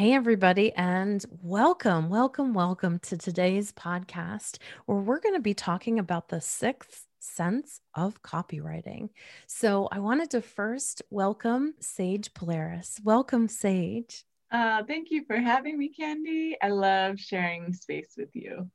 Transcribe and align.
Hey, 0.00 0.14
everybody, 0.14 0.72
and 0.72 1.22
welcome, 1.42 2.08
welcome, 2.08 2.54
welcome 2.54 3.00
to 3.00 3.18
today's 3.18 3.70
podcast 3.70 4.56
where 4.86 4.96
we're 4.96 5.20
going 5.20 5.34
to 5.34 5.42
be 5.42 5.52
talking 5.52 5.98
about 5.98 6.30
the 6.30 6.40
sixth 6.40 7.04
sense 7.18 7.82
of 7.94 8.22
copywriting. 8.22 9.10
So, 9.46 9.90
I 9.92 9.98
wanted 9.98 10.30
to 10.30 10.40
first 10.40 11.02
welcome 11.10 11.74
Sage 11.80 12.32
Polaris. 12.32 12.98
Welcome, 13.04 13.46
Sage. 13.46 14.24
Uh, 14.50 14.84
thank 14.84 15.10
you 15.10 15.26
for 15.26 15.36
having 15.36 15.76
me, 15.76 15.90
Candy. 15.90 16.56
I 16.62 16.70
love 16.70 17.20
sharing 17.20 17.74
space 17.74 18.14
with 18.16 18.34
you. 18.34 18.70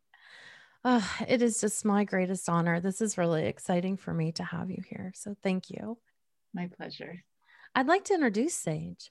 Uh, 0.84 1.02
it 1.27 1.41
is 1.41 1.60
just 1.60 1.85
my 1.85 2.04
greatest 2.04 2.48
honor. 2.48 2.80
This 2.80 3.02
is 3.02 3.18
really 3.18 3.48
exciting 3.48 3.98
for 3.98 4.13
me 4.13 4.32
to 4.34 4.44
have 4.44 4.70
you 4.70 4.84
here. 4.88 5.12
So 5.16 5.35
thank 5.41 5.71
you. 5.71 5.98
My 6.54 6.70
pleasure. 6.77 7.23
I'd 7.73 7.88
like 7.88 8.04
to 8.05 8.13
introduce 8.13 8.54
Sage. 8.54 9.10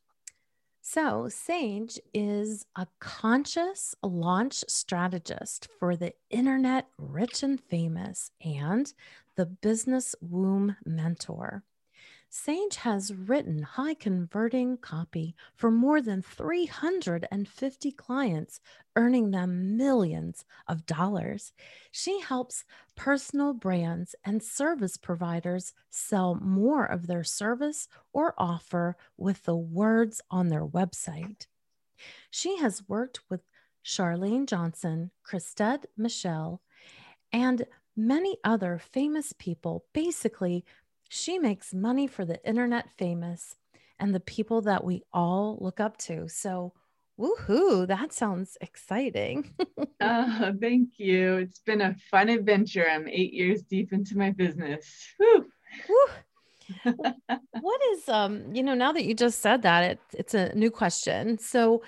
So, 0.86 1.30
Sage 1.30 1.98
is 2.12 2.66
a 2.76 2.86
conscious 2.98 3.94
launch 4.02 4.64
strategist 4.68 5.66
for 5.78 5.96
the 5.96 6.12
internet 6.28 6.88
rich 6.98 7.42
and 7.42 7.58
famous 7.58 8.30
and 8.44 8.92
the 9.34 9.46
business 9.46 10.14
womb 10.20 10.76
mentor. 10.84 11.64
Sage 12.36 12.74
has 12.78 13.14
written 13.14 13.62
high 13.62 13.94
converting 13.94 14.76
copy 14.76 15.36
for 15.54 15.70
more 15.70 16.02
than 16.02 16.20
350 16.20 17.92
clients, 17.92 18.60
earning 18.96 19.30
them 19.30 19.76
millions 19.76 20.44
of 20.66 20.84
dollars. 20.84 21.52
She 21.92 22.20
helps 22.20 22.64
personal 22.96 23.54
brands 23.54 24.16
and 24.24 24.42
service 24.42 24.96
providers 24.96 25.74
sell 25.90 26.34
more 26.34 26.84
of 26.84 27.06
their 27.06 27.22
service 27.22 27.86
or 28.12 28.34
offer 28.36 28.96
with 29.16 29.44
the 29.44 29.56
words 29.56 30.20
on 30.28 30.48
their 30.48 30.66
website. 30.66 31.46
She 32.30 32.56
has 32.56 32.88
worked 32.88 33.20
with 33.30 33.42
Chalene 33.84 34.46
Johnson, 34.46 35.12
Chrisette 35.22 35.86
Michele, 35.96 36.60
and 37.32 37.64
many 37.96 38.38
other 38.42 38.78
famous 38.78 39.32
people 39.32 39.84
basically 39.92 40.64
she 41.14 41.38
makes 41.38 41.72
money 41.72 42.08
for 42.08 42.24
the 42.24 42.44
internet 42.44 42.90
famous 42.96 43.54
and 44.00 44.12
the 44.12 44.20
people 44.20 44.62
that 44.62 44.82
we 44.82 45.04
all 45.12 45.56
look 45.60 45.78
up 45.78 45.96
to. 45.96 46.28
So, 46.28 46.72
woohoo, 47.18 47.86
that 47.86 48.12
sounds 48.12 48.58
exciting. 48.60 49.54
oh, 50.00 50.52
thank 50.60 50.98
you. 50.98 51.36
It's 51.36 51.60
been 51.60 51.82
a 51.82 51.94
fun 52.10 52.28
adventure. 52.28 52.86
I'm 52.90 53.06
eight 53.06 53.32
years 53.32 53.62
deep 53.62 53.92
into 53.92 54.18
my 54.18 54.30
business. 54.30 55.14
what 57.60 57.80
is 57.92 58.08
um 58.08 58.54
you 58.54 58.62
know 58.62 58.72
now 58.72 58.90
that 58.90 59.04
you 59.04 59.12
just 59.12 59.42
said 59.42 59.60
that 59.60 59.84
it, 59.84 60.00
it's 60.14 60.32
a 60.32 60.54
new 60.54 60.70
question 60.70 61.36
so 61.36 61.82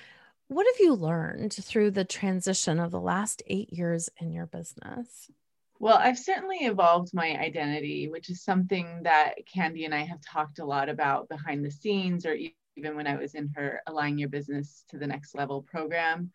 what 0.49 0.67
have 0.67 0.79
you 0.81 0.93
learned 0.93 1.55
through 1.55 1.91
the 1.91 2.05
transition 2.05 2.79
of 2.79 2.91
the 2.91 3.01
last 3.01 3.43
eight 3.47 3.73
years 3.73 4.11
in 4.21 4.31
your 4.31 4.45
business 4.45 5.31
well, 5.79 5.97
I've 5.97 6.19
certainly 6.19 6.59
evolved 6.59 7.13
my 7.13 7.39
identity, 7.39 8.09
which 8.09 8.31
is 8.31 8.43
something 8.43 9.03
that 9.03 9.35
Candy 9.47 9.85
and 9.85 9.95
I 9.95 10.05
have 10.05 10.21
talked 10.21 10.59
a 10.59 10.65
lot 10.65 10.89
about 10.89 11.29
behind 11.29 11.65
the 11.65 11.71
scenes, 11.71 12.25
or 12.25 12.37
even 12.77 12.97
when 12.97 13.07
I 13.07 13.17
was 13.17 13.35
in 13.35 13.49
her 13.57 13.81
Align 13.87 14.19
Your 14.19 14.29
Business 14.29 14.85
to 14.91 14.99
the 14.99 15.07
Next 15.07 15.35
Level 15.35 15.63
program. 15.63 16.31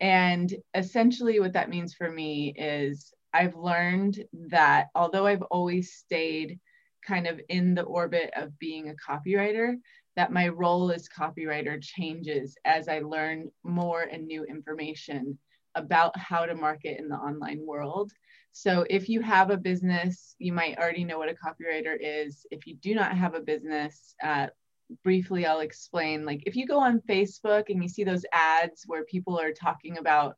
And 0.00 0.52
essentially, 0.74 1.38
what 1.38 1.52
that 1.52 1.70
means 1.70 1.94
for 1.94 2.10
me 2.10 2.54
is 2.56 3.12
I've 3.32 3.56
learned 3.56 4.24
that 4.50 4.88
although 4.94 5.26
I've 5.26 5.42
always 5.42 5.94
stayed 5.94 6.58
kind 7.06 7.26
of 7.26 7.40
in 7.48 7.74
the 7.74 7.82
orbit 7.82 8.30
of 8.36 8.58
being 8.58 8.88
a 8.88 8.94
copywriter, 8.94 9.76
that 10.16 10.32
my 10.32 10.48
role 10.48 10.90
as 10.90 11.08
copywriter 11.08 11.82
changes 11.82 12.56
as 12.64 12.88
I 12.88 13.00
learn 13.00 13.50
more 13.62 14.02
and 14.02 14.26
new 14.26 14.44
information 14.44 15.38
about 15.74 16.16
how 16.18 16.44
to 16.46 16.54
market 16.54 16.98
in 16.98 17.08
the 17.08 17.16
online 17.16 17.64
world. 17.64 18.12
So 18.52 18.84
if 18.90 19.08
you 19.08 19.20
have 19.22 19.50
a 19.50 19.56
business, 19.56 20.34
you 20.38 20.52
might 20.52 20.78
already 20.78 21.04
know 21.04 21.18
what 21.18 21.30
a 21.30 21.34
copywriter 21.34 21.96
is. 22.00 22.46
If 22.50 22.66
you 22.66 22.76
do 22.76 22.94
not 22.94 23.16
have 23.16 23.34
a 23.34 23.40
business, 23.40 24.14
uh, 24.22 24.48
briefly 25.02 25.46
I'll 25.46 25.60
explain. 25.60 26.26
Like 26.26 26.42
if 26.46 26.54
you 26.54 26.66
go 26.66 26.78
on 26.78 27.00
Facebook 27.08 27.64
and 27.70 27.82
you 27.82 27.88
see 27.88 28.04
those 28.04 28.26
ads 28.32 28.84
where 28.86 29.04
people 29.04 29.40
are 29.40 29.52
talking 29.52 29.98
about 29.98 30.36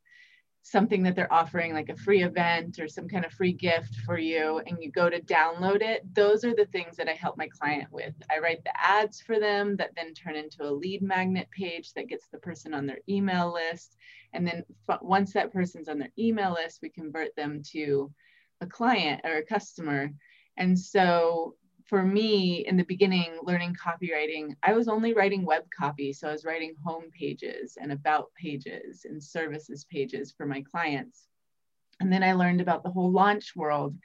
something 0.66 1.02
that 1.02 1.14
they're 1.14 1.32
offering, 1.32 1.75
like 1.75 1.91
a 1.91 1.97
free 1.97 2.22
event 2.22 2.78
or 2.80 2.88
some 2.88 3.06
kind 3.06 3.26
of 3.26 3.32
free 3.32 3.52
gift 3.52 3.97
for 4.06 4.19
you, 4.19 4.62
and 4.66 4.82
you 4.82 4.91
go 4.91 5.10
to 5.10 5.20
download 5.20 5.82
it, 5.82 6.02
those 6.14 6.42
are 6.42 6.54
the 6.54 6.64
things 6.72 6.97
that 6.97 7.06
I 7.06 7.12
help 7.12 7.36
my 7.36 7.48
client 7.48 7.92
with. 7.92 8.14
I 8.30 8.38
write 8.38 8.64
the 8.64 8.72
ads 8.74 9.20
for 9.20 9.38
them 9.38 9.76
that 9.76 9.91
then 9.94 10.14
turn 10.14 10.36
into 10.36 10.62
a 10.62 10.72
lead 10.72 11.03
magnet 11.03 11.48
page 11.50 11.92
that 11.92 12.08
gets 12.08 12.28
the 12.28 12.38
person 12.38 12.72
on 12.72 12.86
their 12.86 13.00
email 13.10 13.53
list. 13.53 13.98
And 14.32 14.47
then 14.47 14.64
once 15.03 15.34
that 15.34 15.53
person's 15.53 15.88
on 15.88 15.98
their 15.98 16.12
email 16.19 16.54
list, 16.54 16.80
we 16.80 16.88
convert 16.88 17.36
them 17.36 17.60
to 17.72 18.10
a 18.62 18.66
client 18.66 19.20
or 19.22 19.36
a 19.36 19.44
customer. 19.44 20.10
And 20.56 20.78
so 20.78 21.56
for 21.84 22.03
me 22.03 22.65
in 22.67 22.77
the 22.77 22.84
beginning 22.84 23.39
learning 23.43 23.75
copywriting 23.75 24.55
i 24.62 24.72
was 24.72 24.89
only 24.89 25.12
writing 25.12 25.45
web 25.45 25.65
copy 25.77 26.12
so 26.12 26.28
i 26.28 26.33
was 26.33 26.45
writing 26.45 26.75
home 26.84 27.05
pages 27.19 27.77
and 27.81 27.93
about 27.93 28.33
pages 28.41 29.05
and 29.05 29.22
services 29.22 29.84
pages 29.84 30.33
for 30.37 30.47
my 30.47 30.62
clients. 30.62 31.27
And 32.00 32.12
then 32.12 32.22
i 32.22 32.33
learned 32.33 32.61
about 32.61 32.83
the 32.83 32.91
whole 32.91 33.11
launch 33.11 33.55
world 33.55 33.97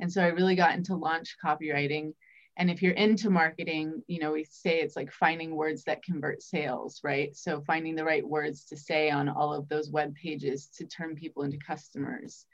and 0.00 0.12
so 0.12 0.22
i 0.22 0.28
really 0.28 0.56
got 0.56 0.74
into 0.74 0.94
launch 0.94 1.36
copywriting. 1.44 2.12
And 2.56 2.68
if 2.68 2.82
you're 2.82 2.92
into 2.92 3.30
marketing 3.30 4.02
you 4.08 4.18
know 4.18 4.32
we 4.32 4.44
say 4.44 4.80
it's 4.80 4.96
like 4.96 5.12
finding 5.12 5.54
words 5.54 5.84
that 5.84 6.02
convert 6.02 6.42
sales 6.42 7.00
right? 7.04 7.36
So 7.36 7.60
finding 7.60 7.94
the 7.94 8.04
right 8.04 8.26
words 8.26 8.64
to 8.66 8.76
say 8.76 9.10
on 9.10 9.28
all 9.28 9.54
of 9.54 9.68
those 9.68 9.90
web 9.90 10.14
pages 10.16 10.68
to 10.76 10.86
turn 10.86 11.14
people 11.14 11.44
into 11.44 11.58
customers. 11.58 12.46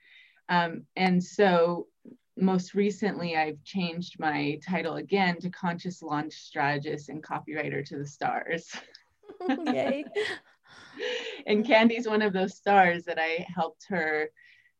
Um, 0.51 0.83
and 0.95 1.25
so 1.25 1.87
most 2.37 2.75
recently, 2.75 3.37
I've 3.37 3.62
changed 3.65 4.19
my 4.19 4.59
title 4.67 4.97
again 4.97 5.39
to 5.41 5.50
Conscious 5.50 6.03
Launch 6.03 6.33
Strategist 6.33 7.09
and 7.09 7.22
Copywriter 7.22 7.84
to 7.87 7.99
the 7.99 8.06
Stars. 8.06 8.71
Yay. 9.67 10.05
and 11.47 11.65
Candy's 11.65 12.09
one 12.09 12.22
of 12.22 12.33
those 12.33 12.56
stars 12.56 13.05
that 13.05 13.19
I 13.19 13.47
helped 13.55 13.87
her 13.89 14.31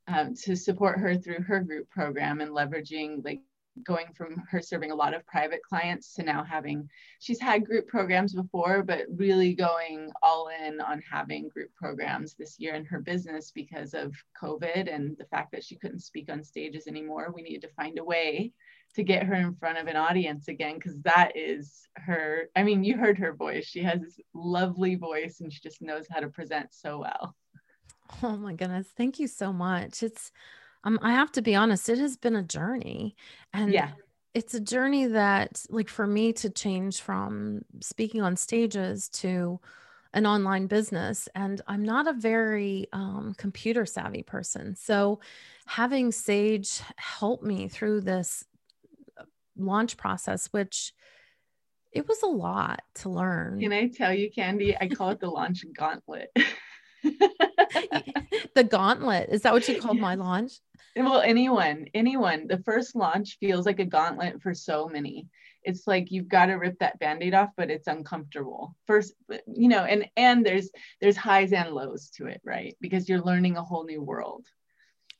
um, 0.09 0.35
to 0.43 0.57
support 0.57 0.99
her 0.99 1.17
through 1.17 1.43
her 1.43 1.61
group 1.61 1.89
program 1.91 2.41
and 2.41 2.51
leveraging 2.51 3.25
like 3.25 3.41
going 3.83 4.07
from 4.15 4.43
her 4.49 4.61
serving 4.61 4.91
a 4.91 4.95
lot 4.95 5.15
of 5.15 5.27
private 5.27 5.63
clients 5.63 6.15
to 6.15 6.23
now 6.23 6.45
having 6.45 6.89
she's 7.19 7.41
had 7.41 7.65
group 7.65 7.89
programs 7.89 8.33
before 8.33 8.83
but 8.83 9.03
really 9.17 9.55
going 9.55 10.11
all 10.23 10.49
in 10.65 10.81
on 10.81 11.03
having 11.11 11.49
group 11.49 11.71
programs 11.75 12.35
this 12.35 12.57
year 12.59 12.75
in 12.75 12.85
her 12.85 13.01
business 13.01 13.51
because 13.51 13.95
of 13.95 14.15
covid 14.41 14.93
and 14.95 15.17
the 15.19 15.25
fact 15.27 15.51
that 15.53 15.65
she 15.65 15.77
couldn't 15.77 16.01
speak 16.01 16.31
on 16.31 16.43
stages 16.43 16.87
anymore. 16.87 17.33
We 17.35 17.43
needed 17.43 17.63
to 17.63 17.75
find 17.75 17.99
a 17.99 18.05
way 18.05 18.53
to 18.95 19.03
get 19.03 19.25
her 19.25 19.35
in 19.35 19.55
front 19.57 19.79
of 19.79 19.87
an 19.89 19.97
audience 19.97 20.49
again 20.49 20.77
because 20.77 21.01
that 21.03 21.33
is 21.37 21.89
her 21.97 22.49
i 22.55 22.63
mean 22.63 22.85
you 22.85 22.97
heard 22.97 23.19
her 23.19 23.35
voice. 23.35 23.67
She 23.67 23.83
has 23.83 24.01
this 24.01 24.19
lovely 24.35 24.95
voice 24.95 25.41
and 25.41 25.53
she 25.53 25.61
just 25.61 25.83
knows 25.83 26.07
how 26.11 26.21
to 26.21 26.29
present 26.29 26.69
so 26.73 26.99
well. 26.99 27.35
Oh 28.23 28.37
my 28.37 28.53
goodness. 28.53 28.89
Thank 28.95 29.19
you 29.19 29.27
so 29.27 29.53
much. 29.53 30.03
It's 30.03 30.31
um, 30.85 30.99
I 31.03 31.13
have 31.13 31.33
to 31.33 31.43
be 31.43 31.55
honest, 31.55 31.89
it 31.89 31.99
has 31.99 32.17
been 32.17 32.37
a 32.37 32.43
journey. 32.43 33.17
And 33.53 33.73
yeah. 33.73 33.91
it's 34.35 34.55
a 34.55 34.61
journey 34.61 35.07
that, 35.07 35.65
like, 35.71 35.89
for 35.89 36.07
me 36.07 36.33
to 36.35 36.51
change 36.51 37.01
from 37.01 37.63
speaking 37.81 38.21
on 38.21 38.37
stages 38.37 39.09
to 39.11 39.61
an 40.13 40.27
online 40.27 40.67
business. 40.67 41.29
And 41.35 41.61
I'm 41.67 41.83
not 41.83 42.07
a 42.07 42.13
very 42.13 42.87
um, 42.93 43.35
computer 43.37 43.87
savvy 43.87 44.23
person. 44.23 44.77
So 44.77 45.21
having 45.67 46.13
Sage 46.13 46.81
help 46.97 47.43
me 47.43 47.69
through 47.69 48.03
this 48.03 48.45
uh, 49.19 49.25
launch 49.57 49.97
process, 49.97 50.47
which 50.53 50.93
it 51.93 52.07
was 52.07 52.23
a 52.23 52.27
lot 52.27 52.83
to 52.97 53.09
learn. 53.09 53.61
Can 53.61 53.73
I 53.73 53.89
tell 53.89 54.13
you, 54.13 54.31
Candy? 54.31 54.77
I 54.79 54.89
call 54.89 55.11
it 55.11 55.21
the 55.21 55.31
launch 55.31 55.65
gauntlet. 55.77 56.31
the 58.55 58.65
gauntlet. 58.69 59.29
Is 59.31 59.43
that 59.43 59.53
what 59.53 59.69
you 59.69 59.81
called 59.81 59.99
my 59.99 60.17
launch? 60.17 60.53
Well, 60.97 61.21
anyone, 61.21 61.87
anyone. 61.95 62.47
The 62.47 62.63
first 62.63 62.95
launch 62.97 63.39
feels 63.39 63.67
like 63.67 63.81
a 63.81 63.85
gauntlet 63.85 64.43
for 64.43 64.55
so 64.55 64.89
many. 64.89 65.29
it's 65.65 65.87
like 65.87 66.11
you've 66.13 66.29
got 66.29 66.47
to 66.47 66.55
rip 66.55 66.79
that 66.79 66.99
band-aid 66.99 67.35
off 67.35 67.49
but 67.57 67.71
it's 67.71 67.87
uncomfortable 67.87 68.77
first 68.87 69.15
you 69.47 69.69
know 69.69 69.85
and 69.85 70.05
and 70.17 70.45
there's 70.45 70.71
there's 71.01 71.17
highs 71.17 71.53
and 71.53 71.71
lows 71.71 72.11
to 72.11 72.27
it 72.27 72.41
right 72.45 72.77
because 72.81 73.09
you're 73.09 73.23
learning 73.23 73.57
a 73.57 73.63
whole 73.63 73.85
new 73.85 74.03
world 74.03 74.47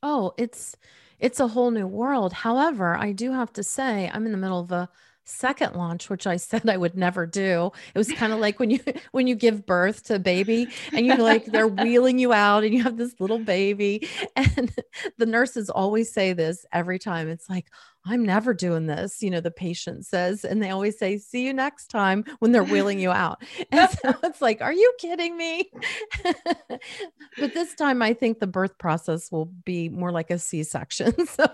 oh 0.03 0.33
it's 0.37 0.75
it's 1.19 1.39
a 1.39 1.47
whole 1.47 1.71
new 1.71 1.87
world 1.87 2.31
however 2.33 2.95
i 2.95 3.11
do 3.11 3.31
have 3.31 3.51
to 3.51 3.63
say 3.63 4.09
i'm 4.13 4.25
in 4.25 4.31
the 4.31 4.37
middle 4.37 4.59
of 4.59 4.71
a 4.71 4.89
second 5.25 5.75
launch 5.75 6.09
which 6.09 6.27
i 6.27 6.37
said 6.45 6.69
i 6.69 6.77
would 6.77 6.95
never 6.95 7.25
do. 7.25 7.71
It 7.93 7.97
was 7.97 8.11
kind 8.11 8.33
of 8.33 8.39
like 8.39 8.59
when 8.59 8.69
you 8.69 8.79
when 9.11 9.27
you 9.27 9.35
give 9.35 9.65
birth 9.65 10.03
to 10.03 10.15
a 10.15 10.19
baby 10.19 10.67
and 10.93 11.05
you're 11.05 11.17
like 11.17 11.45
they're 11.45 11.67
wheeling 11.67 12.19
you 12.19 12.33
out 12.33 12.63
and 12.63 12.73
you 12.73 12.83
have 12.83 12.97
this 12.97 13.15
little 13.19 13.39
baby. 13.39 14.07
And 14.35 14.73
the 15.17 15.25
nurses 15.25 15.69
always 15.69 16.13
say 16.13 16.33
this 16.33 16.65
every 16.71 16.99
time. 16.99 17.29
It's 17.29 17.49
like 17.49 17.67
I'm 18.05 18.23
never 18.23 18.53
doing 18.53 18.85
this, 18.85 19.23
you 19.23 19.29
know, 19.29 19.41
the 19.41 19.51
patient 19.51 20.05
says, 20.05 20.45
and 20.45 20.61
they 20.61 20.69
always 20.69 20.97
say, 20.97 21.17
see 21.17 21.45
you 21.45 21.53
next 21.53 21.87
time 21.87 22.23
when 22.39 22.51
they're 22.51 22.63
wheeling 22.63 22.99
you 22.99 23.11
out. 23.11 23.43
And 23.71 23.89
so 23.89 24.13
it's 24.23 24.41
like, 24.41 24.61
are 24.61 24.73
you 24.73 24.93
kidding 24.99 25.35
me? 25.35 25.71
but 26.23 27.53
this 27.53 27.73
time 27.73 28.01
I 28.01 28.13
think 28.13 28.39
the 28.39 28.47
birth 28.47 28.77
process 28.77 29.31
will 29.31 29.45
be 29.45 29.89
more 29.89 30.11
like 30.11 30.29
a 30.29 30.37
C 30.37 30.63
section. 30.63 31.13
So 31.27 31.45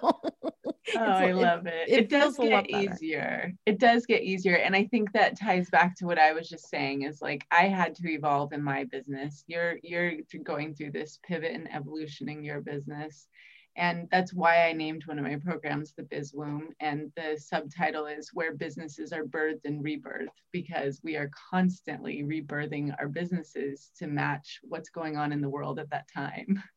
oh, 0.96 1.00
I 1.00 1.32
love 1.32 1.66
it. 1.68 1.88
It, 1.88 1.94
it, 1.94 2.00
it 2.00 2.10
does 2.10 2.38
get 2.38 2.70
easier. 2.70 3.54
It 3.66 3.80
does 3.80 4.06
get 4.06 4.24
easier. 4.24 4.56
And 4.56 4.76
I 4.76 4.86
think 4.86 5.12
that 5.14 5.40
ties 5.40 5.70
back 5.70 5.96
to 5.98 6.06
what 6.06 6.20
I 6.20 6.34
was 6.34 6.50
just 6.50 6.70
saying 6.70 7.04
is 7.04 7.22
like 7.22 7.46
I 7.52 7.64
had 7.64 7.96
to 7.96 8.10
evolve 8.10 8.54
in 8.54 8.64
my 8.64 8.84
business. 8.86 9.44
You're 9.48 9.78
you're 9.84 10.14
going 10.44 10.76
through 10.76 10.92
this 10.92 11.20
pivot 11.24 11.54
and 11.54 11.74
evolution 11.74 12.30
in 12.30 12.44
your 12.44 12.62
business. 12.62 13.28
And 13.76 14.08
that's 14.12 14.34
why 14.34 14.68
I 14.68 14.74
named 14.74 15.06
one 15.06 15.18
of 15.18 15.24
my 15.24 15.38
programs 15.38 15.94
the 15.94 16.04
Biz 16.04 16.34
Womb. 16.34 16.70
And 16.80 17.12
the 17.16 17.38
subtitle 17.38 18.06
is 18.06 18.32
Where 18.34 18.54
Businesses 18.54 19.14
Are 19.14 19.24
Birthed 19.24 19.66
and 19.66 19.84
Rebirthed, 19.84 20.28
because 20.52 21.00
we 21.04 21.16
are 21.16 21.32
constantly 21.50 22.24
rebirthing 22.24 22.94
our 23.00 23.08
businesses 23.08 23.92
to 23.98 24.08
match 24.08 24.60
what's 24.64 24.90
going 24.90 25.18
on 25.18 25.32
in 25.32 25.42
the 25.42 25.50
world 25.50 25.80
at 25.80 25.90
that 25.92 26.08
time. 26.14 26.62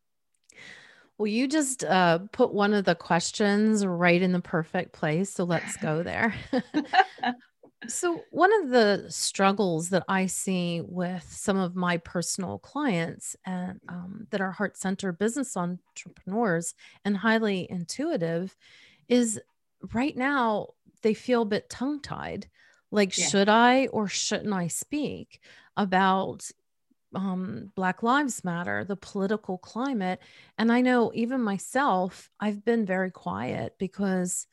Well, 1.16 1.28
you 1.28 1.46
just 1.46 1.84
uh, 1.84 2.18
put 2.32 2.52
one 2.52 2.74
of 2.74 2.84
the 2.84 2.96
questions 2.96 3.86
right 3.86 4.20
in 4.20 4.32
the 4.32 4.40
perfect 4.40 4.92
place. 4.92 5.30
So 5.30 5.44
let's 5.44 5.76
go 5.76 6.02
there. 6.02 6.34
So, 7.88 8.22
one 8.30 8.52
of 8.62 8.70
the 8.70 9.06
struggles 9.08 9.90
that 9.90 10.04
I 10.08 10.26
see 10.26 10.80
with 10.80 11.24
some 11.28 11.56
of 11.56 11.76
my 11.76 11.98
personal 11.98 12.58
clients 12.58 13.36
and 13.44 13.80
um, 13.88 14.26
that 14.30 14.40
are 14.40 14.52
heart 14.52 14.76
centered 14.76 15.18
business 15.18 15.56
entrepreneurs 15.56 16.74
and 17.04 17.16
highly 17.16 17.66
intuitive 17.70 18.56
is 19.08 19.40
right 19.92 20.16
now 20.16 20.68
they 21.02 21.14
feel 21.14 21.42
a 21.42 21.46
bit 21.46 21.68
tongue 21.68 22.00
tied. 22.00 22.48
Like, 22.90 23.16
yeah. 23.16 23.26
should 23.26 23.48
I 23.48 23.86
or 23.88 24.08
shouldn't 24.08 24.52
I 24.52 24.68
speak 24.68 25.40
about 25.76 26.48
um, 27.14 27.72
Black 27.74 28.02
Lives 28.02 28.44
Matter, 28.44 28.84
the 28.84 28.96
political 28.96 29.58
climate? 29.58 30.20
And 30.58 30.72
I 30.72 30.80
know 30.80 31.12
even 31.14 31.40
myself, 31.40 32.30
I've 32.40 32.64
been 32.64 32.86
very 32.86 33.10
quiet 33.10 33.74
because 33.78 34.46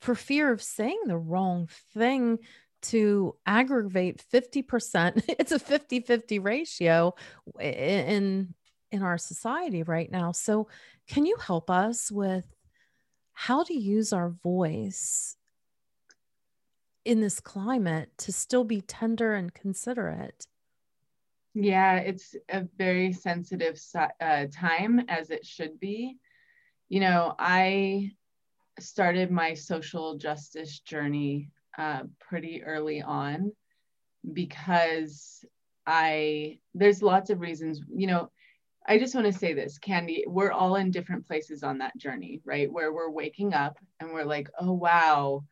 for 0.00 0.14
fear 0.14 0.52
of 0.52 0.62
saying 0.62 1.00
the 1.06 1.18
wrong 1.18 1.68
thing 1.92 2.38
to 2.80 3.34
aggravate 3.46 4.22
50% 4.32 5.24
it's 5.28 5.52
a 5.52 5.58
50-50 5.58 6.42
ratio 6.42 7.14
in 7.60 8.54
in 8.90 9.02
our 9.02 9.18
society 9.18 9.82
right 9.82 10.10
now. 10.10 10.32
So 10.32 10.68
can 11.06 11.26
you 11.26 11.36
help 11.36 11.70
us 11.70 12.10
with 12.10 12.44
how 13.34 13.62
to 13.64 13.74
use 13.74 14.12
our 14.12 14.30
voice 14.30 15.36
in 17.04 17.20
this 17.20 17.38
climate 17.40 18.10
to 18.18 18.32
still 18.32 18.64
be 18.64 18.80
tender 18.80 19.34
and 19.34 19.52
considerate? 19.52 20.46
Yeah 21.54 21.96
it's 21.96 22.34
a 22.48 22.66
very 22.76 23.12
sensitive 23.12 23.78
uh, 23.94 24.46
time 24.52 25.00
as 25.08 25.30
it 25.30 25.44
should 25.44 25.78
be. 25.80 26.16
You 26.88 27.00
know 27.00 27.34
i 27.38 28.12
started 28.80 29.30
my 29.30 29.54
social 29.54 30.16
justice 30.16 30.80
journey 30.80 31.50
uh, 31.78 32.02
pretty 32.20 32.62
early 32.64 33.00
on 33.00 33.52
because 34.30 35.44
I, 35.86 36.58
there's 36.74 37.02
lots 37.02 37.30
of 37.30 37.40
reasons, 37.40 37.80
you 37.94 38.06
know, 38.06 38.30
I 38.86 38.98
just 38.98 39.14
want 39.14 39.26
to 39.26 39.32
say 39.38 39.52
this, 39.52 39.78
Candy, 39.78 40.24
we're 40.26 40.50
all 40.50 40.76
in 40.76 40.90
different 40.90 41.26
places 41.26 41.62
on 41.62 41.78
that 41.78 41.96
journey, 41.98 42.40
right? 42.44 42.72
Where 42.72 42.92
we're 42.92 43.10
waking 43.10 43.52
up 43.54 43.78
and 44.00 44.12
we're 44.12 44.24
like, 44.24 44.48
oh, 44.58 44.72
wow, 44.72 45.44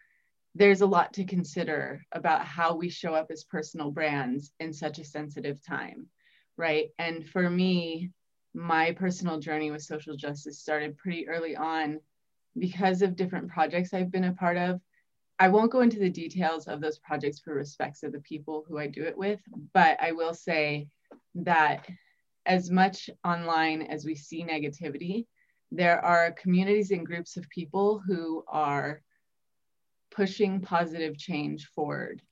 there's 0.54 0.80
a 0.80 0.86
lot 0.86 1.12
to 1.14 1.24
consider 1.24 2.02
about 2.12 2.46
how 2.46 2.74
we 2.74 2.88
show 2.88 3.14
up 3.14 3.26
as 3.30 3.44
personal 3.44 3.90
brands 3.90 4.52
in 4.58 4.72
such 4.72 4.98
a 4.98 5.04
sensitive 5.04 5.62
time, 5.62 6.06
right? 6.56 6.88
And 6.98 7.28
for 7.28 7.48
me, 7.48 8.10
my 8.54 8.92
personal 8.92 9.38
journey 9.38 9.70
with 9.70 9.82
social 9.82 10.16
justice 10.16 10.58
started 10.58 10.96
pretty 10.96 11.28
early 11.28 11.54
on 11.54 12.00
because 12.58 13.02
of 13.02 13.16
different 13.16 13.48
projects 13.48 13.92
I've 13.92 14.10
been 14.10 14.24
a 14.24 14.32
part 14.32 14.56
of 14.56 14.80
I 15.38 15.48
won't 15.48 15.70
go 15.70 15.80
into 15.80 15.98
the 15.98 16.08
details 16.08 16.66
of 16.66 16.80
those 16.80 16.98
projects 16.98 17.40
for 17.40 17.54
respects 17.54 18.02
of 18.02 18.12
the 18.12 18.20
people 18.20 18.64
who 18.66 18.78
I 18.78 18.86
do 18.86 19.02
it 19.02 19.16
with, 19.16 19.40
but 19.74 19.98
I 20.00 20.12
will 20.12 20.32
say 20.32 20.88
that 21.34 21.86
as 22.46 22.70
much 22.70 23.10
online 23.24 23.82
as 23.82 24.04
we 24.04 24.14
see 24.14 24.44
negativity, 24.44 25.26
there 25.70 26.02
are 26.02 26.32
communities 26.32 26.90
and 26.90 27.04
groups 27.04 27.36
of 27.36 27.48
people 27.50 27.98
who 28.06 28.44
are 28.48 29.02
pushing 30.10 30.60
positive 30.60 31.18
change 31.18 31.66
forward 31.66 32.22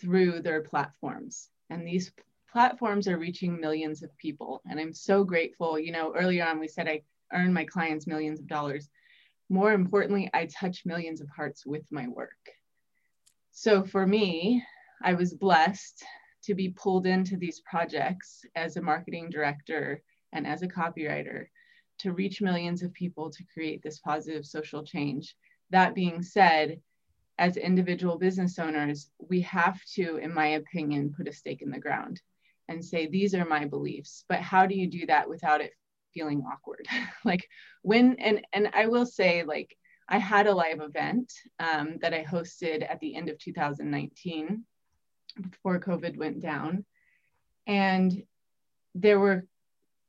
through 0.00 0.40
their 0.40 0.62
platforms. 0.62 1.48
And 1.70 1.86
these 1.86 2.12
platforms 2.52 3.08
are 3.08 3.18
reaching 3.18 3.60
millions 3.60 4.02
of 4.02 4.16
people. 4.18 4.62
And 4.70 4.78
I'm 4.78 4.92
so 4.92 5.24
grateful. 5.24 5.78
You 5.78 5.90
know, 5.90 6.14
earlier 6.14 6.46
on, 6.46 6.60
we 6.60 6.68
said 6.68 6.88
I 6.88 7.02
earn 7.32 7.52
my 7.52 7.64
clients 7.64 8.06
millions 8.06 8.38
of 8.38 8.46
dollars 8.46 8.88
more 9.48 9.72
importantly, 9.72 10.30
I 10.34 10.46
touch 10.46 10.84
millions 10.84 11.20
of 11.20 11.28
hearts 11.34 11.64
with 11.64 11.84
my 11.90 12.08
work. 12.08 12.30
So 13.50 13.82
for 13.82 14.06
me, 14.06 14.62
I 15.02 15.14
was 15.14 15.34
blessed 15.34 16.04
to 16.44 16.54
be 16.54 16.70
pulled 16.70 17.06
into 17.06 17.36
these 17.36 17.60
projects 17.60 18.44
as 18.54 18.76
a 18.76 18.82
marketing 18.82 19.30
director 19.30 20.02
and 20.32 20.46
as 20.46 20.62
a 20.62 20.68
copywriter 20.68 21.46
to 21.98 22.12
reach 22.12 22.40
millions 22.40 22.82
of 22.82 22.92
people 22.92 23.30
to 23.30 23.44
create 23.52 23.82
this 23.82 23.98
positive 23.98 24.46
social 24.46 24.84
change. 24.84 25.34
That 25.70 25.94
being 25.94 26.22
said, 26.22 26.80
as 27.38 27.56
individual 27.56 28.18
business 28.18 28.58
owners, 28.58 29.10
we 29.18 29.40
have 29.42 29.80
to, 29.94 30.16
in 30.16 30.32
my 30.32 30.48
opinion, 30.48 31.14
put 31.16 31.28
a 31.28 31.32
stake 31.32 31.62
in 31.62 31.70
the 31.70 31.78
ground 31.78 32.20
and 32.68 32.84
say, 32.84 33.06
these 33.06 33.34
are 33.34 33.44
my 33.44 33.64
beliefs. 33.64 34.24
But 34.28 34.40
how 34.40 34.66
do 34.66 34.74
you 34.74 34.86
do 34.86 35.06
that 35.06 35.28
without 35.28 35.60
it 35.60 35.72
feeling 36.18 36.42
awkward. 36.50 36.86
Like 37.24 37.48
when 37.82 38.16
and 38.18 38.46
and 38.52 38.70
i 38.74 38.86
will 38.86 39.06
say 39.06 39.44
like 39.44 39.76
i 40.08 40.18
had 40.18 40.46
a 40.46 40.54
live 40.54 40.80
event 40.80 41.32
um, 41.60 41.98
that 42.00 42.14
i 42.14 42.24
hosted 42.24 42.88
at 42.88 43.00
the 43.00 43.14
end 43.14 43.28
of 43.28 43.38
2019 43.38 44.64
before 45.50 45.80
covid 45.80 46.16
went 46.16 46.40
down. 46.40 46.84
And 47.66 48.22
there 48.94 49.20
were 49.20 49.46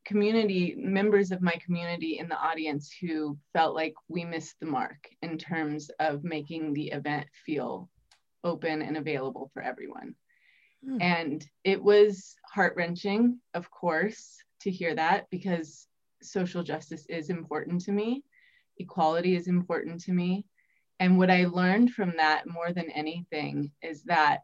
community 0.06 0.76
members 0.78 1.32
of 1.32 1.42
my 1.42 1.56
community 1.66 2.18
in 2.20 2.30
the 2.30 2.38
audience 2.38 2.90
who 3.02 3.38
felt 3.54 3.76
like 3.76 3.94
we 4.08 4.24
missed 4.24 4.56
the 4.60 4.66
mark 4.66 5.10
in 5.22 5.38
terms 5.38 5.92
of 6.00 6.24
making 6.24 6.74
the 6.74 6.88
event 6.88 7.28
feel 7.46 7.90
open 8.44 8.82
and 8.82 8.98
available 8.98 9.52
for 9.54 9.62
everyone. 9.62 10.16
Mm. 10.88 11.02
and 11.02 11.46
it 11.66 11.84
was 11.84 12.36
heart-wrenching 12.54 13.38
of 13.54 13.70
course 13.70 14.38
to 14.62 14.72
hear 14.72 14.96
that 14.96 15.28
because 15.30 15.89
social 16.22 16.64
justice 16.64 17.06
is 17.08 17.30
important 17.30 17.82
to 17.86 17.92
me, 17.92 18.24
equality 18.78 19.36
is 19.36 19.48
important 19.48 20.02
to 20.02 20.12
me. 20.12 20.46
And 21.00 21.18
what 21.18 21.32
I 21.32 21.46
learned 21.46 21.92
from 21.92 22.18
that 22.18 22.48
more 22.48 22.74
than 22.74 22.90
anything 22.92 23.72
is 23.82 24.04
that 24.04 24.44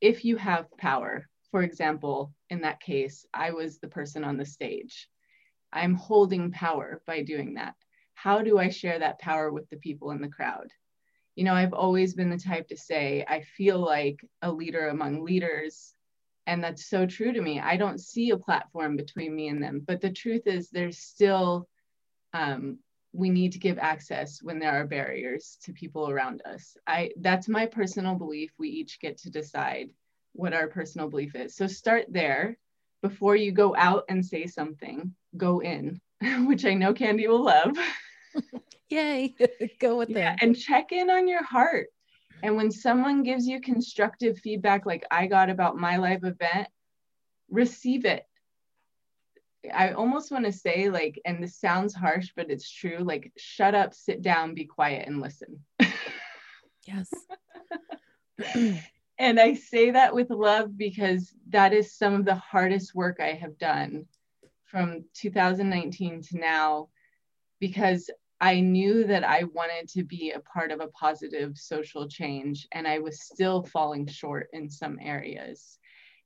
if 0.00 0.24
you 0.24 0.36
have 0.36 0.76
power, 0.78 1.28
for 1.50 1.62
example, 1.62 2.32
in 2.48 2.60
that 2.60 2.80
case, 2.80 3.26
I 3.34 3.50
was 3.50 3.78
the 3.78 3.88
person 3.88 4.22
on 4.24 4.36
the 4.36 4.44
stage. 4.44 5.08
I'm 5.72 5.94
holding 5.94 6.52
power 6.52 7.02
by 7.06 7.22
doing 7.22 7.54
that. 7.54 7.74
How 8.14 8.42
do 8.42 8.58
I 8.58 8.68
share 8.68 8.98
that 8.98 9.18
power 9.18 9.52
with 9.52 9.68
the 9.70 9.76
people 9.76 10.10
in 10.10 10.20
the 10.20 10.28
crowd? 10.28 10.70
You 11.36 11.44
know, 11.44 11.54
I've 11.54 11.72
always 11.72 12.14
been 12.14 12.30
the 12.30 12.38
type 12.38 12.68
to 12.68 12.76
say, 12.76 13.24
I 13.26 13.40
feel 13.40 13.78
like 13.78 14.24
a 14.42 14.52
leader 14.52 14.88
among 14.88 15.24
leaders 15.24 15.94
and 16.46 16.62
that's 16.62 16.88
so 16.88 17.06
true 17.06 17.32
to 17.32 17.40
me. 17.40 17.60
I 17.60 17.76
don't 17.76 18.00
see 18.00 18.30
a 18.30 18.36
platform 18.36 18.96
between 18.96 19.34
me 19.34 19.48
and 19.48 19.62
them 19.62 19.82
but 19.86 20.00
the 20.00 20.10
truth 20.10 20.46
is 20.46 20.68
there's 20.70 20.98
still 20.98 21.68
um, 22.32 22.78
we 23.12 23.28
need 23.30 23.52
to 23.52 23.58
give 23.58 23.78
access 23.78 24.40
when 24.42 24.58
there 24.58 24.72
are 24.80 24.86
barriers 24.86 25.58
to 25.64 25.72
people 25.72 26.08
around 26.08 26.42
us. 26.44 26.76
I 26.86 27.10
that's 27.20 27.48
my 27.48 27.66
personal 27.66 28.14
belief. 28.14 28.52
We 28.58 28.68
each 28.68 29.00
get 29.00 29.18
to 29.18 29.30
decide 29.30 29.90
what 30.32 30.52
our 30.52 30.68
personal 30.68 31.08
belief 31.08 31.34
is. 31.34 31.56
So 31.56 31.66
start 31.66 32.06
there. 32.08 32.56
Before 33.02 33.34
you 33.34 33.50
go 33.50 33.74
out 33.76 34.04
and 34.08 34.24
say 34.24 34.46
something 34.46 35.14
go 35.36 35.60
in 35.60 36.00
which 36.46 36.64
i 36.64 36.74
know 36.74 36.92
candy 36.92 37.26
will 37.26 37.44
love. 37.44 37.76
Yay 38.90 39.34
go 39.80 39.96
with 39.96 40.10
yeah, 40.10 40.34
that 40.34 40.42
and 40.42 40.58
check 40.58 40.92
in 40.92 41.08
on 41.10 41.28
your 41.28 41.42
heart 41.42 41.86
And 42.42 42.56
when 42.56 42.70
someone 42.70 43.22
gives 43.22 43.46
you 43.46 43.60
constructive 43.60 44.38
feedback, 44.38 44.86
like 44.86 45.04
I 45.10 45.26
got 45.26 45.50
about 45.50 45.76
my 45.76 45.96
live 45.96 46.24
event, 46.24 46.68
receive 47.50 48.04
it. 48.04 48.26
I 49.74 49.92
almost 49.92 50.30
want 50.30 50.46
to 50.46 50.52
say, 50.52 50.88
like, 50.88 51.20
and 51.24 51.42
this 51.42 51.56
sounds 51.56 51.94
harsh, 51.94 52.30
but 52.34 52.50
it's 52.50 52.70
true 52.70 52.98
like, 53.00 53.30
shut 53.36 53.74
up, 53.74 53.92
sit 53.92 54.22
down, 54.22 54.54
be 54.54 54.64
quiet, 54.64 55.06
and 55.06 55.20
listen. 55.20 55.60
yes. 56.86 57.12
and 59.18 59.38
I 59.38 59.54
say 59.54 59.90
that 59.90 60.14
with 60.14 60.30
love 60.30 60.78
because 60.78 61.34
that 61.50 61.74
is 61.74 61.92
some 61.92 62.14
of 62.14 62.24
the 62.24 62.36
hardest 62.36 62.94
work 62.94 63.18
I 63.20 63.34
have 63.34 63.58
done 63.58 64.06
from 64.64 65.04
2019 65.14 66.22
to 66.22 66.38
now 66.38 66.88
because 67.58 68.08
I 68.40 68.60
knew 68.60 69.04
that 69.04 69.22
I 69.22 69.44
wanted 69.44 69.88
to 69.90 70.02
be 70.02 70.30
a 70.30 70.40
part 70.40 70.70
of 70.70 70.80
a 70.80 70.88
positive 70.88 71.58
social 71.58 72.08
change 72.08 72.66
and 72.72 72.88
I 72.88 72.98
was 72.98 73.20
still 73.20 73.62
falling 73.64 74.06
short 74.06 74.48
in 74.52 74.70
some 74.70 74.98
areas. 75.00 75.78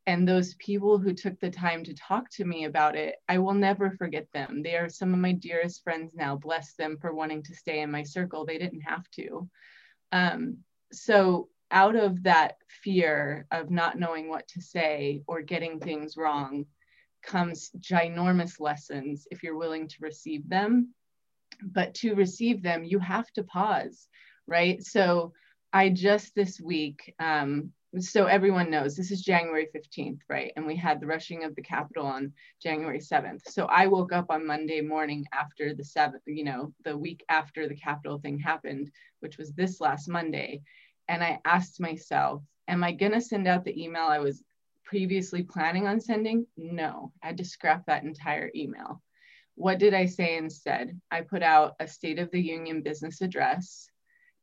And 0.07 0.29
those 0.29 0.55
people 0.55 0.99
who 0.99 1.15
took 1.15 1.41
the 1.41 1.51
time 1.51 1.83
to 1.85 1.95
talk 1.95 2.31
to 2.33 2.45
me 2.45 2.65
about 2.65 2.95
it, 2.95 3.17
I 3.29 3.39
will 3.39 3.55
never 3.55 3.91
forget 3.91 4.29
them. 4.33 4.63
They 4.63 4.77
are 4.77 4.89
some 4.89 5.15
of 5.15 5.19
my 5.19 5.33
dearest 5.33 5.83
friends 5.83 6.13
now. 6.15 6.37
Bless 6.37 6.75
them 6.75 6.99
for 7.01 7.15
wanting 7.15 7.43
to 7.45 7.55
stay 7.55 7.81
in 7.81 7.91
my 7.91 8.03
circle. 8.03 8.45
They 8.45 8.59
didn't 8.59 8.83
have 8.83 9.11
to. 9.13 9.49
Um, 10.13 10.59
so, 10.93 11.49
out 11.71 11.97
of 11.97 12.23
that 12.25 12.59
fear 12.69 13.47
of 13.51 13.71
not 13.71 13.99
knowing 13.99 14.29
what 14.29 14.47
to 14.49 14.61
say 14.61 15.23
or 15.27 15.41
getting 15.41 15.81
things 15.81 16.17
wrong, 16.17 16.67
comes 17.23 17.71
ginormous 17.79 18.61
lessons 18.61 19.27
if 19.31 19.43
you're 19.43 19.57
willing 19.57 19.89
to 19.89 19.97
receive 20.01 20.49
them. 20.49 20.95
But 21.63 21.95
to 21.97 22.15
receive 22.15 22.63
them, 22.63 22.85
you 22.85 22.99
have 22.99 23.31
to 23.33 23.43
pause, 23.43 24.09
right? 24.47 24.83
So 24.83 25.33
I 25.73 25.89
just 25.89 26.35
this 26.35 26.61
week, 26.61 27.15
um, 27.19 27.73
so 27.99 28.27
everyone 28.27 28.71
knows 28.71 28.97
this 28.97 29.11
is 29.11 29.23
January 29.23 29.69
15th, 29.75 30.19
right? 30.29 30.53
And 30.57 30.67
we 30.67 30.77
had 30.77 31.01
the 31.01 31.07
rushing 31.07 31.45
of 31.45 31.55
the 31.55 31.63
Capitol 31.63 32.07
on 32.07 32.33
January 32.61 32.99
7th. 32.99 33.43
So 33.49 33.67
I 33.67 33.87
woke 33.87 34.13
up 34.13 34.27
on 34.31 34.47
Monday 34.47 34.81
morning 34.81 35.27
after 35.33 35.75
the 35.75 35.85
seventh, 35.85 36.23
you 36.27 36.45
know, 36.45 36.73
the 36.85 36.97
week 36.97 37.25
after 37.29 37.69
the 37.69 37.77
Capitol 37.77 38.19
thing 38.19 38.39
happened, 38.39 38.91
which 39.21 39.39
was 39.39 39.53
this 39.53 39.81
last 39.81 40.09
Monday. 40.09 40.63
And 41.09 41.23
I 41.23 41.39
asked 41.45 41.81
myself, 41.81 42.43
am 42.67 42.83
I 42.83 42.93
going 42.93 43.13
to 43.13 43.21
send 43.21 43.47
out 43.47 43.65
the 43.65 43.81
email 43.81 44.05
I 44.05 44.19
was 44.19 44.43
previously 44.85 45.43
planning 45.43 45.87
on 45.87 46.01
sending? 46.01 46.47
No, 46.57 47.13
I 47.23 47.29
had 47.29 47.39
to 47.39 47.45
scrap 47.45 47.87
that 47.87 48.05
entire 48.05 48.51
email. 48.55 49.03
What 49.57 49.79
did 49.79 49.95
I 49.95 50.07
say 50.07 50.37
instead? 50.37 51.01
I 51.11 51.21
put 51.21 51.43
out 51.43 51.75
a 51.79 51.87
State 51.87 52.19
of 52.19 52.31
the 52.31 52.41
Union 52.41 52.83
business 52.83 53.21
address. 53.21 53.89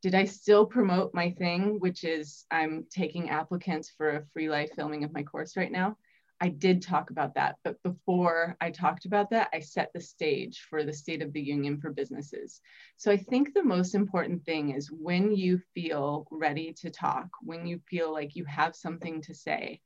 Did 0.02 0.16
I 0.16 0.26
still 0.26 0.66
promote 0.66 1.14
my 1.14 1.32
thing, 1.32 1.80
which 1.80 2.04
is 2.04 2.46
I'm 2.50 2.86
taking 2.90 3.30
applicants 3.30 3.92
for 3.96 4.10
a 4.10 4.26
free 4.34 4.50
live 4.50 4.72
filming 4.76 5.04
of 5.04 5.14
my 5.14 5.24
course 5.24 5.58
right 5.58 5.72
now? 5.72 5.98
I 6.44 6.48
did 6.48 6.82
talk 6.82 7.12
about 7.12 7.36
that, 7.36 7.58
but 7.64 7.82
before 7.84 8.58
I 8.60 8.72
talked 8.72 9.06
about 9.06 9.30
that, 9.30 9.50
I 9.54 9.60
set 9.60 9.92
the 9.94 10.02
stage 10.02 10.66
for 10.68 10.84
the 10.84 10.92
State 10.92 11.22
of 11.22 11.34
the 11.34 11.42
Union 11.42 11.80
for 11.80 11.92
businesses. 11.92 12.62
So 12.98 13.12
I 13.12 13.18
think 13.18 13.54
the 13.54 13.64
most 13.64 13.94
important 13.94 14.44
thing 14.44 14.72
is 14.72 14.92
when 14.92 15.36
you 15.36 15.62
feel 15.76 16.26
ready 16.32 16.74
to 16.82 16.90
talk, 16.90 17.28
when 17.44 17.68
you 17.68 17.80
feel 17.88 18.12
like 18.12 18.36
you 18.36 18.46
have 18.46 18.76
something 18.76 19.22
to 19.22 19.36
say, 19.36 19.82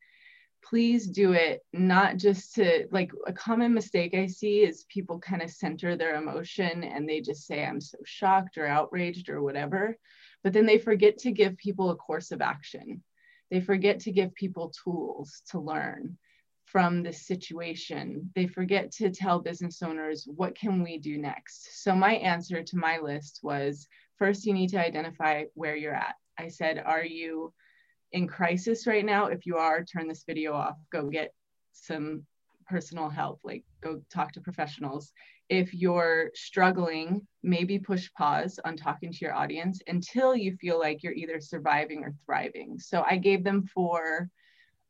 please 0.70 1.08
do 1.08 1.34
it 1.34 1.64
not 1.74 2.18
just 2.18 2.56
to 2.56 2.88
like 2.92 3.12
a 3.28 3.34
common 3.34 3.74
mistake 3.74 4.16
I 4.16 4.26
see 4.26 4.62
is 4.62 4.86
people 4.90 5.20
kind 5.20 5.42
of 5.42 5.52
center 5.52 5.96
their 5.96 6.16
emotion 6.16 6.84
and 6.84 7.08
they 7.08 7.22
just 7.22 7.46
say, 7.46 7.64
I'm 7.64 7.80
so 7.80 7.98
shocked 8.04 8.58
or 8.58 8.66
outraged 8.66 9.30
or 9.30 9.44
whatever. 9.44 9.98
But 10.44 10.54
then 10.54 10.66
they 10.66 10.78
forget 10.78 11.20
to 11.20 11.32
give 11.32 11.58
people 11.58 11.92
a 11.92 11.96
course 11.96 12.32
of 12.32 12.42
action. 12.42 13.04
They 13.52 13.62
forget 13.62 14.00
to 14.02 14.12
give 14.12 14.34
people 14.34 14.74
tools 14.84 15.42
to 15.52 15.60
learn 15.60 16.18
from 16.66 17.04
this 17.04 17.28
situation. 17.28 18.32
They 18.34 18.48
forget 18.48 18.92
to 18.94 19.12
tell 19.12 19.40
business 19.40 19.84
owners, 19.84 20.28
what 20.28 20.56
can 20.56 20.84
we 20.84 20.98
do 20.98 21.18
next? 21.18 21.84
So 21.84 21.96
my 21.96 22.14
answer 22.16 22.64
to 22.64 22.78
my 22.78 22.98
list 22.98 23.40
was 23.44 23.88
first, 24.18 24.46
you 24.46 24.54
need 24.54 24.72
to 24.72 24.84
identify 24.84 25.44
where 25.54 25.76
you're 25.76 25.94
at. 25.94 26.16
I 26.40 26.48
said, 26.48 26.82
are 26.84 27.06
you 27.06 27.54
in 28.12 28.28
crisis 28.28 28.88
right 28.88 29.06
now, 29.06 29.28
if 29.28 29.46
you 29.46 29.58
are, 29.58 29.84
turn 29.84 30.08
this 30.08 30.24
video 30.26 30.54
off, 30.54 30.78
go 30.92 31.10
get 31.10 31.34
some 31.74 32.24
personal 32.68 33.10
help, 33.10 33.40
like 33.44 33.64
go 33.82 34.02
talk 34.10 34.32
to 34.34 34.42
professionals. 34.42 35.12
If 35.50 35.74
you're 35.74 36.32
struggling, 36.34 37.28
maybe 37.44 37.78
push 37.78 38.10
pause 38.18 38.60
on 38.66 38.76
talking 38.76 39.12
to 39.12 39.18
your 39.22 39.36
audience 39.36 39.82
until 39.88 40.36
you 40.36 40.56
feel 40.56 40.80
like 40.80 41.04
you're 41.04 41.14
either 41.14 41.40
surviving 41.40 42.04
or 42.04 42.14
thriving. 42.26 42.80
So 42.80 43.04
I 43.08 43.18
gave 43.18 43.44
them 43.44 43.64
four 43.64 44.30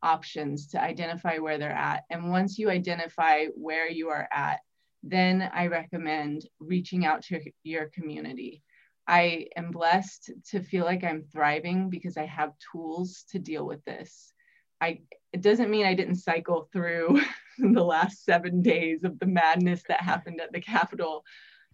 options 0.01 0.67
to 0.67 0.81
identify 0.81 1.39
where 1.39 1.57
they're 1.57 1.72
at. 1.72 2.03
And 2.10 2.29
once 2.29 2.57
you 2.57 2.69
identify 2.69 3.48
where 3.55 3.89
you 3.89 4.10
are 4.10 4.27
at, 4.31 4.60
then 5.03 5.50
I 5.53 5.67
recommend 5.67 6.48
reaching 6.60 7.05
out 7.05 7.24
to 7.24 7.39
your 7.63 7.89
community. 7.89 8.63
I 9.07 9.47
am 9.55 9.71
blessed 9.71 10.31
to 10.51 10.62
feel 10.62 10.85
like 10.85 11.03
I'm 11.03 11.24
thriving 11.31 11.89
because 11.89 12.17
I 12.17 12.25
have 12.25 12.53
tools 12.71 13.25
to 13.31 13.39
deal 13.39 13.65
with 13.65 13.83
this. 13.85 14.33
I 14.81 15.01
it 15.31 15.41
doesn't 15.41 15.69
mean 15.69 15.85
I 15.85 15.93
didn't 15.93 16.15
cycle 16.15 16.69
through 16.71 17.21
the 17.57 17.83
last 17.83 18.24
seven 18.24 18.62
days 18.62 19.03
of 19.03 19.19
the 19.19 19.25
madness 19.25 19.83
that 19.88 20.01
happened 20.01 20.41
at 20.41 20.51
the 20.51 20.62
Capitol. 20.62 21.24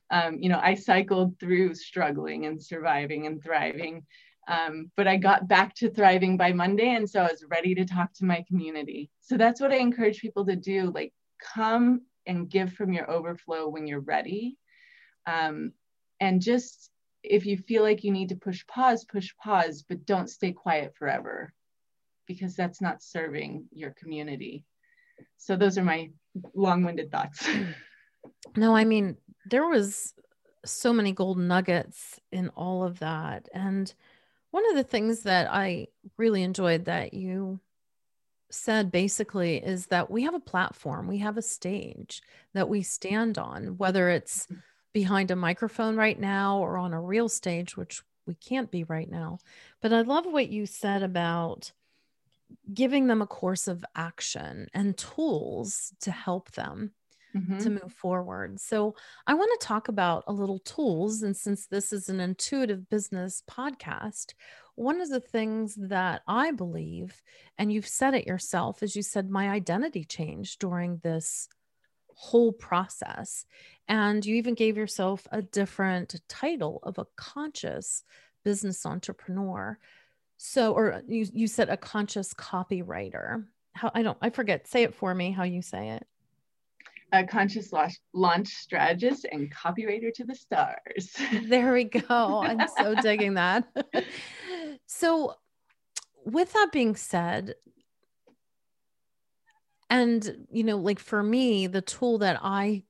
Um, 0.09 0.39
you 0.39 0.49
know, 0.49 0.59
I 0.61 0.75
cycled 0.75 1.39
through 1.39 1.75
struggling 1.75 2.45
and 2.45 2.61
surviving 2.61 3.27
and 3.27 3.41
thriving. 3.41 4.05
Um, 4.47 4.91
but 4.97 5.07
I 5.07 5.17
got 5.17 5.47
back 5.47 5.75
to 5.75 5.89
thriving 5.89 6.35
by 6.35 6.51
Monday. 6.51 6.95
And 6.95 7.09
so 7.09 7.21
I 7.21 7.31
was 7.31 7.45
ready 7.49 7.73
to 7.75 7.85
talk 7.85 8.11
to 8.15 8.25
my 8.25 8.43
community. 8.47 9.09
So 9.21 9.37
that's 9.37 9.61
what 9.61 9.71
I 9.71 9.77
encourage 9.77 10.19
people 10.19 10.45
to 10.47 10.55
do 10.55 10.91
like, 10.93 11.13
come 11.55 12.01
and 12.25 12.49
give 12.49 12.73
from 12.73 12.93
your 12.93 13.09
overflow 13.09 13.69
when 13.69 13.87
you're 13.87 14.01
ready. 14.01 14.57
Um, 15.25 15.71
and 16.19 16.41
just 16.41 16.90
if 17.23 17.45
you 17.45 17.57
feel 17.57 17.83
like 17.83 18.03
you 18.03 18.11
need 18.11 18.29
to 18.29 18.35
push 18.35 18.65
pause, 18.67 19.05
push 19.05 19.31
pause, 19.41 19.83
but 19.87 20.05
don't 20.05 20.29
stay 20.29 20.51
quiet 20.51 20.95
forever 20.95 21.53
because 22.27 22.55
that's 22.55 22.81
not 22.81 23.03
serving 23.03 23.65
your 23.71 23.91
community. 23.91 24.63
So 25.37 25.55
those 25.55 25.77
are 25.77 25.83
my 25.83 26.11
long-winded 26.55 27.11
thoughts. 27.11 27.47
no, 28.55 28.75
I 28.75 28.85
mean, 28.85 29.17
there 29.45 29.67
was 29.67 30.13
so 30.65 30.93
many 30.93 31.11
gold 31.11 31.37
nuggets 31.37 32.19
in 32.31 32.49
all 32.49 32.83
of 32.83 32.99
that. 32.99 33.49
And 33.53 33.93
one 34.51 34.69
of 34.69 34.75
the 34.75 34.83
things 34.83 35.23
that 35.23 35.47
I 35.51 35.87
really 36.17 36.43
enjoyed 36.43 36.85
that 36.85 37.13
you 37.13 37.59
said 38.49 38.91
basically 38.91 39.57
is 39.57 39.87
that 39.87 40.11
we 40.11 40.23
have 40.23 40.33
a 40.33 40.39
platform, 40.39 41.07
we 41.07 41.19
have 41.19 41.37
a 41.37 41.41
stage 41.41 42.21
that 42.53 42.69
we 42.69 42.81
stand 42.81 43.37
on, 43.37 43.77
whether 43.77 44.09
it's 44.09 44.45
mm-hmm 44.45 44.59
behind 44.93 45.31
a 45.31 45.35
microphone 45.35 45.95
right 45.95 46.19
now 46.19 46.59
or 46.59 46.77
on 46.77 46.93
a 46.93 47.01
real 47.01 47.29
stage, 47.29 47.77
which 47.77 48.01
we 48.25 48.35
can't 48.35 48.71
be 48.71 48.83
right 48.83 49.09
now. 49.09 49.39
But 49.81 49.93
I 49.93 50.01
love 50.01 50.25
what 50.25 50.49
you 50.49 50.65
said 50.65 51.03
about 51.03 51.71
giving 52.73 53.07
them 53.07 53.21
a 53.21 53.27
course 53.27 53.67
of 53.67 53.85
action 53.95 54.67
and 54.73 54.97
tools 54.97 55.93
to 56.01 56.11
help 56.11 56.51
them 56.51 56.91
mm-hmm. 57.35 57.57
to 57.59 57.69
move 57.69 57.93
forward. 57.93 58.59
So 58.59 58.95
I 59.25 59.33
want 59.33 59.51
to 59.59 59.65
talk 59.65 59.87
about 59.87 60.23
a 60.27 60.33
little 60.33 60.59
tools. 60.59 61.21
And 61.21 61.35
since 61.35 61.67
this 61.67 61.93
is 61.93 62.09
an 62.09 62.19
intuitive 62.19 62.89
business 62.89 63.43
podcast, 63.49 64.33
one 64.75 65.01
of 65.01 65.09
the 65.09 65.19
things 65.19 65.75
that 65.75 66.21
I 66.27 66.51
believe, 66.51 67.21
and 67.57 67.71
you've 67.71 67.87
said 67.87 68.13
it 68.13 68.27
yourself, 68.27 68.83
is 68.83 68.95
you 68.95 69.03
said 69.03 69.29
my 69.29 69.49
identity 69.49 70.03
changed 70.03 70.59
during 70.59 70.97
this 71.03 71.47
whole 72.15 72.51
process. 72.51 73.45
And 73.87 74.25
you 74.25 74.35
even 74.35 74.53
gave 74.53 74.77
yourself 74.77 75.27
a 75.31 75.41
different 75.41 76.15
title 76.27 76.79
of 76.83 76.97
a 76.97 77.07
conscious 77.15 78.03
business 78.43 78.85
entrepreneur. 78.85 79.77
So, 80.37 80.73
or 80.73 81.01
you, 81.07 81.27
you 81.33 81.47
said 81.47 81.69
a 81.69 81.77
conscious 81.77 82.33
copywriter. 82.33 83.45
How 83.73 83.91
I 83.93 84.01
don't, 84.01 84.17
I 84.21 84.29
forget, 84.29 84.67
say 84.67 84.83
it 84.83 84.95
for 84.95 85.13
me 85.13 85.31
how 85.31 85.43
you 85.43 85.61
say 85.61 85.89
it. 85.89 86.07
A 87.13 87.25
conscious 87.25 87.73
launch, 87.73 87.99
launch 88.13 88.47
strategist 88.47 89.25
and 89.29 89.53
copywriter 89.53 90.13
to 90.13 90.23
the 90.23 90.35
stars. 90.35 91.15
there 91.47 91.73
we 91.73 91.83
go. 91.83 92.41
I'm 92.43 92.67
so 92.77 92.95
digging 92.95 93.33
that. 93.33 93.65
so, 94.85 95.35
with 96.23 96.53
that 96.53 96.69
being 96.71 96.95
said, 96.95 97.55
and, 99.91 100.47
you 100.51 100.63
know, 100.63 100.77
like 100.77 100.99
for 100.99 101.23
me, 101.23 101.67
the 101.67 101.81
tool 101.83 102.19
that 102.19 102.39
I 102.43 102.83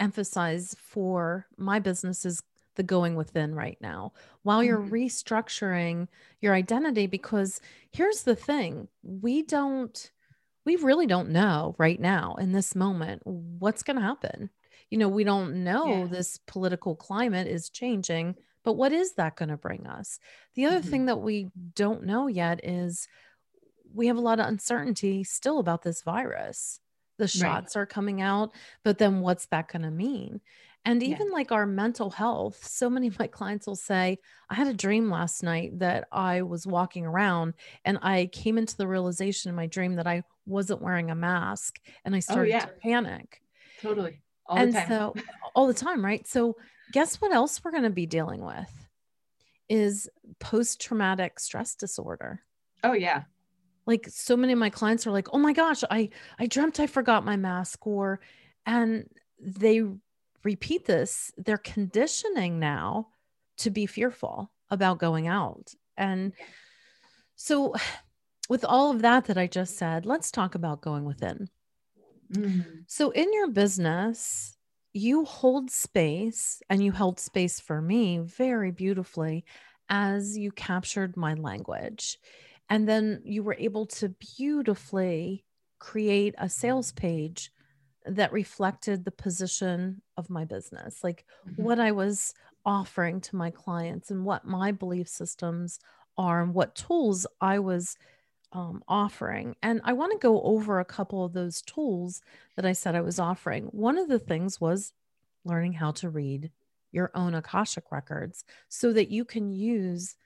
emphasize 0.00 0.76
for 0.78 1.46
my 1.58 1.80
business 1.80 2.24
is 2.26 2.42
the 2.76 2.84
going 2.84 3.16
within 3.16 3.54
right 3.56 3.78
now 3.80 4.12
while 4.44 4.62
you're 4.64 4.80
mm-hmm. 4.80 4.94
restructuring 4.94 6.08
your 6.40 6.54
identity. 6.54 7.06
Because 7.08 7.60
here's 7.92 8.22
the 8.24 8.36
thing 8.36 8.88
we 9.02 9.42
don't, 9.42 10.12
we 10.66 10.76
really 10.76 11.06
don't 11.06 11.30
know 11.30 11.74
right 11.78 12.00
now 12.00 12.36
in 12.36 12.52
this 12.52 12.74
moment 12.76 13.22
what's 13.24 13.82
going 13.82 13.96
to 13.96 14.02
happen. 14.02 14.50
You 14.90 14.98
know, 14.98 15.08
we 15.08 15.24
don't 15.24 15.64
know 15.64 16.04
yeah. 16.04 16.06
this 16.06 16.38
political 16.46 16.96
climate 16.96 17.48
is 17.48 17.70
changing 17.70 18.36
But 18.64 18.74
what 18.74 18.92
is 18.92 19.14
that 19.14 19.36
going 19.36 19.48
to 19.50 19.56
bring 19.56 19.86
us? 19.86 20.18
The 20.54 20.66
other 20.66 20.80
Mhm. 20.80 20.90
thing 20.90 21.06
that 21.06 21.20
we 21.20 21.50
don't 21.74 22.04
know 22.04 22.26
yet 22.26 22.60
is 22.64 23.08
we 23.94 24.06
have 24.08 24.16
a 24.16 24.20
lot 24.20 24.40
of 24.40 24.46
uncertainty 24.46 25.24
still 25.24 25.58
about 25.58 25.82
this 25.82 26.02
virus. 26.02 26.80
The 27.18 27.28
shots 27.28 27.74
are 27.74 27.86
coming 27.86 28.20
out, 28.22 28.52
but 28.84 28.98
then 28.98 29.20
what's 29.20 29.46
that 29.46 29.68
going 29.68 29.82
to 29.82 29.90
mean? 29.90 30.40
And 30.84 31.02
Yeah. 31.02 31.08
even 31.08 31.30
like 31.32 31.50
our 31.50 31.66
mental 31.66 32.10
health, 32.10 32.64
so 32.64 32.88
many 32.88 33.08
of 33.08 33.18
my 33.18 33.26
clients 33.26 33.66
will 33.66 33.74
say, 33.76 34.18
I 34.48 34.54
had 34.54 34.68
a 34.68 34.72
dream 34.72 35.10
last 35.10 35.42
night 35.42 35.80
that 35.80 36.06
I 36.12 36.42
was 36.42 36.66
walking 36.66 37.04
around 37.04 37.54
and 37.84 37.98
I 38.02 38.26
came 38.26 38.56
into 38.56 38.76
the 38.76 38.86
realization 38.86 39.48
in 39.48 39.56
my 39.56 39.66
dream 39.66 39.96
that 39.96 40.06
I 40.06 40.22
wasn't 40.46 40.80
wearing 40.80 41.10
a 41.10 41.16
mask 41.16 41.80
and 42.04 42.14
I 42.14 42.18
oh, 42.18 42.20
started 42.20 42.52
Oh, 42.52 42.56
yeah. 42.56 42.64
to 42.66 42.72
panic. 42.80 43.42
Totally. 43.82 44.22
All 44.46 44.56
and 44.56 44.72
the 44.72 44.78
time. 44.78 44.88
so 44.88 45.14
all 45.54 45.66
the 45.66 45.74
time, 45.74 46.04
right? 46.04 46.26
So 46.26 46.56
guess 46.92 47.20
what 47.20 47.32
else 47.32 47.62
we're 47.62 47.72
going 47.72 47.82
to 47.82 47.90
be 47.90 48.06
dealing 48.06 48.40
with 48.42 48.72
is 49.68 50.08
post 50.38 50.80
traumatic 50.80 51.38
stress 51.38 51.74
disorder 51.74 52.40
oh 52.84 52.92
yeah. 52.94 53.24
Like 53.88 54.06
so 54.08 54.36
many 54.36 54.52
of 54.52 54.58
my 54.60 54.70
clients 54.70 55.06
are 55.06 55.12
like 55.12 55.28
oh 55.32 55.38
my 55.38 55.52
gosh 55.54 55.82
i 55.90 56.08
i 56.38 56.46
dreamt 56.46 56.78
i 56.78 56.86
forgot 56.86 57.24
my 57.24 57.36
mask 57.36 57.86
or 57.86 58.20
and 58.66 59.08
they 59.40 59.82
repeat 60.44 60.86
this 60.86 61.32
they're 61.38 61.58
conditioning 61.58 62.60
now 62.60 63.08
to 63.56 63.70
be 63.70 63.86
fearful 63.86 64.52
about 64.70 64.98
going 65.00 65.26
out. 65.26 65.74
And 65.96 66.32
so 67.36 67.74
with 68.48 68.64
all 68.64 68.90
of 68.90 69.02
that 69.02 69.26
that 69.26 69.38
i 69.38 69.46
just 69.46 69.76
said 69.76 70.06
let's 70.06 70.30
talk 70.30 70.54
about 70.54 70.80
going 70.80 71.04
within. 71.04 71.48
Mhm. 72.32 72.84
so 72.86 73.10
in 73.10 73.32
your 73.32 73.48
business 73.48 74.56
you 74.92 75.24
hold 75.24 75.70
space 75.70 76.62
and 76.68 76.84
you 76.84 76.92
held 76.92 77.20
space 77.20 77.60
for 77.60 77.80
me 77.80 78.18
very 78.18 78.70
beautifully 78.70 79.44
as 79.88 80.36
you 80.36 80.50
captured 80.52 81.16
my 81.16 81.34
language 81.34 82.18
and 82.70 82.88
then 82.88 83.22
you 83.24 83.42
were 83.42 83.56
able 83.58 83.86
to 83.86 84.10
beautifully 84.10 85.44
create 85.78 86.34
a 86.38 86.48
sales 86.48 86.92
page 86.92 87.52
that 88.06 88.32
reflected 88.32 89.04
the 89.04 89.10
position 89.10 90.02
of 90.16 90.30
my 90.30 90.44
business, 90.44 91.04
like 91.04 91.26
Mhm. 91.44 91.64
what 91.64 91.80
I 91.80 91.92
was 91.92 92.34
offering 92.64 93.20
to 93.22 93.36
my 93.36 93.50
clients 93.50 94.10
and 94.10 94.24
what 94.24 94.44
my 94.44 94.72
belief 94.72 95.08
systems 95.08 95.78
are 96.16 96.42
and 96.42 96.54
what 96.54 96.74
tools 96.74 97.26
I 97.40 97.58
was 97.58 97.96
um, 98.52 98.82
offering. 98.88 99.56
And 99.62 99.80
I 99.84 99.92
want 99.92 100.12
to 100.12 100.18
go 100.18 100.40
over 100.42 100.80
a 100.80 100.84
couple 100.84 101.24
of 101.24 101.32
those 101.34 101.60
tools 101.62 102.22
that 102.56 102.64
I 102.66 102.72
said 102.72 102.94
I 102.94 103.00
was 103.02 103.18
offering. 103.18 103.66
One 103.66 103.98
of 103.98 104.08
the 104.08 104.18
things 104.18 104.60
was 104.60 104.92
learning 105.44 105.74
how 105.74 105.92
to 105.92 106.08
read 106.10 106.50
your 106.92 107.10
own 107.14 107.34
Akashic 107.34 107.92
records 107.92 108.44
so 108.68 108.92
that 108.92 109.10
you 109.10 109.24
can 109.24 109.50
use 109.50 110.16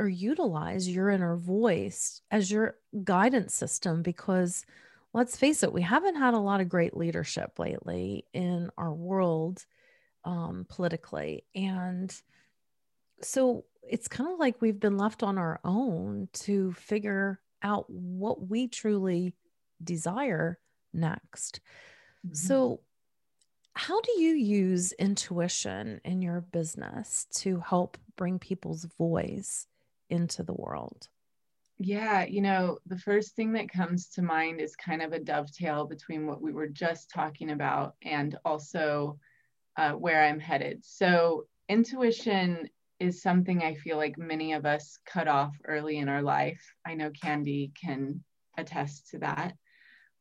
or 0.00 0.08
utilize 0.08 0.88
your 0.88 1.10
inner 1.10 1.36
voice 1.36 2.22
as 2.30 2.50
your 2.50 2.76
guidance 3.04 3.54
system 3.54 4.02
because 4.02 4.64
let's 5.12 5.36
face 5.36 5.62
it 5.62 5.72
we 5.72 5.82
haven't 5.82 6.16
had 6.16 6.32
a 6.34 6.38
lot 6.38 6.60
of 6.60 6.68
great 6.68 6.96
leadership 6.96 7.58
lately 7.58 8.24
in 8.32 8.70
our 8.78 8.92
world 8.92 9.64
um, 10.24 10.66
politically 10.68 11.44
and 11.54 12.22
so 13.22 13.64
it's 13.82 14.08
kind 14.08 14.30
of 14.32 14.38
like 14.38 14.60
we've 14.62 14.80
been 14.80 14.96
left 14.96 15.22
on 15.22 15.36
our 15.36 15.60
own 15.64 16.28
to 16.32 16.72
figure 16.72 17.40
out 17.62 17.84
what 17.90 18.48
we 18.48 18.66
truly 18.68 19.34
desire 19.84 20.58
next 20.94 21.60
Mhm. 22.26 22.36
so 22.36 22.80
how 23.74 24.00
do 24.00 24.20
you 24.20 24.34
use 24.34 24.92
intuition 24.92 26.00
in 26.04 26.20
your 26.22 26.40
business 26.40 27.26
to 27.32 27.60
help 27.60 27.96
bring 28.16 28.38
people's 28.38 28.84
voice 28.98 29.66
into 30.10 30.42
the 30.42 30.54
world? 30.54 31.08
Yeah, 31.78 32.24
you 32.24 32.42
know, 32.42 32.78
the 32.86 32.98
first 32.98 33.34
thing 33.34 33.52
that 33.54 33.72
comes 33.72 34.08
to 34.10 34.22
mind 34.22 34.60
is 34.60 34.76
kind 34.76 35.00
of 35.00 35.12
a 35.12 35.18
dovetail 35.18 35.86
between 35.86 36.26
what 36.26 36.42
we 36.42 36.52
were 36.52 36.68
just 36.68 37.10
talking 37.10 37.50
about 37.50 37.94
and 38.02 38.36
also 38.44 39.18
uh, 39.78 39.92
where 39.92 40.22
I'm 40.22 40.38
headed. 40.38 40.84
So, 40.84 41.46
intuition 41.70 42.68
is 42.98 43.22
something 43.22 43.62
I 43.62 43.74
feel 43.76 43.96
like 43.96 44.18
many 44.18 44.52
of 44.52 44.66
us 44.66 44.98
cut 45.06 45.26
off 45.26 45.56
early 45.64 45.96
in 45.96 46.08
our 46.10 46.20
life. 46.20 46.60
I 46.86 46.94
know 46.94 47.10
Candy 47.10 47.72
can 47.82 48.22
attest 48.58 49.08
to 49.10 49.18
that. 49.20 49.54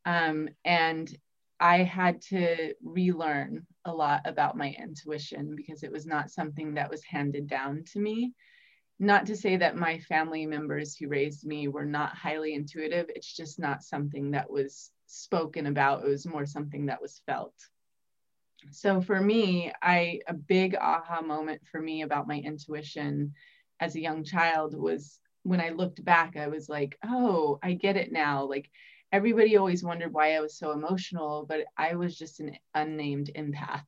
Um, 0.06 0.48
and 0.64 1.14
I 1.60 1.80
had 1.80 2.22
to 2.30 2.74
relearn 2.82 3.68
a 3.84 3.94
lot 3.94 4.22
about 4.24 4.56
my 4.56 4.74
intuition 4.82 5.56
because 5.58 5.84
it 5.84 5.92
was 5.92 6.06
not 6.06 6.32
something 6.32 6.76
that 6.76 6.90
was 6.90 7.04
handed 7.04 7.48
down 7.48 7.84
to 7.92 8.00
me 8.00 8.34
not 9.00 9.26
to 9.28 9.36
say 9.36 9.56
that 9.58 9.78
my 9.78 9.98
family 10.00 10.46
members 10.46 10.96
who 10.96 11.08
raised 11.08 11.46
me 11.46 11.68
were 11.70 11.86
not 11.86 12.16
highly 12.16 12.54
intuitive 12.54 13.10
it's 13.16 13.34
just 13.36 13.58
not 13.60 13.82
something 13.84 14.32
that 14.32 14.50
was 14.50 14.92
spoken 15.08 15.66
about 15.68 16.04
it 16.04 16.08
was 16.10 16.26
more 16.28 16.46
something 16.46 16.86
that 16.88 17.02
was 17.02 17.22
felt. 17.26 17.54
So 18.72 19.02
for 19.02 19.20
me 19.20 19.72
i 19.82 20.20
a 20.28 20.34
big 20.34 20.76
aha 20.76 21.22
moment 21.22 21.62
for 21.72 21.82
me 21.82 22.02
about 22.02 22.28
my 22.28 22.38
intuition 22.40 23.34
as 23.80 23.96
a 23.96 24.02
young 24.02 24.24
child 24.24 24.78
was 24.78 25.20
when 25.44 25.62
i 25.62 25.70
looked 25.70 26.04
back 26.04 26.36
i 26.36 26.48
was 26.48 26.68
like 26.68 26.98
oh 27.06 27.58
i 27.64 27.74
get 27.74 27.96
it 27.96 28.12
now. 28.12 28.44
Like 28.44 28.70
everybody 29.12 29.58
always 29.58 29.84
wondered 29.84 30.14
why 30.14 30.36
i 30.36 30.40
was 30.42 30.58
so 30.58 30.72
emotional 30.72 31.46
but 31.48 31.62
i 31.78 31.96
was 31.96 32.18
just 32.18 32.42
an 32.42 32.58
unnamed 32.76 33.32
empath. 33.36 33.86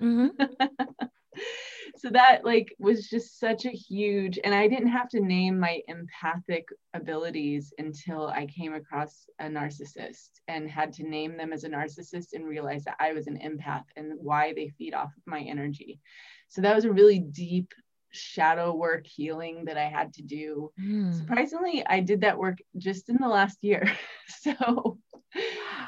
Mhm. 0.00 0.30
so 1.98 2.10
that 2.10 2.44
like 2.44 2.74
was 2.78 3.08
just 3.08 3.40
such 3.40 3.64
a 3.64 3.70
huge 3.70 4.38
and 4.44 4.54
i 4.54 4.68
didn't 4.68 4.88
have 4.88 5.08
to 5.08 5.20
name 5.20 5.58
my 5.58 5.80
empathic 5.88 6.68
abilities 6.94 7.72
until 7.78 8.28
i 8.28 8.46
came 8.46 8.74
across 8.74 9.26
a 9.40 9.44
narcissist 9.44 10.30
and 10.46 10.70
had 10.70 10.92
to 10.92 11.02
name 11.02 11.36
them 11.36 11.52
as 11.52 11.64
a 11.64 11.68
narcissist 11.68 12.32
and 12.32 12.46
realize 12.46 12.84
that 12.84 12.96
i 13.00 13.12
was 13.12 13.26
an 13.26 13.38
empath 13.38 13.84
and 13.96 14.12
why 14.18 14.52
they 14.54 14.68
feed 14.78 14.94
off 14.94 15.12
of 15.16 15.22
my 15.26 15.40
energy. 15.40 16.00
So 16.48 16.62
that 16.62 16.74
was 16.74 16.84
a 16.84 16.92
really 16.92 17.18
deep 17.18 17.72
shadow 18.10 18.74
work 18.74 19.06
healing 19.06 19.66
that 19.66 19.76
i 19.76 19.84
had 19.84 20.14
to 20.14 20.22
do. 20.22 20.72
Mm. 20.80 21.12
surprisingly 21.12 21.84
i 21.86 22.00
did 22.00 22.22
that 22.22 22.38
work 22.38 22.58
just 22.76 23.08
in 23.08 23.16
the 23.20 23.28
last 23.28 23.58
year. 23.62 23.90
So 24.30 24.98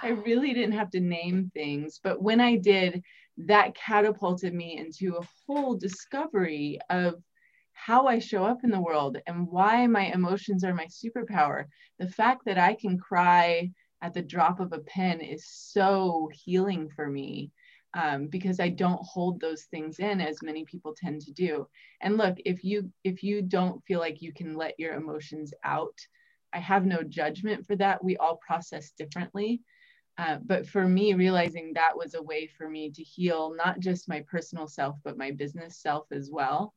i 0.02 0.08
really 0.08 0.54
didn't 0.54 0.78
have 0.78 0.90
to 0.90 1.00
name 1.00 1.50
things 1.52 2.00
but 2.02 2.22
when 2.22 2.40
i 2.40 2.56
did 2.56 3.02
that 3.38 3.74
catapulted 3.74 4.54
me 4.54 4.76
into 4.76 5.16
a 5.16 5.26
whole 5.46 5.76
discovery 5.76 6.78
of 6.90 7.22
how 7.72 8.06
I 8.06 8.18
show 8.18 8.44
up 8.44 8.58
in 8.62 8.70
the 8.70 8.80
world 8.80 9.16
and 9.26 9.48
why 9.48 9.86
my 9.86 10.12
emotions 10.12 10.64
are 10.64 10.74
my 10.74 10.86
superpower. 10.86 11.64
The 11.98 12.08
fact 12.08 12.44
that 12.44 12.58
I 12.58 12.74
can 12.74 12.98
cry 12.98 13.70
at 14.02 14.14
the 14.14 14.22
drop 14.22 14.60
of 14.60 14.72
a 14.72 14.80
pen 14.80 15.20
is 15.20 15.46
so 15.48 16.30
healing 16.32 16.88
for 16.94 17.08
me 17.08 17.50
um, 17.94 18.28
because 18.28 18.60
I 18.60 18.68
don't 18.68 19.00
hold 19.02 19.40
those 19.40 19.64
things 19.64 19.98
in 19.98 20.20
as 20.20 20.42
many 20.42 20.64
people 20.64 20.94
tend 20.96 21.22
to 21.22 21.32
do. 21.32 21.66
And 22.00 22.16
look, 22.16 22.36
if 22.44 22.62
you 22.64 22.92
if 23.04 23.22
you 23.22 23.42
don't 23.42 23.84
feel 23.84 23.98
like 23.98 24.22
you 24.22 24.32
can 24.32 24.54
let 24.54 24.78
your 24.78 24.94
emotions 24.94 25.52
out, 25.64 25.98
I 26.52 26.58
have 26.58 26.86
no 26.86 27.02
judgment 27.02 27.66
for 27.66 27.76
that. 27.76 28.02
We 28.04 28.16
all 28.16 28.36
process 28.46 28.92
differently. 28.92 29.62
Uh, 30.20 30.36
but 30.44 30.68
for 30.68 30.86
me, 30.86 31.14
realizing 31.14 31.72
that 31.72 31.96
was 31.96 32.12
a 32.12 32.22
way 32.22 32.46
for 32.46 32.68
me 32.68 32.90
to 32.90 33.02
heal 33.02 33.54
not 33.56 33.80
just 33.80 34.06
my 34.06 34.20
personal 34.30 34.66
self, 34.66 34.98
but 35.02 35.16
my 35.16 35.30
business 35.30 35.78
self 35.80 36.12
as 36.12 36.28
well 36.30 36.74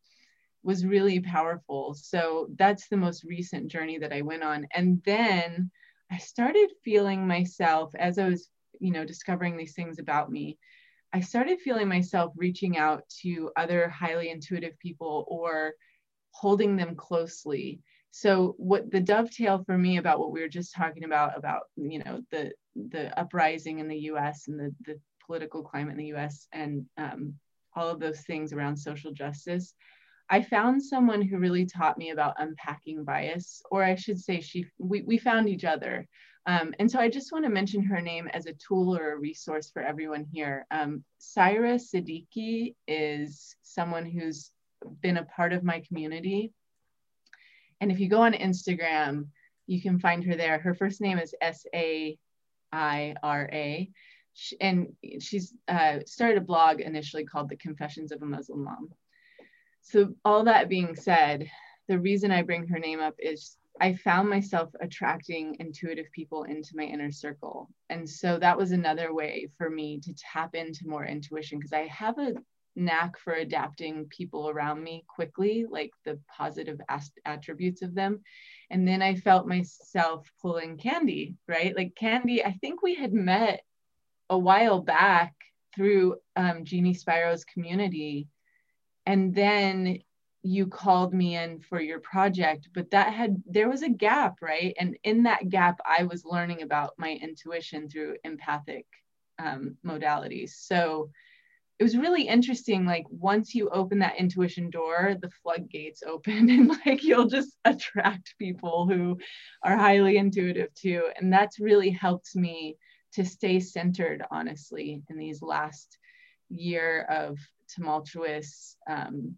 was 0.64 0.86
really 0.86 1.20
powerful. 1.20 1.94
So 1.94 2.48
that's 2.58 2.88
the 2.88 2.96
most 2.96 3.26
recent 3.26 3.70
journey 3.70 3.98
that 3.98 4.14
I 4.14 4.22
went 4.22 4.44
on. 4.44 4.66
And 4.74 5.02
then 5.04 5.70
I 6.10 6.20
started 6.20 6.70
feeling 6.86 7.28
myself 7.28 7.94
as 7.96 8.18
I 8.18 8.30
was, 8.30 8.48
you 8.80 8.94
know, 8.94 9.04
discovering 9.04 9.58
these 9.58 9.74
things 9.74 10.00
about 10.00 10.32
me. 10.32 10.58
I 11.12 11.20
started 11.20 11.60
feeling 11.60 11.90
myself 11.90 12.32
reaching 12.38 12.78
out 12.78 13.04
to 13.24 13.52
other 13.58 13.90
highly 13.90 14.30
intuitive 14.30 14.80
people 14.80 15.26
or 15.28 15.74
holding 16.32 16.78
them 16.78 16.96
closely. 16.96 17.82
So 18.16 18.54
what 18.58 18.92
the 18.92 19.00
dovetail 19.00 19.64
for 19.66 19.76
me 19.76 19.98
about 19.98 20.20
what 20.20 20.32
we 20.32 20.40
were 20.40 20.48
just 20.48 20.76
talking 20.76 21.04
about 21.04 21.36
about 21.36 21.64
you 21.76 21.98
know 21.98 22.22
the 22.30 22.52
the 22.76 23.20
uprising 23.20 23.80
in 23.80 23.88
the 23.88 23.98
U.S. 24.12 24.48
and 24.48 24.60
the 24.60 24.76
the 24.86 25.00
political 25.26 25.64
climate 25.64 25.94
in 25.94 25.98
the 25.98 26.14
U.S. 26.18 26.48
and 26.52 26.86
um, 26.96 27.34
all 27.76 27.90
of 27.90 28.00
those 28.00 28.22
things 28.22 28.54
around 28.54 28.78
social 28.78 29.12
justice. 29.12 29.74
I 30.30 30.44
found 30.44 30.84
someone 30.84 31.24
who 31.24 31.40
really 31.40 31.66
taught 31.66 31.98
me 31.98 32.12
about 32.12 32.36
unpacking 32.38 33.04
bias, 33.04 33.64
or 33.72 33.84
I 33.84 33.96
should 33.96 34.20
say, 34.20 34.42
she 34.42 34.68
we, 34.78 35.02
we 35.02 35.18
found 35.18 35.50
each 35.50 35.66
other. 35.66 36.08
Um, 36.46 36.72
and 36.78 36.92
so 36.92 37.00
I 37.00 37.10
just 37.10 37.32
want 37.32 37.46
to 37.46 37.50
mention 37.50 37.84
her 37.84 38.00
name 38.00 38.28
as 38.28 38.46
a 38.46 38.54
tool 38.54 38.96
or 38.96 39.14
a 39.14 39.20
resource 39.20 39.72
for 39.72 39.82
everyone 39.82 40.28
here. 40.32 40.68
Um, 40.70 41.04
Saira 41.20 41.82
Siddiqui 41.82 42.76
is 42.88 43.56
someone 43.64 44.06
who's 44.06 44.52
been 45.02 45.18
a 45.18 45.26
part 45.26 45.52
of 45.52 45.64
my 45.64 45.82
community. 45.88 46.54
And 47.84 47.92
if 47.92 48.00
you 48.00 48.08
go 48.08 48.22
on 48.22 48.32
Instagram, 48.32 49.28
you 49.68 49.82
can 49.82 50.00
find 50.00 50.24
her 50.24 50.38
there. 50.38 50.58
Her 50.58 50.74
first 50.74 51.02
name 51.02 51.20
is 51.20 51.36
S 51.42 51.66
A 51.76 52.18
I 52.72 53.14
R 53.22 53.50
A. 53.52 53.92
And 54.62 54.94
she's 55.20 55.54
uh, 55.68 56.00
started 56.06 56.38
a 56.38 56.46
blog 56.46 56.80
initially 56.80 57.26
called 57.26 57.50
The 57.50 57.58
Confessions 57.58 58.14
of 58.14 58.22
a 58.22 58.26
Muslim 58.26 58.64
Mom. 58.64 58.88
so 59.82 60.16
all 60.24 60.46
that 60.46 60.70
being 60.70 60.96
said, 60.96 61.52
the 61.90 62.00
reason 62.00 62.32
I 62.32 62.44
bring 62.44 62.66
her 62.68 62.80
name 62.80 63.02
up 63.02 63.16
is 63.20 63.58
I 63.82 63.96
found 63.96 64.30
myself 64.30 64.70
attracting 64.80 65.58
intuitive 65.60 66.10
people 66.14 66.44
into 66.44 66.78
my 66.78 66.84
inner 66.84 67.12
circle. 67.12 67.70
And 67.90 68.10
so 68.10 68.40
that 68.40 68.58
was 68.58 68.72
another 68.72 69.14
way 69.14 69.50
for 69.58 69.70
me 69.70 70.00
to 70.00 70.14
tap 70.14 70.56
into 70.56 70.88
more 70.88 71.06
intuition 71.06 71.60
because 71.60 71.74
I 71.74 71.88
have 71.88 72.18
a 72.18 72.34
knack 72.76 73.18
for 73.18 73.34
adapting 73.34 74.06
people 74.06 74.50
around 74.50 74.84
me 74.84 75.06
quickly, 75.08 75.66
like 75.70 75.92
the 76.06 76.20
positive 76.36 76.80
attributes 77.26 77.82
of 77.82 77.94
them. 77.94 78.22
And 78.70 78.88
then 78.88 79.02
I 79.02 79.16
felt 79.16 79.48
myself 79.48 80.32
pulling 80.42 80.78
Candy, 80.78 81.36
right? 81.48 81.76
Like 81.76 81.96
Candy, 81.96 82.44
I 82.44 82.54
think 82.54 82.82
we 82.82 82.96
had 82.96 83.14
met 83.14 83.62
a 84.30 84.38
while 84.38 84.82
back 84.82 85.34
through 85.76 86.18
um, 86.36 86.64
Jeannie 86.64 86.94
Spiro's 86.94 87.46
community. 87.46 88.28
And 89.06 89.34
then 89.34 90.00
you 90.42 90.68
called 90.68 91.14
me 91.14 91.38
in 91.38 91.60
for 91.60 91.80
your 91.80 92.00
project, 92.00 92.70
but 92.74 92.92
that 92.92 93.14
had, 93.14 93.42
there 93.46 93.70
was 93.70 93.82
a 93.82 93.90
gap, 93.90 94.38
right? 94.42 94.76
And 94.80 94.98
in 95.04 95.24
that 95.24 95.50
gap, 95.50 95.80
I 95.86 96.04
was 96.04 96.26
learning 96.26 96.62
about 96.62 96.94
my 96.98 97.12
intuition 97.12 97.90
through 97.90 98.18
empathic 98.24 98.86
um, 99.40 99.78
modalities. 99.86 100.50
So 100.50 101.12
it 101.80 101.84
was 101.84 101.98
really 101.98 102.28
interesting. 102.28 102.86
Like 102.86 103.06
once 103.10 103.56
you 103.56 103.70
open 103.70 104.00
that 104.00 104.18
intuition 104.18 104.70
door, 104.70 105.16
the 105.20 105.32
floodgates 105.42 106.04
open 106.04 106.50
and 106.50 106.70
like 106.86 107.04
you'll 107.04 107.28
just 107.28 107.56
attract 107.66 108.36
people 108.38 108.88
who 108.88 109.18
are 109.64 109.78
highly 109.78 110.18
intuitive 110.18 110.74
too. 110.76 111.10
And 111.20 111.32
that's 111.32 111.60
really 111.60 111.90
helped 111.90 112.36
me 112.36 112.78
to 113.14 113.26
stay 113.26 113.60
centered, 113.60 114.24
honestly, 114.32 115.04
in 115.10 115.18
these 115.18 115.42
last 115.42 115.98
year 116.50 117.02
of 117.10 117.38
tumultuous 117.68 118.76
um, 118.90 119.36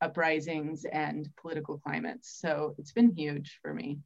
uprisings 0.00 0.84
and 0.90 1.28
political 1.40 1.78
climates. 1.78 2.38
So 2.40 2.74
it's 2.78 2.92
been 2.92 3.14
huge 3.14 3.58
for 3.62 3.74
me. 3.74 3.98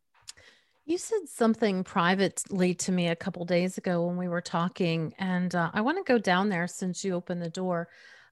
You 0.85 0.99
said 0.99 1.29
something 1.29 1.85
privately 1.85 2.75
to 2.75 2.93
me 2.93 3.09
a 3.09 3.17
couple 3.17 3.45
days 3.45 3.79
ago 3.79 4.05
when 4.07 4.17
we 4.17 4.27
were 4.27 4.41
talking, 4.41 5.15
and 5.19 5.55
uh, 5.55 5.71
I 5.73 5.81
want 5.81 5.99
to 5.99 6.13
go 6.13 6.19
down 6.19 6.49
there 6.49 6.67
since 6.67 7.05
you 7.05 7.15
opened 7.15 7.41
the 7.41 7.49
door. 7.51 7.89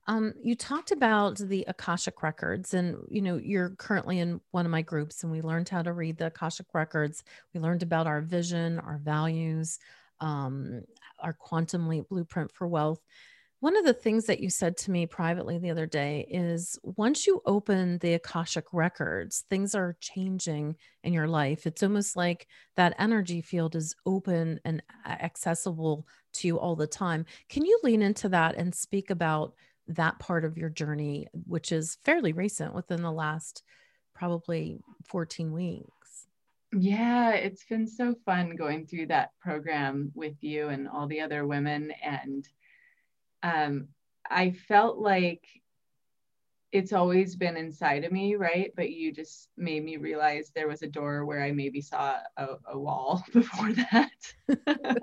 Um, 0.09 0.35
you 0.43 0.57
talked 0.57 0.91
about 0.91 1.39
the 1.39 1.65
Akashic 1.69 2.25
records, 2.25 2.75
and 2.75 2.97
you 3.09 3.23
know 3.23 3.37
you're 3.37 3.71
currently 3.71 4.19
in 4.19 4.41
one 4.51 4.67
of 4.67 4.73
my 4.73 4.83
groups, 4.83 5.23
and 5.23 5.31
we 5.31 5.43
learned 5.43 5.69
how 5.69 5.83
to 5.83 5.93
read 5.93 6.19
the 6.19 6.27
Akashic 6.27 6.67
records. 6.75 7.23
We 7.55 7.61
learned 7.61 7.85
about 7.85 8.09
our 8.09 8.21
vision, 8.21 8.81
our 8.81 8.99
values, 8.99 9.79
um, 10.19 10.83
our 11.21 11.35
quantum 11.35 11.87
leap 11.87 12.09
blueprint 12.09 12.51
for 12.51 12.67
wealth. 12.67 13.01
One 13.61 13.77
of 13.77 13.85
the 13.85 13.93
things 13.93 14.25
that 14.25 14.41
you 14.41 14.49
said 14.49 14.79
to 14.79 14.91
me 14.91 15.05
privately 15.05 15.59
the 15.59 15.69
other 15.69 15.87
day 15.87 16.27
is 16.31 16.79
once 16.83 17.27
you 17.27 17.43
open 17.45 17.99
the 17.99 18.15
Akashic 18.15 18.65
records, 18.73 19.45
things 19.51 19.75
are 19.75 19.99
changing 20.01 20.77
in 21.05 21.13
your 21.13 21.29
life. 21.29 21.67
It's 21.67 21.83
almost 21.83 22.17
like 22.17 22.47
that 22.77 22.97
energy 22.99 23.43
field 23.43 23.77
is 23.77 23.95
open 24.07 24.61
and 24.65 24.83
accessible 25.07 26.07
to 26.35 26.47
you 26.47 26.59
all 26.59 26.75
the 26.75 26.87
time. 26.87 27.27
Can 27.51 27.67
you 27.67 27.79
lean 27.83 28.01
into 28.01 28.31
that 28.31 28.55
and 28.57 28.75
speak 28.75 29.11
about 29.11 29.53
that 29.89 30.19
part 30.19 30.47
of 30.47 30.57
your 30.57 30.71
journey, 30.71 31.27
which 31.47 31.71
is 31.71 31.99
fairly 32.03 32.33
recent 32.33 32.75
within 32.75 33.03
the 33.03 33.13
last 33.13 33.63
probably 34.15 34.81
14 35.05 35.53
weeks? 35.53 36.27
Yeah, 36.73 37.33
it's 37.33 37.65
been 37.65 37.87
so 37.87 38.15
fun 38.25 38.57
going 38.57 38.87
through 38.87 39.09
that 39.09 39.33
program 39.39 40.13
with 40.15 40.43
you 40.43 40.69
and 40.69 40.89
all 40.89 41.07
the 41.07 41.21
other 41.21 41.47
women. 41.47 41.93
And 42.03 42.49
um, 43.43 43.89
I 44.29 44.53
felt 44.53 44.99
like 44.99 45.45
it's 46.73 46.93
always 46.93 47.35
been 47.35 47.57
inside 47.57 48.05
of 48.05 48.13
me, 48.13 48.37
right? 48.37 48.73
But 48.77 48.91
you 48.91 49.13
just 49.13 49.49
made 49.57 49.85
me 49.85 49.97
realize 49.97 50.51
there 50.55 50.69
was 50.69 50.83
a 50.83 50.87
door 50.87 51.25
where 51.25 51.43
I 51.43 51.51
maybe 51.51 51.81
saw 51.81 52.19
a, 52.37 52.49
a 52.69 52.79
wall 52.79 53.25
before 53.33 53.73
that. 53.73 55.03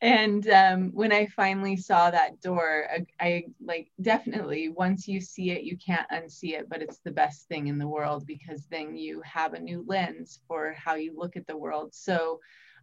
and 0.00 0.48
um, 0.48 0.90
when 0.92 1.12
I 1.12 1.26
finally 1.26 1.76
saw 1.76 2.10
that 2.10 2.40
door, 2.40 2.86
I, 2.90 3.06
I, 3.18 3.44
like 3.60 3.90
definitely 4.00 4.68
once 4.68 5.08
you 5.08 5.20
see 5.20 5.50
it, 5.50 5.64
you 5.64 5.76
can't 5.76 6.08
unsee 6.10 6.58
it, 6.58 6.68
but 6.68 6.80
it's 6.80 7.00
the 7.04 7.10
best 7.10 7.48
thing 7.48 7.66
in 7.66 7.78
the 7.78 7.88
world 7.88 8.24
because 8.24 8.66
then 8.70 8.96
you 8.96 9.20
have 9.24 9.54
a 9.54 9.60
new 9.60 9.84
lens 9.88 10.38
for 10.46 10.74
how 10.78 10.94
you 10.94 11.12
look 11.16 11.36
at 11.36 11.46
the 11.48 11.56
world. 11.56 11.92
So 11.92 12.38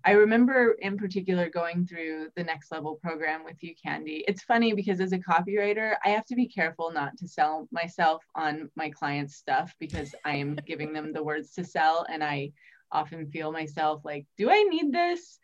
I 0.08 0.12
remember 0.12 0.78
in 0.80 0.98
particular 0.98 1.50
going 1.50 1.86
through 1.86 2.30
the 2.38 2.44
next 2.46 2.72
level 2.72 2.96
program 2.96 3.44
with 3.44 3.62
you, 3.62 3.76
Candy. 3.76 4.24
It's 4.26 4.42
funny 4.42 4.72
because 4.72 5.02
as 5.02 5.12
a 5.12 5.20
copywriter, 5.20 5.96
I 6.02 6.12
have 6.12 6.26
to 6.28 6.36
be 6.36 6.48
careful 6.48 6.94
not 6.94 7.18
to 7.18 7.28
sell 7.28 7.68
myself 7.74 8.24
on 8.34 8.72
my 8.78 8.90
clients' 8.90 9.36
stuff 9.36 9.76
because 9.82 10.16
I 10.24 10.38
am 10.38 10.56
giving 10.66 10.94
them 10.94 11.12
the 11.12 11.22
words 11.22 11.52
to 11.56 11.66
sell. 11.66 12.06
And 12.10 12.24
I 12.24 12.54
often 12.90 13.30
feel 13.30 13.52
myself 13.52 14.06
like, 14.06 14.26
do 14.38 14.50
I 14.50 14.64
need 14.64 14.94
this? 14.94 15.40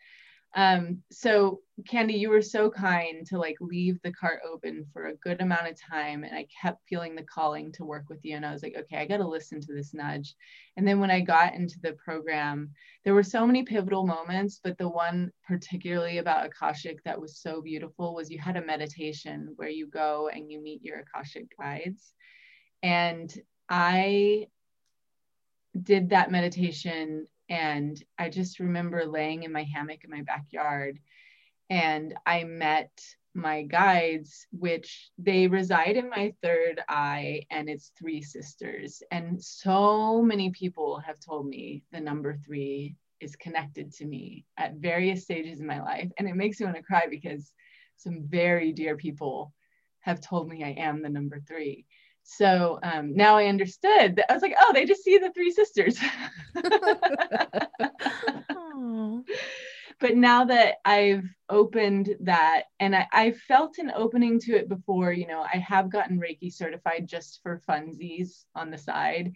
Um, 0.56 1.02
so 1.12 1.62
Candy, 1.88 2.14
you 2.14 2.30
were 2.30 2.44
so 2.44 2.70
kind 2.70 3.26
to 3.28 3.40
like 3.40 3.58
leave 3.60 4.00
the 4.04 4.14
cart 4.14 4.42
open 4.48 4.86
for 4.94 5.08
a 5.08 5.16
good 5.16 5.42
amount 5.42 5.68
of 5.68 5.82
time. 5.82 6.24
And 6.24 6.36
I 6.36 6.46
kept 6.62 6.88
feeling 6.88 7.16
the 7.16 7.24
calling 7.24 7.72
to 7.74 7.86
work 7.86 8.06
with 8.10 8.24
you. 8.24 8.36
And 8.36 8.46
I 8.46 8.54
was 8.54 8.62
like, 8.62 8.76
okay, 8.78 8.98
I 8.98 9.08
got 9.08 9.18
to 9.18 9.28
listen 9.28 9.60
to 9.62 9.74
this 9.74 9.94
nudge. 9.94 10.36
And 10.78 10.88
then 10.88 11.00
when 11.00 11.10
I 11.10 11.22
got 11.22 11.56
into 11.56 11.80
the 11.82 11.94
program, 11.94 12.70
there 13.04 13.16
were 13.16 13.24
so 13.24 13.48
many 13.48 13.64
pivotal 13.64 14.06
moments, 14.06 14.60
but 14.64 14.78
the 14.78 14.88
one 14.88 15.32
particularly 15.48 16.20
about 16.20 16.46
Akashic 16.46 17.04
that 17.04 17.20
was 17.20 17.40
so 17.40 17.62
beautiful 17.62 18.14
was 18.14 18.30
you 18.30 18.38
had 18.38 18.58
a 18.58 18.66
meditation 18.66 19.54
where 19.56 19.70
you 19.70 19.88
go 19.88 20.30
and 20.32 20.52
you 20.52 20.62
meet 20.62 20.84
your 20.84 21.00
Akashic 21.00 21.48
guides. 21.58 22.14
And 22.84 23.34
I 23.68 24.48
did 25.82 26.10
that 26.10 26.30
meditation 26.30 27.26
and 27.50 28.02
I 28.18 28.30
just 28.30 28.60
remember 28.60 29.06
laying 29.06 29.44
in 29.44 29.52
my 29.52 29.64
hammock 29.64 30.04
in 30.04 30.10
my 30.10 30.22
backyard 30.22 31.00
and 31.70 32.14
I 32.26 32.44
met 32.44 32.92
my 33.36 33.64
guides, 33.64 34.46
which 34.52 35.10
they 35.18 35.48
reside 35.48 35.98
in 35.98 36.10
my 36.10 36.34
third 36.42 36.82
eye 36.88 37.44
and 37.50 37.70
it's 37.70 37.92
three 37.98 38.22
sisters. 38.22 39.02
And 39.12 39.44
so 39.44 40.22
many 40.22 40.52
people 40.52 41.00
have 41.00 41.20
told 41.20 41.48
me 41.48 41.84
the 41.92 42.00
number 42.00 42.36
three 42.36 42.96
is 43.20 43.36
connected 43.36 43.92
to 43.94 44.06
me 44.06 44.46
at 44.58 44.76
various 44.76 45.24
stages 45.24 45.60
in 45.60 45.66
my 45.66 45.82
life. 45.82 46.12
And 46.18 46.28
it 46.28 46.36
makes 46.36 46.60
me 46.60 46.66
want 46.66 46.78
to 46.78 46.84
cry 46.84 47.08
because 47.10 47.52
some 47.98 48.24
very 48.28 48.72
dear 48.72 48.98
people 48.98 49.54
have 50.02 50.22
told 50.22 50.50
me 50.50 50.64
I 50.64 50.72
am 50.72 51.02
the 51.02 51.10
number 51.10 51.40
three. 51.40 51.86
So 52.24 52.80
um, 52.84 53.16
now 53.16 53.38
I 53.38 53.46
understood 53.46 54.16
that 54.16 54.32
I 54.32 54.34
was 54.34 54.42
like, 54.42 54.56
oh, 54.60 54.74
they 54.74 54.86
just 54.86 55.04
see 55.04 55.18
the 55.18 55.32
three 55.32 55.52
sisters. 55.52 56.00
but 60.00 60.16
now 60.16 60.46
that 60.46 60.76
I've 60.86 61.26
opened 61.50 62.16
that 62.22 62.64
and 62.80 62.96
I, 62.96 63.08
I 63.12 63.32
felt 63.32 63.78
an 63.78 63.92
opening 63.96 64.40
to 64.42 64.56
it 64.56 64.70
before, 64.70 65.12
you 65.12 65.28
know, 65.28 65.42
I 65.42 65.58
have 65.58 65.92
gotten 65.92 66.20
Reiki 66.20 66.52
certified 66.52 67.08
just 67.08 67.42
for 67.44 67.62
funsies 67.70 68.46
on 68.56 68.72
the 68.72 68.78
side. 68.78 69.34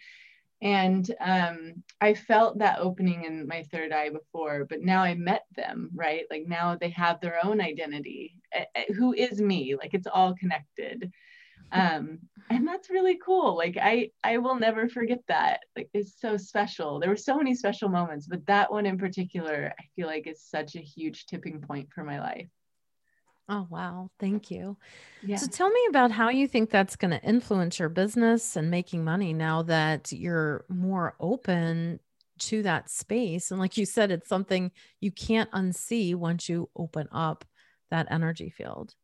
And 0.62 1.10
um, 1.22 1.84
I 2.02 2.16
felt 2.16 2.58
that 2.58 2.80
opening 2.80 3.26
in 3.26 3.48
my 3.48 3.64
third 3.72 3.92
eye 3.92 4.10
before, 4.10 4.66
but 4.68 4.82
now 4.82 5.04
I 5.04 5.14
met 5.14 5.44
them, 5.56 5.92
right? 5.94 6.24
Like 6.32 6.46
now 6.48 6.76
they 6.76 6.90
have 6.90 7.22
their 7.22 7.46
own 7.46 7.62
identity. 7.62 8.38
Who 8.96 9.14
is 9.14 9.40
me? 9.40 9.76
Like 9.76 9.94
it's 9.94 10.08
all 10.08 10.34
connected 10.34 11.12
um 11.72 12.20
and 12.50 12.66
that's 12.66 12.90
really 12.90 13.20
cool. 13.24 13.58
Like 13.58 13.78
i 13.82 14.10
i 14.24 14.38
will 14.38 14.56
never 14.56 14.88
forget 14.88 15.20
that. 15.28 15.62
Like 15.76 15.90
it's 15.94 16.20
so 16.20 16.38
special. 16.38 17.00
There 17.00 17.10
were 17.10 17.16
so 17.16 17.38
many 17.38 17.56
special 17.56 17.90
moments 17.90 18.28
but 18.28 18.46
that 18.48 18.72
one 18.72 18.86
in 18.86 18.98
particular 18.98 19.74
i 19.80 19.84
feel 19.96 20.08
like 20.08 20.28
is 20.28 20.42
such 20.42 20.76
a 20.76 20.80
huge 20.80 21.26
tipping 21.26 21.62
point 21.62 21.90
for 21.94 22.04
my 22.04 22.20
life. 22.20 22.48
Oh 23.50 23.66
wow. 23.70 24.10
Thank 24.20 24.52
you. 24.52 24.78
Yeah. 25.24 25.38
so 25.38 25.48
tell 25.48 25.70
me 25.70 25.80
about 25.90 26.12
how 26.12 26.30
you 26.30 26.48
think 26.48 26.70
that's 26.70 26.96
going 26.96 27.12
to 27.12 27.24
influence 27.24 27.80
your 27.80 27.90
business 27.90 28.56
and 28.56 28.70
making 28.70 29.04
money 29.04 29.34
now 29.34 29.62
that 29.64 30.12
you're 30.12 30.66
more 30.70 31.16
open 31.20 32.00
to 32.40 32.62
that 32.64 32.90
space. 32.90 33.52
And 33.52 33.60
like 33.60 33.78
you 33.78 33.86
said 33.86 34.12
it's 34.12 34.28
something 34.28 34.72
you 35.00 35.12
can't 35.12 35.50
unsee 35.52 36.14
once 36.14 36.50
you 36.50 36.70
open 36.76 37.08
up 37.12 37.46
that 37.90 38.08
energy 38.12 38.50
field 38.50 38.96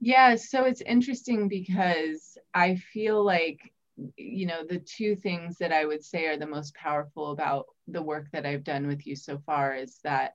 yeah, 0.00 0.36
so 0.36 0.64
it's 0.64 0.80
interesting 0.80 1.48
because 1.48 2.36
I 2.52 2.76
feel 2.76 3.24
like, 3.24 3.72
you 4.16 4.46
know, 4.46 4.64
the 4.68 4.78
two 4.78 5.16
things 5.16 5.56
that 5.58 5.72
I 5.72 5.84
would 5.84 6.04
say 6.04 6.26
are 6.26 6.36
the 6.36 6.46
most 6.46 6.74
powerful 6.74 7.30
about 7.30 7.66
the 7.88 8.02
work 8.02 8.26
that 8.32 8.44
I've 8.44 8.64
done 8.64 8.86
with 8.86 9.06
you 9.06 9.16
so 9.16 9.38
far 9.46 9.74
is 9.74 9.98
that 10.04 10.34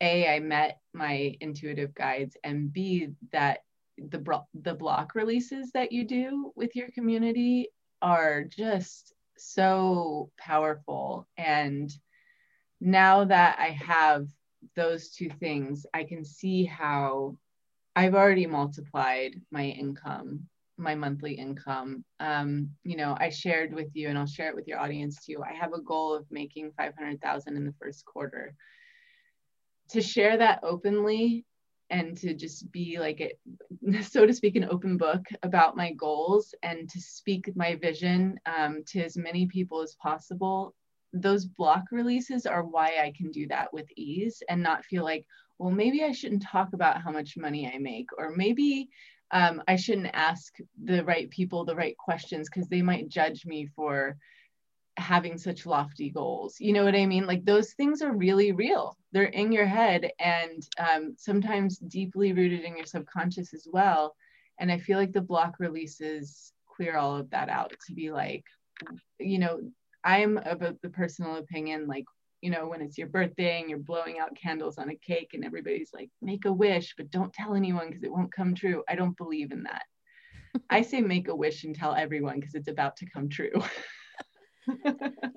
A, 0.00 0.34
I 0.34 0.40
met 0.40 0.80
my 0.92 1.36
intuitive 1.40 1.94
guides, 1.94 2.36
and 2.42 2.72
B, 2.72 3.08
that 3.32 3.60
the, 3.98 4.42
the 4.54 4.74
block 4.74 5.14
releases 5.14 5.72
that 5.72 5.92
you 5.92 6.04
do 6.04 6.52
with 6.56 6.74
your 6.76 6.88
community 6.90 7.68
are 8.02 8.44
just 8.44 9.14
so 9.36 10.30
powerful. 10.38 11.26
And 11.36 11.90
now 12.80 13.24
that 13.24 13.58
I 13.58 13.70
have 13.70 14.28
those 14.74 15.10
two 15.10 15.30
things, 15.30 15.86
I 15.94 16.04
can 16.04 16.24
see 16.24 16.64
how 16.64 17.36
I've 17.96 18.14
already 18.14 18.46
multiplied 18.46 19.40
my 19.50 19.64
income 19.64 20.48
my 20.78 20.94
monthly 20.94 21.34
income. 21.34 22.04
Um, 22.20 22.70
you 22.84 22.96
know, 22.96 23.16
I 23.18 23.30
shared 23.30 23.72
with 23.72 23.88
you, 23.94 24.08
and 24.08 24.18
I'll 24.18 24.26
share 24.26 24.48
it 24.48 24.54
with 24.54 24.68
your 24.68 24.78
audience 24.78 25.24
too. 25.24 25.42
I 25.42 25.54
have 25.54 25.72
a 25.72 25.80
goal 25.80 26.14
of 26.14 26.26
making 26.30 26.72
500,000 26.76 27.56
in 27.56 27.64
the 27.64 27.74
first 27.80 28.04
quarter. 28.04 28.54
To 29.90 30.02
share 30.02 30.36
that 30.38 30.60
openly 30.62 31.44
and 31.88 32.16
to 32.18 32.34
just 32.34 32.70
be 32.72 32.98
like 32.98 33.38
so 34.02 34.26
to 34.26 34.34
speak, 34.34 34.56
an 34.56 34.68
open 34.70 34.96
book 34.96 35.24
about 35.42 35.76
my 35.76 35.92
goals 35.92 36.54
and 36.62 36.88
to 36.90 37.00
speak 37.00 37.54
my 37.54 37.76
vision 37.76 38.38
um, 38.46 38.82
to 38.88 39.00
as 39.00 39.16
many 39.16 39.46
people 39.46 39.80
as 39.80 39.96
possible. 40.02 40.74
Those 41.12 41.46
block 41.46 41.84
releases 41.92 42.44
are 42.44 42.64
why 42.64 42.96
I 43.00 43.12
can 43.16 43.30
do 43.30 43.46
that 43.48 43.72
with 43.72 43.86
ease 43.96 44.42
and 44.50 44.62
not 44.62 44.84
feel 44.84 45.04
like, 45.04 45.24
well, 45.58 45.70
maybe 45.70 46.04
I 46.04 46.12
shouldn't 46.12 46.42
talk 46.42 46.72
about 46.72 47.02
how 47.02 47.10
much 47.10 47.36
money 47.36 47.70
I 47.72 47.78
make, 47.78 48.08
or 48.18 48.30
maybe 48.30 48.88
um, 49.30 49.62
I 49.66 49.76
shouldn't 49.76 50.10
ask 50.12 50.54
the 50.82 51.04
right 51.04 51.28
people 51.30 51.64
the 51.64 51.74
right 51.74 51.96
questions 51.96 52.48
because 52.48 52.68
they 52.68 52.82
might 52.82 53.08
judge 53.08 53.44
me 53.44 53.66
for 53.74 54.16
having 54.98 55.36
such 55.36 55.66
lofty 55.66 56.10
goals. 56.10 56.56
You 56.58 56.72
know 56.72 56.84
what 56.84 56.94
I 56.94 57.06
mean? 57.06 57.26
Like 57.26 57.44
those 57.44 57.72
things 57.74 58.02
are 58.02 58.12
really 58.12 58.52
real. 58.52 58.96
They're 59.12 59.24
in 59.24 59.52
your 59.52 59.66
head 59.66 60.10
and 60.18 60.66
um, 60.78 61.14
sometimes 61.18 61.78
deeply 61.78 62.32
rooted 62.32 62.64
in 62.64 62.76
your 62.76 62.86
subconscious 62.86 63.52
as 63.52 63.66
well. 63.70 64.14
And 64.58 64.72
I 64.72 64.78
feel 64.78 64.98
like 64.98 65.12
the 65.12 65.20
block 65.20 65.56
releases 65.58 66.52
clear 66.66 66.96
all 66.96 67.16
of 67.16 67.30
that 67.30 67.48
out 67.48 67.74
to 67.86 67.94
be 67.94 68.10
like, 68.10 68.44
you 69.18 69.38
know, 69.38 69.60
I'm 70.02 70.38
of 70.38 70.60
the 70.60 70.90
personal 70.90 71.36
opinion 71.36 71.86
like 71.86 72.04
you 72.40 72.50
know, 72.50 72.68
when 72.68 72.82
it's 72.82 72.98
your 72.98 73.08
birthday 73.08 73.60
and 73.60 73.70
you're 73.70 73.78
blowing 73.78 74.18
out 74.18 74.36
candles 74.36 74.78
on 74.78 74.90
a 74.90 74.94
cake 74.94 75.30
and 75.34 75.44
everybody's 75.44 75.90
like, 75.92 76.10
make 76.20 76.44
a 76.44 76.52
wish, 76.52 76.94
but 76.96 77.10
don't 77.10 77.32
tell 77.32 77.54
anyone 77.54 77.88
because 77.88 78.02
it 78.02 78.12
won't 78.12 78.32
come 78.32 78.54
true. 78.54 78.84
I 78.88 78.94
don't 78.94 79.16
believe 79.16 79.52
in 79.52 79.64
that. 79.64 79.84
I 80.70 80.82
say 80.82 81.00
make 81.00 81.28
a 81.28 81.36
wish 81.36 81.64
and 81.64 81.74
tell 81.74 81.94
everyone 81.94 82.40
because 82.40 82.54
it's 82.54 82.68
about 82.68 82.96
to 82.98 83.06
come 83.06 83.28
true. 83.28 83.62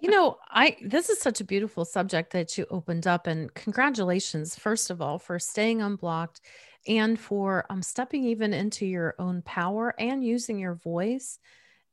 you 0.02 0.10
know, 0.10 0.38
I 0.50 0.78
this 0.82 1.10
is 1.10 1.20
such 1.20 1.42
a 1.42 1.46
beautiful 1.46 1.86
subject 1.86 2.32
that 2.34 2.58
you 2.58 2.66
opened 2.70 3.06
up 3.08 3.28
and 3.28 3.54
congratulations 3.54 4.56
first 4.56 4.90
of 4.90 5.02
all 5.02 5.20
for 5.20 5.40
staying 5.40 5.82
unblocked 5.82 6.42
and 6.88 7.20
for 7.20 7.66
um 7.70 7.82
stepping 7.82 8.24
even 8.24 8.54
into 8.54 8.86
your 8.86 9.16
own 9.20 9.42
power 9.44 9.94
and 10.00 10.24
using 10.24 10.58
your 10.58 10.76
voice 10.76 11.38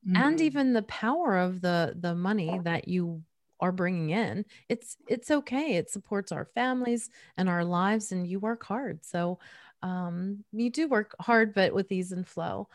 mm-hmm. 0.07 0.17
and 0.17 0.41
even 0.41 0.73
the 0.73 0.83
power 0.83 1.37
of 1.37 1.61
the 1.61 1.95
the 1.99 2.15
money 2.15 2.61
that 2.63 2.89
you 2.89 3.23
are 3.61 3.73
bringing 3.73 4.11
in 4.11 4.45
it's 4.69 4.97
it's 5.09 5.31
okay 5.31 5.77
it 5.77 5.91
supports 5.91 6.33
our 6.33 6.45
families 6.45 7.11
and 7.37 7.49
our 7.49 7.65
lives 7.65 8.13
and 8.13 8.27
you 8.27 8.39
work 8.39 8.65
hard. 8.65 9.05
So 9.05 9.39
um 9.83 10.45
you 10.53 10.71
do 10.71 10.89
work 10.89 11.15
hard 11.21 11.55
but 11.55 11.73
with 11.75 11.91
ease 11.93 12.13
and 12.13 12.27
flow. 12.27 12.69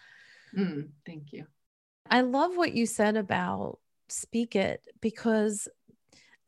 Mm, 0.55 0.89
thank 1.05 1.33
you. 1.33 1.45
I 2.09 2.21
love 2.21 2.57
what 2.57 2.73
you 2.73 2.85
said 2.85 3.15
about 3.15 3.79
speak 4.09 4.55
it 4.55 4.85
because 4.99 5.67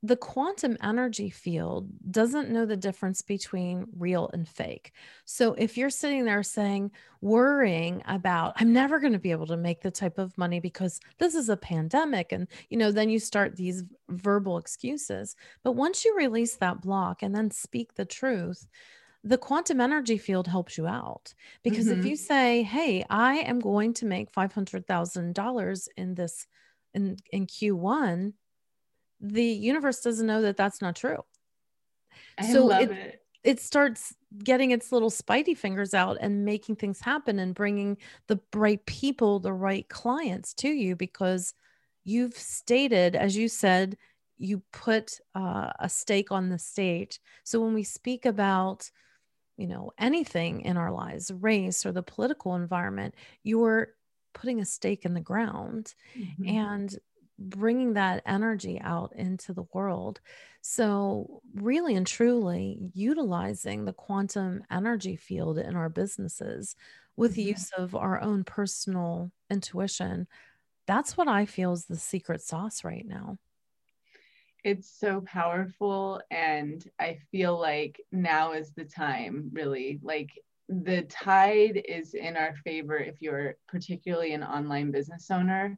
the 0.05 0.17
quantum 0.17 0.77
energy 0.83 1.29
field 1.29 1.87
doesn't 2.11 2.49
know 2.49 2.65
the 2.65 2.75
difference 2.75 3.21
between 3.21 3.85
real 3.97 4.29
and 4.33 4.47
fake. 4.47 4.91
So 5.23 5.53
if 5.53 5.77
you're 5.77 5.89
sitting 5.89 6.25
there 6.25 6.43
saying, 6.43 6.91
worrying 7.21 8.03
about, 8.05 8.53
I'm 8.57 8.73
never 8.73 8.99
going 8.99 9.13
to 9.13 9.19
be 9.19 9.31
able 9.31 9.47
to 9.47 9.55
make 9.55 9.81
the 9.81 9.91
type 9.91 10.17
of 10.17 10.37
money 10.37 10.59
because 10.59 10.99
this 11.19 11.35
is 11.35 11.47
a 11.47 11.55
pandemic, 11.55 12.33
and 12.33 12.49
you 12.69 12.77
know, 12.77 12.91
then 12.91 13.09
you 13.09 13.17
start 13.17 13.55
these 13.55 13.85
verbal 14.09 14.57
excuses. 14.57 15.37
But 15.63 15.71
once 15.71 16.03
you 16.03 16.13
release 16.17 16.57
that 16.57 16.81
block 16.81 17.23
and 17.23 17.33
then 17.33 17.49
speak 17.49 17.95
the 17.95 18.05
truth, 18.05 18.67
the 19.23 19.37
quantum 19.37 19.79
energy 19.79 20.17
field 20.17 20.47
helps 20.47 20.77
you 20.77 20.85
out 20.85 21.33
because 21.63 21.87
mm-hmm. 21.87 22.01
if 22.01 22.05
you 22.05 22.17
say, 22.17 22.63
Hey, 22.63 23.05
I 23.09 23.35
am 23.35 23.59
going 23.59 23.93
to 23.95 24.05
make 24.05 24.33
$500,000 24.33 25.87
in 25.95 26.15
this 26.15 26.45
in, 26.93 27.17
in 27.31 27.47
Q1, 27.47 28.33
the 29.23 29.43
universe 29.43 30.01
doesn't 30.01 30.27
know 30.27 30.41
that 30.41 30.57
that's 30.57 30.81
not 30.81 30.95
true. 30.95 31.23
I 32.37 32.51
so 32.51 32.69
it, 32.71 32.91
it. 32.91 33.19
It 33.43 33.59
starts 33.59 34.15
getting 34.41 34.71
its 34.71 34.91
little 34.91 35.11
spidey 35.11 35.57
fingers 35.57 35.93
out 35.93 36.17
and 36.21 36.45
making 36.45 36.77
things 36.77 36.99
happen 37.01 37.39
and 37.39 37.53
bringing 37.53 37.97
the 38.27 38.39
right 38.53 38.85
people, 38.85 39.39
the 39.39 39.51
right 39.51 39.87
clients 39.89 40.53
to 40.55 40.69
you 40.69 40.95
because 40.95 41.53
you've 42.05 42.37
stated, 42.37 43.15
as 43.15 43.35
you 43.35 43.49
said, 43.49 43.97
you 44.37 44.61
put 44.71 45.19
uh, 45.35 45.71
a 45.79 45.89
stake 45.89 46.31
on 46.31 46.49
the 46.49 46.59
stage. 46.59 47.19
So 47.43 47.59
when 47.59 47.73
we 47.73 47.83
speak 47.83 48.25
about, 48.25 48.89
you 49.57 49.67
know, 49.67 49.91
anything 49.97 50.61
in 50.61 50.77
our 50.77 50.91
lives, 50.91 51.31
race 51.31 51.85
or 51.85 51.91
the 51.91 52.01
political 52.01 52.55
environment, 52.55 53.13
you're 53.43 53.89
putting 54.33 54.61
a 54.61 54.65
stake 54.65 55.05
in 55.05 55.13
the 55.13 55.21
ground. 55.21 55.93
Mm-hmm. 56.17 56.47
And 56.47 56.99
bringing 57.37 57.93
that 57.93 58.23
energy 58.25 58.79
out 58.81 59.13
into 59.15 59.53
the 59.53 59.65
world. 59.73 60.21
So, 60.61 61.41
really 61.55 61.95
and 61.95 62.07
truly 62.07 62.91
utilizing 62.93 63.85
the 63.85 63.93
quantum 63.93 64.63
energy 64.71 65.15
field 65.15 65.57
in 65.57 65.75
our 65.75 65.89
businesses 65.89 66.75
with 67.15 67.35
the 67.35 67.41
mm-hmm. 67.41 67.49
use 67.49 67.71
of 67.77 67.95
our 67.95 68.21
own 68.21 68.43
personal 68.43 69.31
intuition. 69.49 70.27
That's 70.87 71.17
what 71.17 71.27
I 71.27 71.45
feel 71.45 71.73
is 71.73 71.85
the 71.85 71.97
secret 71.97 72.41
sauce 72.41 72.83
right 72.83 73.05
now. 73.05 73.37
It's 74.63 74.89
so 74.89 75.21
powerful. 75.21 76.21
And 76.31 76.83
I 76.99 77.19
feel 77.31 77.59
like 77.59 77.99
now 78.11 78.53
is 78.53 78.71
the 78.71 78.85
time, 78.85 79.49
really. 79.51 79.99
Like 80.01 80.29
the 80.69 81.03
tide 81.03 81.81
is 81.87 82.13
in 82.13 82.37
our 82.37 82.55
favor 82.63 82.97
if 82.97 83.21
you're 83.21 83.55
particularly 83.67 84.33
an 84.33 84.43
online 84.43 84.91
business 84.91 85.29
owner 85.29 85.77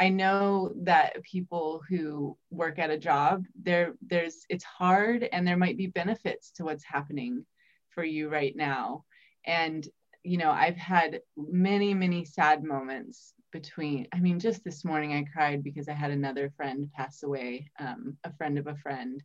I 0.00 0.08
know 0.08 0.72
that 0.82 1.22
people 1.22 1.82
who 1.88 2.36
work 2.50 2.78
at 2.78 2.90
a 2.90 2.98
job, 2.98 3.44
there 3.60 3.94
there's 4.00 4.46
it's 4.48 4.64
hard 4.64 5.28
and 5.30 5.46
there 5.46 5.58
might 5.58 5.76
be 5.76 5.86
benefits 5.88 6.50
to 6.52 6.64
what's 6.64 6.84
happening 6.84 7.44
for 7.90 8.02
you 8.02 8.28
right 8.28 8.56
now. 8.56 9.04
And 9.44 9.86
you 10.24 10.38
know, 10.38 10.50
I've 10.50 10.76
had 10.76 11.20
many, 11.36 11.94
many 11.94 12.24
sad 12.24 12.64
moments 12.64 13.34
between 13.52 14.06
i 14.12 14.20
mean 14.20 14.38
just 14.38 14.64
this 14.64 14.84
morning 14.84 15.12
i 15.12 15.24
cried 15.32 15.62
because 15.62 15.88
i 15.88 15.92
had 15.92 16.10
another 16.10 16.52
friend 16.56 16.90
pass 16.94 17.22
away 17.22 17.68
um, 17.78 18.16
a 18.24 18.32
friend 18.34 18.58
of 18.58 18.66
a 18.66 18.76
friend 18.76 19.22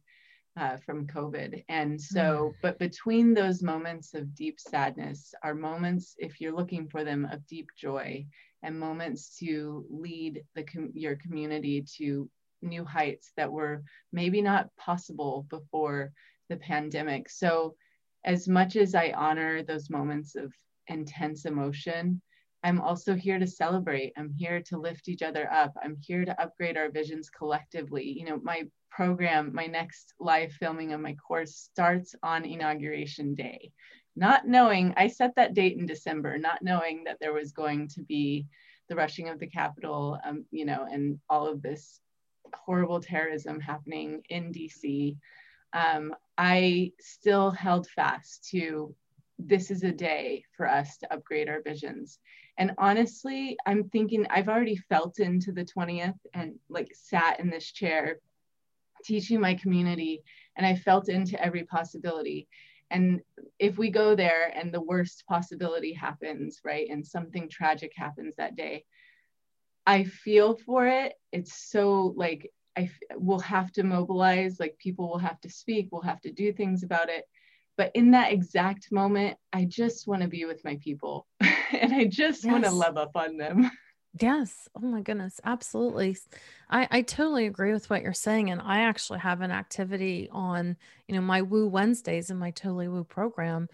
uh, 0.58 0.78
from 0.78 1.06
covid 1.06 1.64
and 1.70 2.00
so 2.00 2.52
mm. 2.52 2.54
but 2.62 2.80
between 2.80 3.34
those 3.34 3.62
moments 3.62 4.14
of 4.14 4.34
deep 4.36 4.60
sadness 4.60 5.34
are 5.44 5.54
moments 5.54 6.16
if 6.18 6.40
you're 6.40 6.56
looking 6.56 6.88
for 6.88 7.04
them 7.04 7.28
of 7.32 7.46
deep 7.48 7.68
joy 7.78 8.26
and 8.66 8.80
moments 8.80 9.38
to 9.38 9.86
lead 9.90 10.44
the 10.56 10.64
com- 10.64 10.92
your 10.96 11.16
community 11.16 11.86
to 11.98 12.30
new 12.62 12.84
heights 12.84 13.32
that 13.38 13.52
were 13.52 13.84
maybe 14.12 14.42
not 14.42 14.76
possible 14.76 15.46
before 15.50 16.12
the 16.50 16.58
pandemic. 16.58 17.30
So, 17.30 17.76
as 18.24 18.48
much 18.48 18.76
as 18.76 18.96
I 18.96 19.12
honor 19.12 19.62
those 19.62 19.92
moments 19.92 20.36
of 20.36 20.52
intense 20.88 21.46
emotion, 21.46 22.22
I'm 22.64 22.82
also 22.82 23.14
here 23.14 23.38
to 23.38 23.46
celebrate. 23.46 24.14
I'm 24.18 24.34
here 24.36 24.62
to 24.70 24.80
lift 24.80 25.08
each 25.08 25.22
other 25.22 25.52
up. 25.52 25.74
I'm 25.84 25.98
here 26.02 26.26
to 26.26 26.42
upgrade 26.42 26.78
our 26.78 26.90
visions 26.90 27.30
collectively. 27.30 28.06
You 28.18 28.26
know, 28.26 28.40
my 28.42 28.64
program, 28.90 29.54
my 29.54 29.68
next 29.68 30.14
live 30.20 30.52
filming 30.54 30.92
of 30.92 31.02
my 31.02 31.14
course 31.16 31.56
starts 31.56 32.16
on 32.24 32.46
inauguration 32.46 33.36
day 33.36 33.72
not 34.16 34.48
knowing 34.48 34.94
I 34.98 35.08
set 35.08 35.36
that 35.36 35.54
date 35.54 35.78
in 35.78 35.86
December, 35.86 36.38
not 36.38 36.62
knowing 36.62 37.04
that 37.04 37.18
there 37.20 37.34
was 37.34 37.52
going 37.52 37.88
to 37.90 38.02
be 38.02 38.46
the 38.88 38.96
rushing 38.96 39.30
of 39.30 39.40
the 39.40 39.48
Capitol, 39.48 40.20
um, 40.26 40.46
you 40.52 40.66
know, 40.66 40.88
and 40.90 41.20
all 41.30 41.48
of 41.48 41.62
this 41.62 42.00
horrible 42.54 43.02
terrorism 43.02 43.60
happening 43.60 44.22
in 44.30 44.54
DC. 44.54 45.18
Um, 45.74 46.16
I 46.38 46.92
still 47.00 47.52
held 47.52 47.88
fast 47.88 48.48
to 48.52 48.96
this 49.38 49.70
is 49.70 49.84
a 49.84 49.92
day 49.92 50.46
for 50.56 50.70
us 50.70 50.98
to 50.98 51.14
upgrade 51.14 51.50
our 51.50 51.62
visions. 51.62 52.20
And 52.58 52.72
honestly, 52.78 53.58
I'm 53.66 53.90
thinking 53.90 54.26
I've 54.30 54.48
already 54.48 54.78
felt 54.78 55.20
into 55.20 55.52
the 55.52 55.66
20th 55.66 56.18
and 56.34 56.56
like 56.70 56.90
sat 56.94 57.40
in 57.40 57.50
this 57.50 57.72
chair 57.72 58.20
teaching 59.04 59.40
my 59.40 59.54
community, 59.56 60.24
and 60.56 60.66
I 60.66 60.76
felt 60.76 61.10
into 61.10 61.42
every 61.44 61.64
possibility. 61.64 62.48
And 62.92 63.22
if 63.60 63.78
we 63.78 63.90
go 63.90 64.16
there 64.16 64.52
and 64.56 64.74
the 64.74 64.82
worst 64.82 65.24
possibility 65.28 65.94
happens, 65.94 66.60
right, 66.64 66.88
and 66.90 67.06
something 67.06 67.50
tragic 67.50 67.92
happens 67.96 68.36
that 68.38 68.56
day, 68.56 68.86
I 69.86 70.04
feel 70.04 70.58
for 70.58 70.88
it. 70.88 71.14
It's 71.32 71.70
so 71.70 72.14
like 72.16 72.52
I 72.78 72.90
will 73.16 73.40
have 73.40 73.72
to 73.74 73.84
mobilize, 73.84 74.60
like 74.60 74.78
people 74.78 75.10
will 75.10 75.20
have 75.20 75.40
to 75.42 75.50
speak, 75.50 75.90
we'll 75.92 76.02
have 76.02 76.22
to 76.22 76.32
do 76.32 76.52
things 76.52 76.84
about 76.84 77.10
it. 77.10 77.26
But 77.78 77.92
in 77.94 78.12
that 78.12 78.32
exact 78.32 78.92
moment, 78.92 79.38
I 79.52 79.66
just 79.66 80.08
want 80.08 80.22
to 80.22 80.28
be 80.28 80.46
with 80.46 80.64
my 80.64 80.78
people 80.82 81.28
and 81.40 81.94
I 81.94 82.06
just 82.06 82.44
yes. 82.44 82.52
want 82.52 82.64
to 82.66 82.72
love 82.72 82.98
up 82.98 83.16
on 83.16 83.38
them. 83.38 83.70
Yes. 84.20 84.70
Oh 84.76 84.86
my 84.86 85.02
goodness. 85.02 85.42
Absolutely. 85.44 86.18
I, 86.70 86.88
I 86.90 87.02
totally 87.02 87.48
agree 87.48 87.74
with 87.74 87.90
what 87.90 88.02
you're 88.02 88.14
saying. 88.14 88.50
And 88.50 88.62
I 88.62 88.82
actually 88.82 89.20
have 89.20 89.42
an 89.42 89.52
activity 89.52 90.30
on, 90.32 90.78
you 91.08 91.16
know, 91.16 91.22
my 91.22 91.42
Woo 91.42 91.68
Wednesdays 91.68 92.30
in 92.30 92.38
my 92.38 92.52
Totally 92.52 92.88
Woo 92.88 93.04
program 93.04 93.68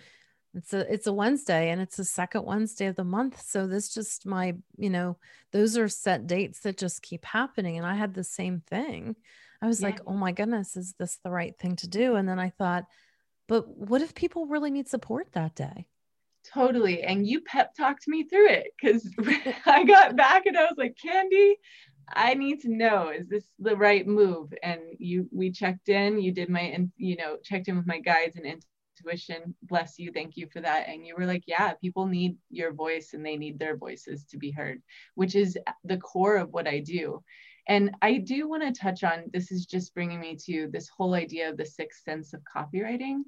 It's 0.56 0.73
a 0.73 0.93
it's 0.93 1.08
a 1.08 1.13
Wednesday 1.13 1.71
and 1.71 1.82
it's 1.82 1.97
the 1.97 2.06
second 2.06 2.45
Wednesday 2.45 2.88
of 2.88 2.97
the 2.97 3.06
month. 3.06 3.41
So 3.41 3.67
this 3.67 3.93
just 3.93 4.25
my, 4.25 4.56
you 4.77 4.89
know, 4.89 5.17
those 5.54 5.77
are 5.77 5.89
set 5.89 6.27
dates 6.27 6.62
that 6.62 6.77
just 6.77 7.01
keep 7.04 7.25
happening. 7.25 7.77
And 7.77 7.88
I 7.88 7.95
had 7.95 8.13
the 8.13 8.23
same 8.25 8.62
thing. 8.69 9.15
I 9.62 9.67
was 9.67 9.82
yeah. 9.82 9.88
like, 9.88 10.01
oh 10.08 10.13
my 10.15 10.34
goodness, 10.34 10.77
is 10.77 10.95
this 10.99 11.19
the 11.23 11.32
right 11.32 11.58
thing 11.60 11.77
to 11.77 11.88
do? 11.89 12.15
And 12.15 12.27
then 12.30 12.39
I 12.39 12.49
thought, 12.51 12.86
but 13.47 13.67
what 13.69 14.01
if 14.01 14.15
people 14.15 14.47
really 14.47 14.71
need 14.71 14.89
support 14.89 15.30
that 15.34 15.56
day? 15.56 15.88
Totally. 16.54 17.04
And 17.04 17.25
you 17.27 17.41
pep 17.41 17.75
talked 17.75 18.08
me 18.08 18.23
through 18.23 18.49
it 18.49 18.67
because 18.80 19.10
I 19.65 19.84
got 19.84 20.15
back 20.15 20.45
and 20.45 20.58
I 20.58 20.63
was 20.63 20.75
like, 20.77 20.97
Candy, 21.01 21.58
I 22.13 22.34
need 22.34 22.62
to 22.62 22.69
know, 22.69 23.10
is 23.10 23.27
this 23.30 23.45
the 23.60 23.75
right 23.75 24.06
move? 24.06 24.54
And 24.63 24.82
you, 24.97 25.30
we 25.32 25.51
checked 25.51 25.89
in, 25.89 26.19
you 26.19 26.32
did 26.32 26.49
my, 26.49 26.62
and 26.62 26.91
you 26.97 27.15
know, 27.15 27.38
checked 27.43 27.67
in 27.67 27.77
with 27.77 27.88
my 27.88 27.99
guides 27.99 28.38
and 28.38 28.45
intuition. 28.45 29.56
Bless 29.63 29.97
you. 29.99 30.12
Thank 30.12 30.36
you 30.36 30.47
for 30.51 30.62
that. 30.62 30.89
And 30.89 31.06
you 31.06 31.15
were 31.15 31.25
like, 31.25 31.43
yeah, 31.45 31.73
people 31.73 32.08
need 32.08 32.38
your 32.49 32.73
voice 32.73 33.13
and 33.13 33.25
they 33.25 33.38
need 33.38 33.60
their 33.60 33.77
voices 33.77 34.25
to 34.25 34.38
be 34.38 34.51
heard, 34.51 34.82
which 35.15 35.36
is 35.36 35.58
the 35.84 35.97
core 35.97 36.38
of 36.38 36.51
what 36.51 36.67
I 36.67 36.80
do. 36.80 37.23
And 37.67 37.95
I 38.01 38.17
do 38.17 38.49
want 38.49 38.63
to 38.63 38.82
touch 38.82 39.04
on 39.04 39.25
this 39.32 39.51
is 39.51 39.65
just 39.65 39.93
bringing 39.93 40.19
me 40.19 40.36
to 40.45 40.67
this 40.71 40.89
whole 40.89 41.13
idea 41.13 41.49
of 41.49 41.58
the 41.58 41.65
sixth 41.65 42.04
sense 42.04 42.34
of 42.34 42.41
copywriting, 42.43 43.19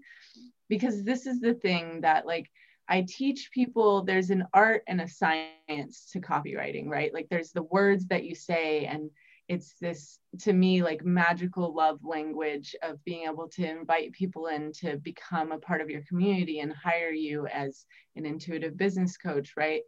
because 0.69 1.03
this 1.03 1.27
is 1.27 1.39
the 1.39 1.53
thing 1.53 2.01
that, 2.01 2.25
like, 2.25 2.49
I 2.87 3.05
teach 3.07 3.51
people 3.51 4.03
there's 4.03 4.29
an 4.29 4.45
art 4.53 4.83
and 4.87 5.01
a 5.01 5.07
science 5.07 6.09
to 6.11 6.19
copywriting, 6.19 6.87
right? 6.87 7.13
Like 7.13 7.27
there's 7.29 7.51
the 7.51 7.63
words 7.63 8.07
that 8.07 8.25
you 8.25 8.35
say, 8.35 8.85
and 8.85 9.09
it's 9.47 9.75
this 9.81 10.19
to 10.39 10.53
me 10.53 10.83
like 10.83 11.03
magical 11.03 11.73
love 11.73 11.99
language 12.03 12.75
of 12.81 13.03
being 13.03 13.27
able 13.27 13.49
to 13.49 13.69
invite 13.69 14.11
people 14.13 14.47
in 14.47 14.71
to 14.71 14.97
become 14.97 15.51
a 15.51 15.57
part 15.57 15.81
of 15.81 15.89
your 15.89 16.01
community 16.07 16.59
and 16.59 16.73
hire 16.73 17.11
you 17.11 17.45
as 17.47 17.85
an 18.15 18.25
intuitive 18.25 18.77
business 18.77 19.17
coach, 19.17 19.53
right? 19.57 19.81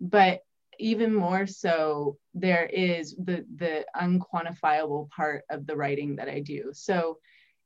But 0.00 0.40
even 0.78 1.14
more 1.14 1.46
so, 1.46 2.18
there 2.34 2.66
is 2.66 3.14
the 3.16 3.44
the 3.56 3.84
unquantifiable 3.96 5.08
part 5.10 5.44
of 5.50 5.66
the 5.66 5.76
writing 5.76 6.16
that 6.16 6.28
I 6.28 6.40
do. 6.40 6.70
So 6.72 7.18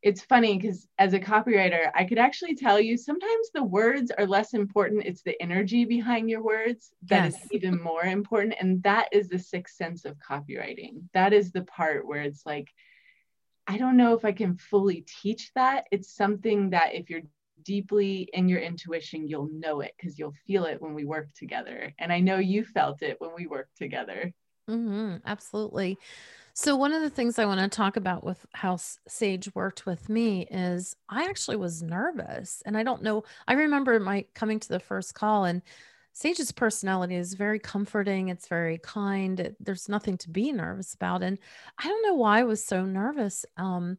it's 0.03 0.23
funny 0.23 0.59
because 0.59 0.87
as 0.99 1.13
a 1.13 1.21
copywriter, 1.21 1.91
I 1.95 2.05
could 2.05 2.19
actually 2.19 2.55
tell 2.55 2.81
you 2.81 2.97
sometimes 2.97 3.51
the 3.53 3.65
words 3.65 4.13
are 4.17 4.27
less 4.27 4.55
important. 4.55 5.05
It's 5.05 5.23
the 5.23 5.41
energy 5.43 5.85
behind 5.85 6.31
your 6.31 6.43
words 6.43 6.91
that 7.09 7.25
yes. 7.25 7.45
is 7.45 7.53
even 7.53 7.83
more 7.83 8.05
important. 8.05 8.55
And 8.61 8.83
that 8.85 9.09
is 9.13 9.29
the 9.29 9.39
sixth 9.39 9.77
sense 9.77 10.05
of 10.05 10.17
copywriting. 10.19 11.03
That 11.15 11.33
is 11.33 11.51
the 11.51 11.63
part 11.63 12.07
where 12.07 12.23
it's 12.23 12.47
like, 12.47 12.69
I 13.67 13.77
don't 13.77 13.97
know 13.97 14.15
if 14.15 14.25
I 14.25 14.33
can 14.33 14.57
fully 14.57 15.05
teach 15.21 15.51
that. 15.55 15.87
It's 15.91 16.15
something 16.15 16.71
that 16.71 16.95
if 16.95 17.11
you're 17.11 17.23
deeply 17.65 18.29
in 18.33 18.49
your 18.49 18.61
intuition, 18.61 19.27
you'll 19.27 19.51
know 19.53 19.81
it 19.81 19.95
because 19.99 20.19
you'll 20.19 20.35
feel 20.47 20.65
it 20.65 20.81
when 20.81 20.95
we 20.95 21.05
work 21.05 21.29
together. 21.35 21.93
And 21.99 22.13
I 22.13 22.21
know 22.21 22.39
you 22.39 22.65
felt 22.65 23.03
it 23.03 23.21
when 23.21 23.33
we 23.37 23.47
worked 23.47 23.77
together. 23.77 24.33
Mm-hmm, 24.71 25.17
absolutely. 25.27 25.99
So, 26.61 26.75
one 26.75 26.93
of 26.93 27.03
the 27.03 27.09
things 27.09 27.39
I 27.39 27.45
want 27.45 27.61
to 27.61 27.69
talk 27.69 27.97
about 27.97 28.25
with 28.25 28.45
how 28.53 28.79
Sage 29.07 29.49
worked 29.55 29.87
with 29.87 30.09
me 30.09 30.45
is 30.51 30.97
I 31.09 31.27
actually 31.27 31.57
was 31.57 31.85
nervous. 31.85 32.65
And 32.67 32.77
I 32.77 32.83
don't 32.83 33.01
know, 33.01 33.23
I 33.47 33.53
remember 33.53 34.01
my 34.01 34.25
coming 34.35 34.59
to 34.59 34.69
the 34.69 34.81
first 34.81 35.15
call, 35.15 35.45
and 35.45 35.63
Sage's 36.15 36.51
personality 36.51 37.15
is 37.15 37.35
very 37.35 37.61
comforting. 37.61 38.29
It's 38.29 38.49
very 38.49 38.79
kind. 38.79 39.55
There's 39.61 39.89
nothing 39.89 40.19
to 40.19 40.31
be 40.31 40.51
nervous 40.51 40.95
about. 40.95 41.23
And 41.23 41.39
I 41.79 41.87
don't 41.87 42.03
know 42.03 42.15
why 42.15 42.41
I 42.41 42.43
was 42.43 42.65
so 42.65 42.85
nervous 42.85 43.47
um, 43.57 43.97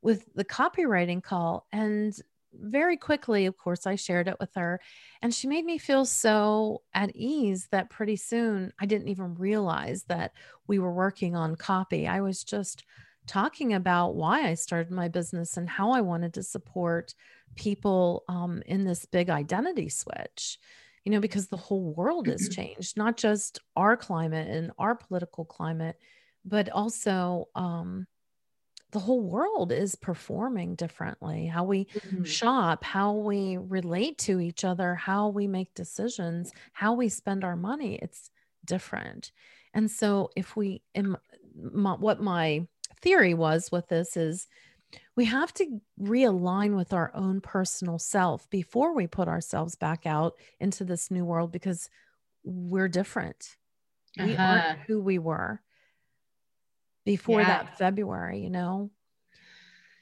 with 0.00 0.32
the 0.34 0.46
copywriting 0.46 1.22
call. 1.22 1.66
And 1.72 2.18
very 2.54 2.96
quickly, 2.96 3.46
of 3.46 3.56
course, 3.56 3.86
I 3.86 3.96
shared 3.96 4.28
it 4.28 4.36
with 4.40 4.54
her, 4.54 4.80
and 5.20 5.34
she 5.34 5.46
made 5.46 5.64
me 5.64 5.78
feel 5.78 6.04
so 6.04 6.82
at 6.94 7.14
ease 7.14 7.68
that 7.70 7.90
pretty 7.90 8.16
soon 8.16 8.72
I 8.80 8.86
didn't 8.86 9.08
even 9.08 9.34
realize 9.34 10.04
that 10.04 10.32
we 10.66 10.78
were 10.78 10.92
working 10.92 11.36
on 11.36 11.56
copy. 11.56 12.06
I 12.06 12.20
was 12.20 12.44
just 12.44 12.84
talking 13.26 13.74
about 13.74 14.14
why 14.14 14.48
I 14.48 14.54
started 14.54 14.92
my 14.92 15.08
business 15.08 15.56
and 15.56 15.68
how 15.68 15.92
I 15.92 16.00
wanted 16.00 16.34
to 16.34 16.42
support 16.42 17.14
people 17.54 18.24
um, 18.28 18.62
in 18.66 18.84
this 18.84 19.04
big 19.04 19.30
identity 19.30 19.88
switch. 19.88 20.58
You 21.04 21.10
know, 21.10 21.20
because 21.20 21.48
the 21.48 21.56
whole 21.56 21.92
world 21.94 22.28
has 22.28 22.48
changed, 22.50 22.96
not 22.96 23.16
just 23.16 23.58
our 23.76 23.96
climate 23.96 24.48
and 24.48 24.70
our 24.78 24.94
political 24.94 25.44
climate, 25.44 25.96
but 26.44 26.68
also 26.70 27.48
um, 27.54 28.06
the 28.92 28.98
whole 28.98 29.22
world 29.22 29.72
is 29.72 29.94
performing 29.94 30.74
differently 30.74 31.46
how 31.46 31.64
we 31.64 31.86
mm-hmm. 31.86 32.22
shop 32.24 32.84
how 32.84 33.12
we 33.12 33.56
relate 33.56 34.18
to 34.18 34.40
each 34.40 34.64
other 34.64 34.94
how 34.94 35.28
we 35.28 35.46
make 35.46 35.74
decisions 35.74 36.52
how 36.72 36.92
we 36.92 37.08
spend 37.08 37.42
our 37.42 37.56
money 37.56 37.96
it's 37.96 38.30
different 38.64 39.32
and 39.74 39.90
so 39.90 40.30
if 40.36 40.54
we 40.54 40.82
in 40.94 41.16
my, 41.56 41.94
what 41.94 42.20
my 42.20 42.66
theory 43.00 43.34
was 43.34 43.72
with 43.72 43.88
this 43.88 44.16
is 44.16 44.46
we 45.16 45.24
have 45.24 45.52
to 45.54 45.80
realign 46.00 46.76
with 46.76 46.92
our 46.92 47.10
own 47.14 47.40
personal 47.40 47.98
self 47.98 48.48
before 48.50 48.94
we 48.94 49.06
put 49.06 49.26
ourselves 49.26 49.74
back 49.74 50.06
out 50.06 50.34
into 50.60 50.84
this 50.84 51.10
new 51.10 51.24
world 51.24 51.50
because 51.50 51.88
we're 52.44 52.88
different 52.88 53.56
we 54.18 54.34
uh-huh. 54.34 54.42
aren't 54.42 54.78
who 54.80 55.00
we 55.00 55.18
were 55.18 55.60
before 57.04 57.40
yeah. 57.40 57.48
that 57.48 57.78
February, 57.78 58.40
you 58.40 58.50
know? 58.50 58.90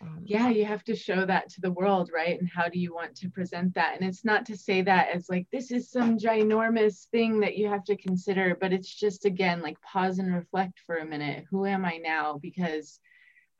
Um, 0.02 0.22
yeah, 0.24 0.48
you 0.48 0.64
have 0.64 0.82
to 0.84 0.96
show 0.96 1.26
that 1.26 1.50
to 1.50 1.60
the 1.60 1.72
world, 1.72 2.10
right? 2.14 2.38
And 2.38 2.48
how 2.48 2.68
do 2.68 2.78
you 2.78 2.94
want 2.94 3.14
to 3.16 3.28
present 3.28 3.74
that? 3.74 4.00
And 4.00 4.08
it's 4.08 4.24
not 4.24 4.46
to 4.46 4.56
say 4.56 4.80
that 4.82 5.10
as 5.10 5.28
like, 5.28 5.46
this 5.52 5.70
is 5.70 5.90
some 5.90 6.16
ginormous 6.16 7.06
thing 7.08 7.40
that 7.40 7.58
you 7.58 7.68
have 7.68 7.84
to 7.84 7.96
consider, 7.96 8.56
but 8.58 8.72
it's 8.72 8.92
just, 8.92 9.26
again, 9.26 9.60
like 9.60 9.80
pause 9.82 10.18
and 10.18 10.34
reflect 10.34 10.80
for 10.86 10.96
a 10.96 11.04
minute. 11.04 11.44
Who 11.50 11.66
am 11.66 11.84
I 11.84 11.98
now? 11.98 12.38
Because, 12.40 12.98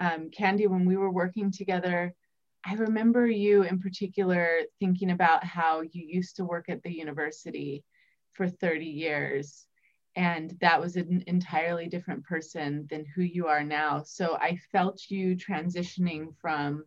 um, 0.00 0.30
Candy, 0.30 0.66
when 0.66 0.86
we 0.86 0.96
were 0.96 1.10
working 1.10 1.52
together, 1.52 2.14
I 2.64 2.74
remember 2.74 3.26
you 3.26 3.62
in 3.62 3.78
particular 3.78 4.60
thinking 4.78 5.10
about 5.10 5.44
how 5.44 5.82
you 5.82 6.06
used 6.06 6.36
to 6.36 6.44
work 6.44 6.70
at 6.70 6.82
the 6.82 6.92
university 6.92 7.84
for 8.32 8.48
30 8.48 8.86
years 8.86 9.66
and 10.16 10.56
that 10.60 10.80
was 10.80 10.96
an 10.96 11.22
entirely 11.26 11.86
different 11.86 12.24
person 12.24 12.86
than 12.90 13.04
who 13.14 13.22
you 13.22 13.46
are 13.46 13.62
now. 13.62 14.02
So 14.02 14.36
i 14.40 14.58
felt 14.72 15.10
you 15.10 15.36
transitioning 15.36 16.34
from 16.40 16.84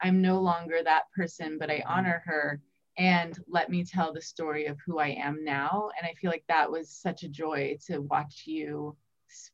i'm 0.00 0.20
no 0.20 0.40
longer 0.40 0.80
that 0.82 1.04
person 1.14 1.58
but 1.58 1.70
i 1.70 1.78
mm-hmm. 1.78 1.92
honor 1.92 2.22
her 2.24 2.60
and 2.98 3.38
let 3.48 3.70
me 3.70 3.84
tell 3.84 4.12
the 4.12 4.20
story 4.20 4.66
of 4.66 4.78
who 4.84 4.98
i 4.98 5.08
am 5.08 5.44
now. 5.44 5.90
And 5.98 6.06
i 6.06 6.14
feel 6.14 6.30
like 6.30 6.44
that 6.48 6.70
was 6.70 6.88
such 6.88 7.22
a 7.22 7.28
joy 7.28 7.76
to 7.86 8.00
watch 8.00 8.44
you 8.46 8.96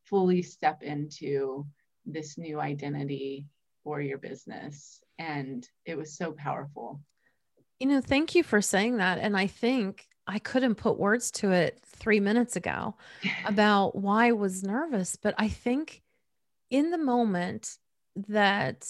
fully 0.05 0.43
step 0.43 0.83
into 0.83 1.67
this 2.07 2.39
new 2.39 2.61
identity 2.61 3.47
for 3.85 4.01
your 4.01 4.19
business 4.19 5.03
and 5.19 5.69
it 5.85 5.97
was 5.97 6.17
so 6.17 6.33
powerful. 6.33 7.01
You 7.81 7.89
know 7.89 8.01
thank 8.01 8.35
you 8.35 8.43
for 8.43 8.61
saying 8.61 8.97
that 8.99 9.19
and 9.19 9.37
i 9.37 9.47
think 9.47 10.09
I 10.29 10.39
couldn't 10.39 10.75
put 10.75 10.99
words 10.99 11.31
to 11.33 11.51
it 11.51 11.81
three 11.85 12.21
minutes 12.21 12.55
ago 12.55 12.95
about 13.47 13.97
why 13.97 14.29
I 14.29 14.33
was 14.33 14.63
nervous. 14.63 15.17
But 15.17 15.35
I 15.39 15.49
think 15.49 16.03
in 16.71 16.91
the 16.91 16.99
moment 16.99 17.79
that 18.29 18.87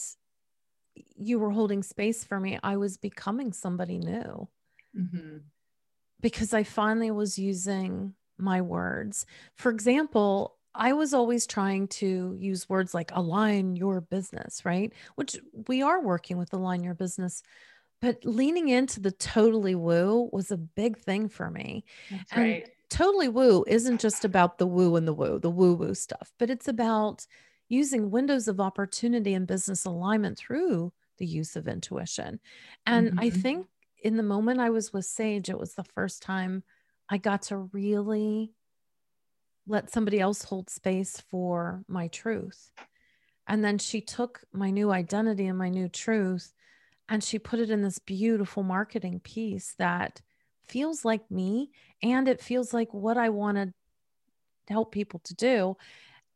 you 1.16 1.38
were 1.38 1.50
holding 1.50 1.82
space 1.84 2.24
for 2.24 2.40
me, 2.40 2.58
I 2.62 2.76
was 2.76 2.96
becoming 2.96 3.52
somebody 3.52 3.98
new 3.98 4.48
mm-hmm. 4.98 5.38
because 6.20 6.52
I 6.52 6.64
finally 6.64 7.12
was 7.12 7.38
using 7.38 8.14
my 8.36 8.60
words. 8.60 9.24
For 9.54 9.70
example, 9.70 10.56
I 10.74 10.92
was 10.92 11.14
always 11.14 11.46
trying 11.46 11.88
to 11.88 12.36
use 12.38 12.68
words 12.68 12.94
like 12.94 13.10
align 13.12 13.76
your 13.76 14.00
business, 14.00 14.64
right? 14.64 14.92
Which 15.14 15.36
we 15.66 15.82
are 15.82 16.02
working 16.02 16.36
with 16.36 16.52
align 16.52 16.82
your 16.82 16.94
business 16.94 17.42
but 18.00 18.24
leaning 18.24 18.68
into 18.68 19.00
the 19.00 19.10
totally 19.10 19.74
woo 19.74 20.28
was 20.32 20.50
a 20.50 20.56
big 20.56 20.98
thing 20.98 21.28
for 21.28 21.50
me. 21.50 21.84
That's 22.10 22.32
and 22.32 22.42
right. 22.42 22.70
Totally 22.90 23.28
woo 23.28 23.64
isn't 23.66 24.00
just 24.00 24.24
about 24.24 24.58
the 24.58 24.66
woo 24.66 24.96
and 24.96 25.06
the 25.06 25.12
woo, 25.12 25.38
the 25.38 25.50
woo 25.50 25.74
woo 25.74 25.94
stuff, 25.94 26.32
but 26.38 26.48
it's 26.48 26.68
about 26.68 27.26
using 27.68 28.10
windows 28.10 28.48
of 28.48 28.60
opportunity 28.60 29.34
and 29.34 29.46
business 29.46 29.84
alignment 29.84 30.38
through 30.38 30.92
the 31.18 31.26
use 31.26 31.54
of 31.54 31.68
intuition. 31.68 32.40
And 32.86 33.10
mm-hmm. 33.10 33.20
I 33.20 33.30
think 33.30 33.66
in 34.02 34.16
the 34.16 34.22
moment 34.22 34.60
I 34.60 34.70
was 34.70 34.92
with 34.92 35.04
Sage, 35.04 35.50
it 35.50 35.58
was 35.58 35.74
the 35.74 35.84
first 35.84 36.22
time 36.22 36.62
I 37.10 37.18
got 37.18 37.42
to 37.42 37.56
really 37.56 38.52
let 39.66 39.90
somebody 39.90 40.18
else 40.18 40.44
hold 40.44 40.70
space 40.70 41.22
for 41.28 41.84
my 41.88 42.08
truth. 42.08 42.72
And 43.46 43.62
then 43.62 43.78
she 43.78 44.00
took 44.00 44.40
my 44.52 44.70
new 44.70 44.90
identity 44.90 45.46
and 45.46 45.58
my 45.58 45.68
new 45.68 45.88
truth 45.88 46.54
and 47.08 47.22
she 47.22 47.38
put 47.38 47.60
it 47.60 47.70
in 47.70 47.82
this 47.82 47.98
beautiful 47.98 48.62
marketing 48.62 49.20
piece 49.20 49.74
that 49.78 50.20
feels 50.66 51.04
like 51.04 51.30
me 51.30 51.70
and 52.02 52.28
it 52.28 52.40
feels 52.40 52.74
like 52.74 52.92
what 52.92 53.16
I 53.16 53.30
want 53.30 53.56
to 53.56 53.72
help 54.68 54.92
people 54.92 55.20
to 55.24 55.34
do. 55.34 55.76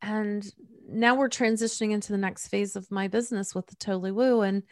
And 0.01 0.45
now 0.89 1.15
we're 1.15 1.29
transitioning 1.29 1.93
into 1.93 2.13
the 2.13 2.19
next 2.19 2.49
phase 2.49 2.75
of 2.75 2.91
my 2.91 3.09
business 3.09 3.55
with 3.55 3.67
the 3.67 3.77
Totally 3.77 4.11
Woo. 4.11 4.41
And 4.41 4.63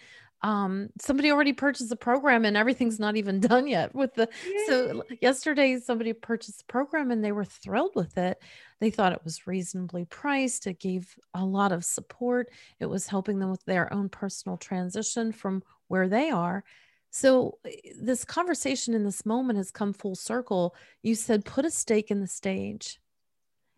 um, 0.42 0.88
somebody 0.98 1.30
already 1.30 1.52
purchased 1.52 1.92
a 1.92 1.96
program 1.96 2.44
and 2.44 2.56
everything's 2.56 2.98
not 2.98 3.16
even 3.16 3.40
done 3.40 3.66
yet 3.68 3.94
with 3.94 4.14
the 4.14 4.28
Yay. 4.46 4.64
so 4.66 5.04
yesterday 5.20 5.78
somebody 5.78 6.12
purchased 6.12 6.58
the 6.58 6.72
program 6.72 7.10
and 7.10 7.22
they 7.22 7.32
were 7.32 7.44
thrilled 7.44 7.94
with 7.94 8.16
it 8.16 8.38
they 8.80 8.90
thought 8.90 9.12
it 9.12 9.22
was 9.22 9.46
reasonably 9.46 10.06
priced 10.06 10.66
it 10.66 10.80
gave 10.80 11.14
a 11.34 11.44
lot 11.44 11.72
of 11.72 11.84
support 11.84 12.48
it 12.78 12.86
was 12.86 13.06
helping 13.06 13.38
them 13.38 13.50
with 13.50 13.62
their 13.66 13.92
own 13.92 14.08
personal 14.08 14.56
transition 14.56 15.30
from 15.30 15.62
where 15.90 16.08
they 16.08 16.30
are. 16.30 16.64
So 17.10 17.58
eh, 17.66 17.92
this 18.00 18.24
conversation 18.24 18.94
in 18.94 19.04
this 19.04 19.26
moment 19.26 19.56
has 19.58 19.70
come 19.70 19.92
full 19.92 20.14
circle. 20.14 20.74
You 21.02 21.14
said 21.14 21.44
put 21.44 21.64
a 21.64 21.70
stake 21.70 22.10
in 22.10 22.20
the 22.20 22.26
stage 22.26 23.00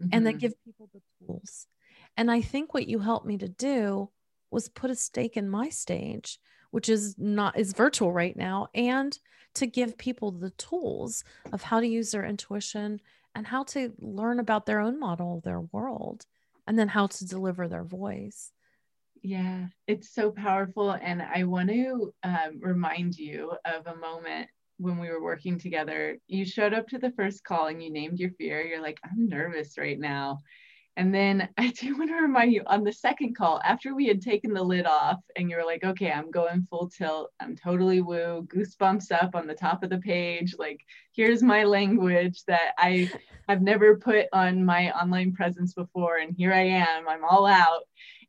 mm-hmm. 0.01 0.11
and 0.13 0.27
then 0.27 0.39
give 0.39 0.53
people 0.65 0.89
the 0.93 1.01
tools. 1.27 1.67
And 2.17 2.31
i 2.31 2.43
think 2.43 2.75
what 2.75 2.89
you 2.89 2.99
helped 2.99 3.27
me 3.27 3.39
to 3.39 3.49
do 3.49 4.11
was 4.51 4.69
put 4.69 4.91
a 4.91 4.95
stake 4.95 5.37
in 5.37 5.49
my 5.49 5.71
stage 5.71 6.39
which 6.71 6.89
is 6.89 7.15
not 7.19 7.59
is 7.59 7.73
virtual 7.73 8.13
right 8.13 8.37
now 8.37 8.69
and 8.75 9.19
to 9.55 9.67
give 9.67 9.97
people 9.97 10.31
the 10.31 10.51
tools 10.51 11.25
of 11.53 11.63
how 11.63 11.81
to 11.81 11.87
use 11.87 12.11
their 12.11 12.25
intuition 12.25 13.01
and 13.35 13.47
how 13.47 13.63
to 13.63 13.93
learn 13.99 14.41
about 14.41 14.67
their 14.67 14.81
own 14.81 15.01
model 15.01 15.41
their 15.41 15.61
world 15.61 16.27
and 16.67 16.79
then 16.79 16.89
how 16.89 17.07
to 17.07 17.27
deliver 17.27 17.67
their 17.67 17.85
voice 17.85 18.53
yeah 19.23 19.67
it's 19.87 20.15
so 20.15 20.31
powerful 20.31 20.93
and 20.93 21.23
i 21.23 21.45
want 21.45 21.69
to 21.69 22.13
um, 22.25 22.61
remind 22.61 23.17
you 23.17 23.53
of 23.65 23.87
a 23.87 23.97
moment 23.97 24.49
when 24.79 24.99
we 24.99 25.09
were 25.09 25.23
working 25.23 25.59
together 25.59 26.19
you 26.27 26.45
showed 26.45 26.75
up 26.75 26.89
to 26.89 26.99
the 26.99 27.13
first 27.13 27.45
call 27.45 27.69
and 27.69 27.83
you 27.83 27.91
named 27.91 28.19
your 28.19 28.31
fear 28.33 28.63
you're 28.63 28.83
like 28.83 28.99
i'm 29.05 29.29
nervous 29.29 29.79
right 29.79 30.01
now 30.01 30.39
and 30.97 31.15
then 31.15 31.49
I 31.57 31.71
do 31.71 31.97
want 31.97 32.11
to 32.11 32.17
remind 32.17 32.53
you 32.53 32.63
on 32.67 32.85
the 32.85 32.93
second 32.93 33.37
call, 33.37 33.61
after 33.65 33.95
we 33.95 34.07
had 34.07 34.21
taken 34.21 34.53
the 34.53 34.63
lid 34.63 34.87
off 34.87 35.21
and 35.37 35.51
you 35.51 35.57
were 35.57 35.65
like, 35.65 35.85
okay, 35.85 36.11
I'm 36.11 36.31
going 36.31 36.67
full 36.69 36.89
tilt. 36.89 37.31
I'm 37.41 37.57
totally 37.57 38.01
woo, 38.01 38.47
goosebumps 38.53 39.13
up 39.13 39.35
on 39.35 39.47
the 39.47 39.55
top 39.55 39.83
of 39.83 39.91
the 39.91 39.99
page. 39.99 40.55
Like, 40.59 40.81
here's 41.13 41.43
my 41.43 41.65
language 41.65 42.43
that 42.47 42.75
I 42.79 43.11
have 43.49 43.63
never 43.63 43.97
put 43.97 44.27
on 44.33 44.65
my 44.65 44.91
online 44.93 45.33
presence 45.33 45.73
before. 45.75 46.19
And 46.19 46.35
here 46.37 46.53
I 46.53 46.63
am, 46.63 47.09
I'm 47.09 47.25
all 47.25 47.47
out. 47.47 47.83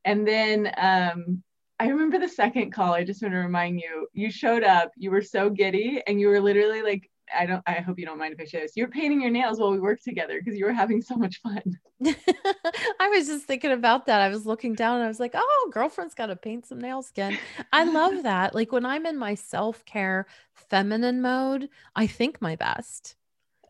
And 0.06 0.28
then 0.28 0.72
um, 0.78 1.44
I 1.80 1.88
remember 1.88 2.20
the 2.20 2.28
second 2.28 2.72
call. 2.72 2.94
I 2.94 3.04
just 3.04 3.22
want 3.22 3.34
to 3.34 3.40
remind 3.40 3.80
you, 3.80 4.08
you 4.14 4.32
showed 4.32 4.64
up, 4.64 4.92
you 4.96 5.12
were 5.12 5.22
so 5.22 5.50
giddy, 5.50 6.02
and 6.08 6.20
you 6.20 6.28
were 6.28 6.42
literally 6.42 6.82
like 6.82 7.10
I 7.36 7.46
don't 7.46 7.64
I 7.66 7.74
hope 7.74 8.00
you 8.00 8.06
don't 8.06 8.18
mind 8.18 8.34
if 8.34 8.40
I 8.40 8.46
share 8.46 8.62
this. 8.62 8.74
You're 8.76 8.90
painting 8.90 9.22
your 9.22 9.32
nails 9.32 9.60
while 9.60 9.72
we 9.72 9.80
work 9.80 10.02
together 10.02 10.40
because 10.40 10.58
you 10.58 10.66
were 10.66 10.74
having 10.74 11.02
so 11.02 11.16
much 11.16 11.42
fun. 11.42 11.62
I 12.04 13.10
was 13.10 13.28
just 13.28 13.46
thinking 13.46 13.72
about 13.72 14.06
that. 14.06 14.22
I 14.22 14.30
was 14.30 14.46
looking 14.46 14.76
down 14.76 14.98
and 14.98 15.06
I 15.06 15.08
was 15.08 15.20
like, 15.20 15.34
oh, 15.34 15.70
girlfriend's 15.72 16.16
got 16.16 16.28
to 16.28 16.36
paint 16.36 16.66
some 16.66 16.80
nails 16.80 17.10
again. 17.10 17.38
I 17.72 17.86
love 17.86 18.24
that. 18.24 18.54
Like 18.54 18.72
when 18.72 18.86
I'm 18.86 19.06
in 19.06 19.18
my 19.18 19.36
self-care 19.36 20.28
feminine 20.54 21.22
mode, 21.22 21.70
I 21.96 22.08
think 22.08 22.42
my 22.42 22.56
best 22.56 23.16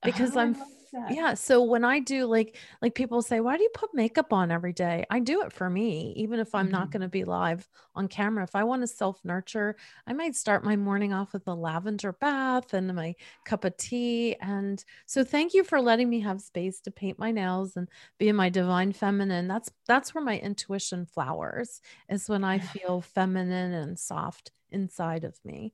because 0.03 0.35
oh, 0.35 0.41
I'm 0.41 0.55
that? 0.93 1.13
Yeah. 1.13 1.33
So 1.33 1.63
when 1.63 1.83
I 1.83 1.99
do 1.99 2.25
like 2.25 2.57
like 2.81 2.95
people 2.95 3.21
say, 3.21 3.39
why 3.39 3.57
do 3.57 3.63
you 3.63 3.69
put 3.73 3.93
makeup 3.93 4.31
on 4.31 4.51
every 4.51 4.73
day? 4.73 5.05
I 5.09 5.19
do 5.19 5.41
it 5.41 5.51
for 5.51 5.69
me, 5.69 6.13
even 6.15 6.39
if 6.39 6.55
I'm 6.55 6.65
mm-hmm. 6.65 6.71
not 6.71 6.91
going 6.91 7.01
to 7.01 7.09
be 7.09 7.23
live 7.23 7.67
on 7.95 8.07
camera. 8.07 8.43
If 8.43 8.55
I 8.55 8.63
want 8.63 8.81
to 8.81 8.87
self-nurture, 8.87 9.75
I 10.07 10.13
might 10.13 10.35
start 10.35 10.63
my 10.63 10.75
morning 10.75 11.13
off 11.13 11.33
with 11.33 11.47
a 11.47 11.53
lavender 11.53 12.13
bath 12.13 12.73
and 12.73 12.95
my 12.95 13.15
cup 13.45 13.65
of 13.65 13.75
tea. 13.77 14.35
And 14.41 14.83
so 15.05 15.23
thank 15.23 15.53
you 15.53 15.63
for 15.63 15.81
letting 15.81 16.09
me 16.09 16.21
have 16.21 16.41
space 16.41 16.79
to 16.81 16.91
paint 16.91 17.19
my 17.19 17.31
nails 17.31 17.75
and 17.75 17.89
be 18.17 18.29
in 18.29 18.35
my 18.35 18.49
divine 18.49 18.93
feminine. 18.93 19.47
That's 19.47 19.71
that's 19.87 20.15
where 20.15 20.23
my 20.23 20.39
intuition 20.39 21.05
flowers 21.05 21.81
is 22.09 22.29
when 22.29 22.43
I 22.43 22.59
feel 22.59 23.01
feminine 23.01 23.73
and 23.73 23.99
soft 23.99 24.51
inside 24.71 25.23
of 25.23 25.37
me. 25.43 25.73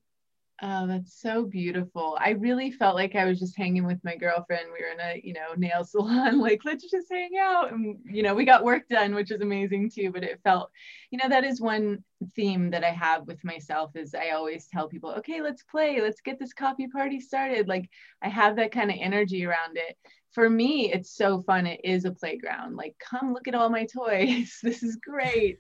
Oh, 0.62 0.88
that's 0.88 1.14
so 1.22 1.46
beautiful. 1.46 2.18
I 2.20 2.32
really 2.32 2.70
felt 2.70 2.96
like 2.96 3.16
I 3.16 3.24
was 3.24 3.40
just 3.40 3.56
hanging 3.56 3.86
with 3.86 4.04
my 4.04 4.18
girlfriend. 4.18 4.66
We 4.74 4.84
were 4.84 4.92
in 4.92 5.00
a, 5.00 5.22
you 5.24 5.32
know, 5.32 5.54
nail 5.56 5.84
salon, 5.86 6.40
like, 6.40 6.62
let's 6.66 6.90
just 6.90 7.08
hang 7.10 7.32
out. 7.40 7.72
And, 7.72 7.98
you 8.06 8.24
know, 8.24 8.36
we 8.36 8.44
got 8.44 8.66
work 8.66 8.90
done, 8.90 9.16
which 9.16 9.32
is 9.32 9.40
amazing 9.40 9.90
too. 9.90 10.12
But 10.12 10.24
it 10.26 10.42
felt, 10.44 10.70
you 11.12 11.18
know, 11.18 11.30
that 11.30 11.46
is 11.46 11.62
one 11.62 12.04
theme 12.36 12.72
that 12.72 12.84
I 12.84 12.90
have 12.90 13.26
with 13.26 13.42
myself 13.46 13.96
is 13.96 14.14
I 14.14 14.32
always 14.32 14.68
tell 14.68 14.90
people, 14.90 15.12
okay, 15.20 15.42
let's 15.42 15.64
play, 15.64 16.02
let's 16.02 16.20
get 16.20 16.40
this 16.40 16.52
coffee 16.52 16.88
party 16.88 17.22
started. 17.22 17.70
Like 17.70 17.90
I 18.22 18.28
have 18.28 18.58
that 18.58 18.74
kind 18.74 18.92
of 18.92 18.98
energy 19.00 19.46
around 19.46 19.78
it 19.78 19.96
for 20.32 20.50
me, 20.50 20.92
it's 20.92 21.12
so 21.12 21.42
fun. 21.42 21.66
It 21.66 21.82
is 21.84 22.06
a 22.06 22.12
playground. 22.12 22.76
Like, 22.76 22.96
come 23.00 23.34
look 23.34 23.48
at 23.48 23.56
all 23.56 23.70
my 23.70 23.86
toys. 23.86 24.60
this 24.64 24.84
is 24.84 24.98
great. 24.98 25.60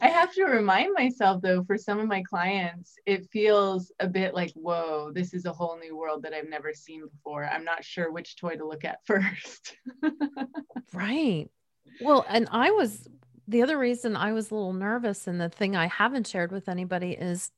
I 0.00 0.08
have 0.08 0.32
to 0.34 0.44
remind 0.44 0.94
myself, 0.94 1.42
though, 1.42 1.64
for 1.64 1.76
some 1.76 1.98
of 1.98 2.06
my 2.06 2.22
clients, 2.22 2.94
it 3.06 3.28
feels 3.32 3.92
a 3.98 4.06
bit 4.06 4.34
like, 4.34 4.52
whoa, 4.54 5.10
this 5.12 5.34
is 5.34 5.46
a 5.46 5.52
whole 5.52 5.78
new 5.78 5.96
world 5.96 6.22
that 6.22 6.32
I've 6.32 6.48
never 6.48 6.72
seen 6.72 7.06
before. 7.06 7.44
I'm 7.44 7.64
not 7.64 7.84
sure 7.84 8.12
which 8.12 8.36
toy 8.36 8.56
to 8.56 8.66
look 8.66 8.84
at 8.84 8.98
first. 9.06 9.76
right. 10.92 11.48
Well, 12.00 12.24
and 12.28 12.48
I 12.50 12.70
was 12.70 13.08
the 13.46 13.62
other 13.62 13.78
reason 13.78 14.16
I 14.16 14.32
was 14.32 14.50
a 14.50 14.54
little 14.54 14.72
nervous, 14.72 15.26
and 15.26 15.40
the 15.40 15.48
thing 15.48 15.76
I 15.76 15.86
haven't 15.86 16.26
shared 16.26 16.52
with 16.52 16.68
anybody 16.68 17.12
is 17.12 17.50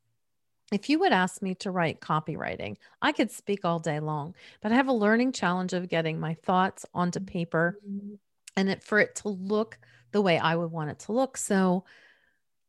if 0.72 0.88
you 0.88 0.98
would 0.98 1.12
ask 1.12 1.42
me 1.42 1.54
to 1.56 1.70
write 1.70 2.00
copywriting, 2.00 2.76
I 3.00 3.12
could 3.12 3.30
speak 3.30 3.64
all 3.64 3.78
day 3.78 4.00
long, 4.00 4.34
but 4.60 4.72
I 4.72 4.74
have 4.74 4.88
a 4.88 4.92
learning 4.92 5.32
challenge 5.32 5.72
of 5.72 5.88
getting 5.88 6.18
my 6.18 6.34
thoughts 6.34 6.84
onto 6.92 7.20
paper 7.20 7.78
mm-hmm. 7.88 8.14
and 8.56 8.70
it, 8.70 8.82
for 8.82 8.98
it 8.98 9.14
to 9.16 9.28
look 9.28 9.78
the 10.12 10.20
way 10.20 10.38
I 10.38 10.56
would 10.56 10.72
want 10.72 10.90
it 10.90 10.98
to 11.00 11.12
look. 11.12 11.36
So 11.36 11.84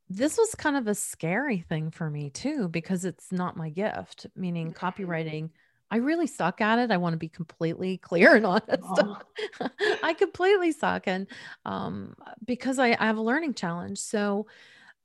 this 0.10 0.38
was 0.38 0.54
kind 0.56 0.78
of 0.78 0.88
a 0.88 0.96
scary 0.96 1.60
thing 1.60 1.92
for 1.92 2.10
me 2.10 2.30
too, 2.30 2.68
because 2.68 3.04
it's 3.04 3.32
not 3.32 3.58
my 3.58 3.70
gift, 3.70 4.28
meaning 4.36 4.74
copywriting. 4.74 5.50
I 5.90 5.98
really 5.98 6.28
suck 6.28 6.62
at 6.62 6.80
it. 6.80 6.92
I 6.92 6.98
want 6.98 7.14
to 7.14 7.18
be 7.18 7.30
completely 7.30 7.98
clear 7.98 8.36
and 8.36 8.46
honest. 8.46 8.84
Oh. 8.84 9.18
I 10.04 10.14
completely 10.14 10.72
suck. 10.72 11.08
And 11.08 11.28
um, 11.66 12.16
because 12.46 12.78
I, 12.78 12.90
I 13.00 13.08
have 13.08 13.18
a 13.18 13.22
learning 13.22 13.56
challenge. 13.56 13.98
So 13.98 14.48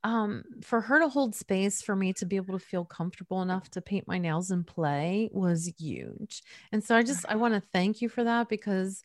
um, 0.03 0.43
for 0.61 0.81
her 0.81 0.99
to 0.99 1.07
hold 1.07 1.35
space 1.35 1.81
for 1.81 1.95
me 1.95 2.11
to 2.13 2.25
be 2.25 2.35
able 2.35 2.57
to 2.57 2.65
feel 2.65 2.83
comfortable 2.85 3.41
enough 3.41 3.69
to 3.71 3.81
paint 3.81 4.07
my 4.07 4.17
nails 4.17 4.51
and 4.51 4.67
play 4.67 5.29
was 5.31 5.71
huge. 5.79 6.43
And 6.71 6.83
so 6.83 6.95
I 6.95 7.03
just 7.03 7.25
I 7.29 7.35
want 7.37 7.53
to 7.53 7.61
thank 7.71 8.01
you 8.01 8.09
for 8.09 8.23
that 8.23 8.49
because 8.49 9.01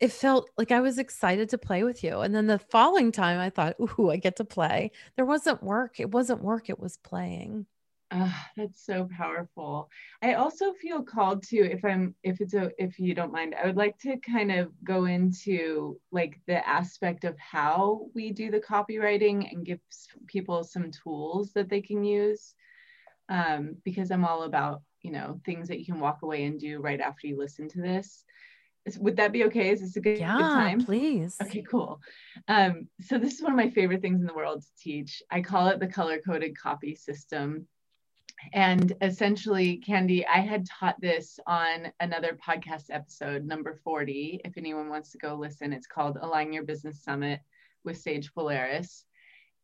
it 0.00 0.12
felt 0.12 0.50
like 0.58 0.72
I 0.72 0.80
was 0.80 0.98
excited 0.98 1.48
to 1.50 1.58
play 1.58 1.84
with 1.84 2.04
you. 2.04 2.20
And 2.20 2.34
then 2.34 2.46
the 2.46 2.58
following 2.58 3.12
time 3.12 3.38
I 3.40 3.50
thought, 3.50 3.76
ooh, 3.80 4.10
I 4.10 4.16
get 4.16 4.36
to 4.36 4.44
play. 4.44 4.90
There 5.16 5.26
wasn't 5.26 5.62
work. 5.62 6.00
It 6.00 6.10
wasn't 6.10 6.42
work, 6.42 6.70
it 6.70 6.80
was 6.80 6.96
playing. 6.98 7.66
Uh, 8.14 8.30
that's 8.56 8.86
so 8.86 9.08
powerful. 9.16 9.90
I 10.22 10.34
also 10.34 10.72
feel 10.74 11.02
called 11.02 11.42
to, 11.48 11.56
if 11.56 11.84
I'm, 11.84 12.14
if 12.22 12.40
it's 12.40 12.54
a, 12.54 12.70
if 12.78 13.00
you 13.00 13.12
don't 13.12 13.32
mind, 13.32 13.56
I 13.60 13.66
would 13.66 13.76
like 13.76 13.98
to 14.00 14.16
kind 14.18 14.52
of 14.52 14.70
go 14.84 15.06
into 15.06 15.98
like 16.12 16.40
the 16.46 16.66
aspect 16.66 17.24
of 17.24 17.36
how 17.38 18.06
we 18.14 18.30
do 18.30 18.52
the 18.52 18.60
copywriting 18.60 19.50
and 19.50 19.66
give 19.66 19.80
people 20.28 20.62
some 20.62 20.92
tools 20.92 21.52
that 21.54 21.68
they 21.68 21.80
can 21.80 22.04
use. 22.04 22.54
Um, 23.28 23.78
because 23.84 24.12
I'm 24.12 24.24
all 24.24 24.44
about, 24.44 24.82
you 25.02 25.10
know, 25.10 25.40
things 25.44 25.66
that 25.68 25.80
you 25.80 25.86
can 25.86 25.98
walk 25.98 26.22
away 26.22 26.44
and 26.44 26.60
do 26.60 26.78
right 26.78 27.00
after 27.00 27.26
you 27.26 27.36
listen 27.36 27.68
to 27.70 27.80
this. 27.80 28.22
Would 28.98 29.16
that 29.16 29.32
be 29.32 29.44
okay? 29.44 29.70
Is 29.70 29.80
this 29.80 29.96
a 29.96 30.00
good, 30.00 30.18
yeah, 30.18 30.36
good 30.36 30.44
time? 30.44 30.84
please. 30.84 31.36
Okay, 31.42 31.62
cool. 31.62 32.00
Um, 32.46 32.86
so 33.00 33.18
this 33.18 33.32
is 33.34 33.42
one 33.42 33.50
of 33.50 33.56
my 33.56 33.70
favorite 33.70 34.02
things 34.02 34.20
in 34.20 34.26
the 34.26 34.34
world 34.34 34.62
to 34.62 34.68
teach. 34.78 35.20
I 35.30 35.40
call 35.40 35.68
it 35.68 35.80
the 35.80 35.86
color 35.88 36.20
coded 36.24 36.56
copy 36.56 36.94
system 36.94 37.66
and 38.52 38.92
essentially, 39.00 39.78
Candy, 39.78 40.26
I 40.26 40.38
had 40.38 40.66
taught 40.66 41.00
this 41.00 41.38
on 41.46 41.92
another 42.00 42.38
podcast 42.46 42.84
episode, 42.90 43.44
number 43.44 43.74
40. 43.82 44.40
If 44.44 44.56
anyone 44.56 44.88
wants 44.88 45.10
to 45.12 45.18
go 45.18 45.34
listen, 45.34 45.72
it's 45.72 45.86
called 45.86 46.18
Align 46.20 46.52
Your 46.52 46.64
Business 46.64 47.02
Summit 47.02 47.40
with 47.84 47.98
Sage 47.98 48.32
Polaris. 48.34 49.04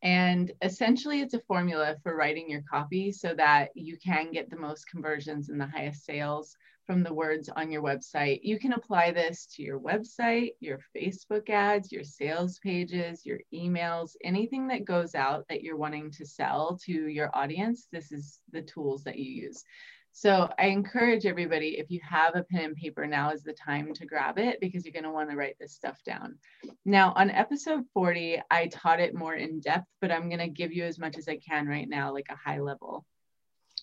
And 0.03 0.51
essentially, 0.63 1.21
it's 1.21 1.35
a 1.35 1.41
formula 1.41 1.97
for 2.03 2.17
writing 2.17 2.49
your 2.49 2.63
copy 2.63 3.13
so 3.13 3.35
that 3.35 3.71
you 3.75 3.99
can 3.99 4.33
get 4.33 4.49
the 4.49 4.57
most 4.57 4.89
conversions 4.89 5.51
and 5.51 5.61
the 5.61 5.67
highest 5.67 6.05
sales 6.05 6.57
from 6.91 7.05
the 7.05 7.15
words 7.15 7.49
on 7.55 7.71
your 7.71 7.85
website. 7.85 8.41
You 8.43 8.59
can 8.59 8.73
apply 8.73 9.13
this 9.13 9.47
to 9.55 9.63
your 9.63 9.79
website, 9.79 10.55
your 10.59 10.81
Facebook 10.93 11.49
ads, 11.49 11.93
your 11.93 12.03
sales 12.03 12.59
pages, 12.59 13.25
your 13.25 13.39
emails, 13.55 14.17
anything 14.25 14.67
that 14.67 14.85
goes 14.85 15.15
out 15.15 15.45
that 15.49 15.63
you're 15.63 15.77
wanting 15.77 16.11
to 16.11 16.27
sell 16.27 16.81
to 16.87 16.93
your 16.93 17.31
audience. 17.33 17.87
This 17.93 18.11
is 18.11 18.41
the 18.51 18.63
tools 18.63 19.05
that 19.05 19.21
you 19.21 19.31
use. 19.31 19.63
So 20.11 20.53
I 20.59 20.67
encourage 20.67 21.27
everybody, 21.27 21.79
if 21.79 21.93
you 21.93 22.01
have 22.03 22.35
a 22.35 22.43
pen 22.43 22.65
and 22.65 22.77
paper, 22.77 23.07
now 23.07 23.31
is 23.31 23.45
the 23.45 23.53
time 23.53 23.95
to 23.95 24.05
grab 24.05 24.41
it 24.41 24.59
because 24.61 24.85
you're 24.85 24.93
going 24.93 25.05
to 25.05 25.13
want 25.13 25.31
to 25.31 25.37
write 25.37 25.59
this 25.61 25.73
stuff 25.73 26.03
down. 26.05 26.39
Now, 26.85 27.13
on 27.15 27.31
episode 27.31 27.85
40, 27.95 28.43
I 28.51 28.67
taught 28.67 28.99
it 28.99 29.15
more 29.15 29.37
in 29.37 29.61
depth, 29.61 29.87
but 30.01 30.11
I'm 30.11 30.29
going 30.29 30.41
to 30.41 30.49
give 30.49 30.73
you 30.73 30.87
as 30.87 30.99
much 30.99 31.19
as 31.19 31.29
I 31.29 31.37
can 31.37 31.69
right 31.69 31.89
now, 31.89 32.13
like 32.13 32.27
a 32.31 32.35
high 32.35 32.59
level. 32.59 33.07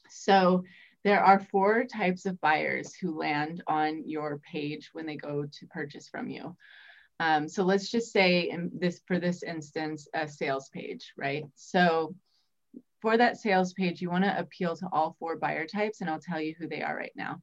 So 0.10 0.64
there 1.04 1.24
are 1.24 1.40
four 1.40 1.86
types 1.86 2.26
of 2.26 2.42
buyers 2.42 2.94
who 2.96 3.18
land 3.18 3.64
on 3.68 4.08
your 4.08 4.40
page 4.40 4.90
when 4.94 5.06
they 5.06 5.16
go 5.16 5.46
to 5.46 5.68
purchase 5.68 6.10
from 6.10 6.30
you. 6.30 6.56
Um, 7.20 7.48
so 7.48 7.64
let's 7.64 7.90
just 7.90 8.12
say 8.12 8.50
in 8.50 8.72
this 8.74 9.02
for 9.08 9.20
this 9.20 9.44
instance, 9.44 10.08
a 10.14 10.28
sales 10.28 10.70
page, 10.70 11.14
right? 11.18 11.46
So 11.56 12.16
for 13.02 13.18
that 13.18 13.38
sales 13.38 13.74
page, 13.74 14.02
you 14.02 14.10
want 14.10 14.24
to 14.24 14.40
appeal 14.40 14.76
to 14.76 14.90
all 14.92 15.16
four 15.20 15.38
buyer 15.38 15.66
types, 15.66 16.02
and 16.02 16.10
I'll 16.10 16.20
tell 16.20 16.42
you 16.42 16.56
who 16.58 16.68
they 16.68 16.82
are 16.82 16.96
right 16.96 17.14
now. 17.16 17.42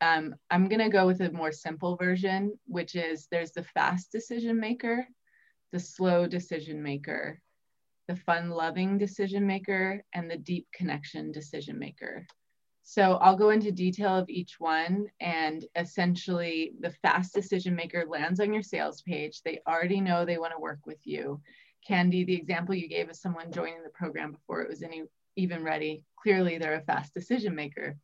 Um, 0.00 0.34
I'm 0.50 0.68
going 0.68 0.80
to 0.80 0.88
go 0.88 1.06
with 1.06 1.20
a 1.20 1.32
more 1.32 1.52
simple 1.52 1.96
version, 1.96 2.58
which 2.66 2.94
is 2.94 3.26
there's 3.30 3.52
the 3.52 3.64
fast 3.64 4.12
decision 4.12 4.60
maker, 4.60 5.06
the 5.72 5.80
slow 5.80 6.26
decision 6.26 6.82
maker, 6.82 7.40
the 8.06 8.16
fun 8.16 8.50
loving 8.50 8.98
decision 8.98 9.46
maker, 9.46 10.04
and 10.14 10.30
the 10.30 10.36
deep 10.36 10.68
connection 10.72 11.32
decision 11.32 11.78
maker. 11.78 12.26
So 12.82 13.14
I'll 13.14 13.36
go 13.36 13.50
into 13.50 13.70
detail 13.70 14.16
of 14.16 14.28
each 14.28 14.58
one 14.58 15.06
and 15.20 15.64
essentially 15.76 16.72
the 16.80 16.90
fast 17.02 17.32
decision 17.32 17.76
maker 17.76 18.04
lands 18.08 18.40
on 18.40 18.52
your 18.52 18.62
sales 18.62 19.02
page. 19.02 19.40
They 19.42 19.60
already 19.66 20.00
know 20.00 20.24
they 20.24 20.38
want 20.38 20.52
to 20.52 20.60
work 20.60 20.80
with 20.84 20.98
you. 21.04 21.40
Candy, 21.86 22.24
the 22.24 22.34
example 22.34 22.74
you 22.74 22.88
gave 22.88 23.08
of 23.08 23.16
someone 23.16 23.52
joining 23.52 23.82
the 23.82 23.90
program 23.90 24.32
before 24.32 24.62
it 24.62 24.68
was 24.68 24.82
any, 24.82 25.04
even 25.36 25.62
ready, 25.62 26.04
clearly 26.16 26.58
they're 26.58 26.74
a 26.74 26.82
fast 26.82 27.14
decision 27.14 27.54
maker. 27.54 27.96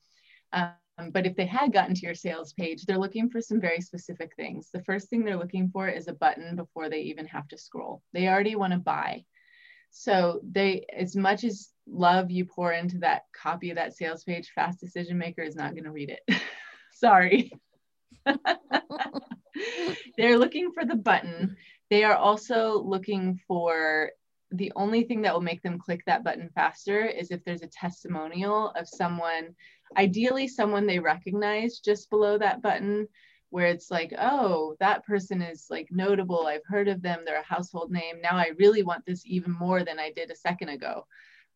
Um, 0.52 0.72
but 1.10 1.26
if 1.26 1.36
they 1.36 1.46
had 1.46 1.72
gotten 1.72 1.94
to 1.94 2.06
your 2.06 2.14
sales 2.14 2.52
page, 2.52 2.84
they're 2.84 2.98
looking 2.98 3.30
for 3.30 3.40
some 3.40 3.60
very 3.60 3.80
specific 3.80 4.34
things. 4.36 4.70
The 4.72 4.82
first 4.82 5.08
thing 5.08 5.24
they're 5.24 5.36
looking 5.36 5.70
for 5.70 5.88
is 5.88 6.08
a 6.08 6.12
button 6.12 6.56
before 6.56 6.88
they 6.88 7.02
even 7.02 7.26
have 7.26 7.46
to 7.48 7.58
scroll. 7.58 8.02
They 8.12 8.28
already 8.28 8.56
want 8.56 8.72
to 8.72 8.78
buy. 8.78 9.24
So 9.90 10.40
they, 10.48 10.86
as 10.96 11.16
much 11.16 11.44
as 11.44 11.70
love 11.86 12.30
you 12.30 12.44
pour 12.44 12.72
into 12.72 12.98
that 12.98 13.22
copy 13.34 13.70
of 13.70 13.76
that 13.76 13.96
sales 13.96 14.24
page, 14.24 14.50
fast 14.54 14.80
decision 14.80 15.18
maker 15.18 15.42
is 15.42 15.56
not 15.56 15.72
going 15.72 15.84
to 15.84 15.90
read 15.90 16.10
it. 16.10 16.40
Sorry. 16.92 17.52
They're 20.16 20.38
looking 20.38 20.72
for 20.72 20.84
the 20.84 20.96
button. 20.96 21.56
They 21.90 22.04
are 22.04 22.16
also 22.16 22.82
looking 22.82 23.40
for 23.48 24.10
the 24.50 24.72
only 24.76 25.04
thing 25.04 25.22
that 25.22 25.34
will 25.34 25.40
make 25.42 25.62
them 25.62 25.78
click 25.78 26.02
that 26.06 26.24
button 26.24 26.50
faster 26.54 27.04
is 27.04 27.30
if 27.30 27.44
there's 27.44 27.62
a 27.62 27.68
testimonial 27.68 28.70
of 28.70 28.88
someone, 28.88 29.54
ideally 29.96 30.48
someone 30.48 30.86
they 30.86 30.98
recognize 30.98 31.80
just 31.80 32.10
below 32.10 32.38
that 32.38 32.62
button 32.62 33.08
where 33.50 33.66
it's 33.66 33.90
like, 33.90 34.12
oh, 34.18 34.76
that 34.80 35.04
person 35.06 35.42
is 35.42 35.66
like 35.70 35.88
notable. 35.90 36.46
I've 36.46 36.66
heard 36.66 36.88
of 36.88 37.02
them. 37.02 37.20
They're 37.24 37.40
a 37.40 37.42
household 37.42 37.90
name. 37.90 38.20
Now 38.20 38.36
I 38.36 38.52
really 38.58 38.82
want 38.82 39.04
this 39.06 39.22
even 39.24 39.52
more 39.52 39.84
than 39.84 39.98
I 39.98 40.12
did 40.12 40.30
a 40.30 40.36
second 40.36 40.68
ago. 40.68 41.04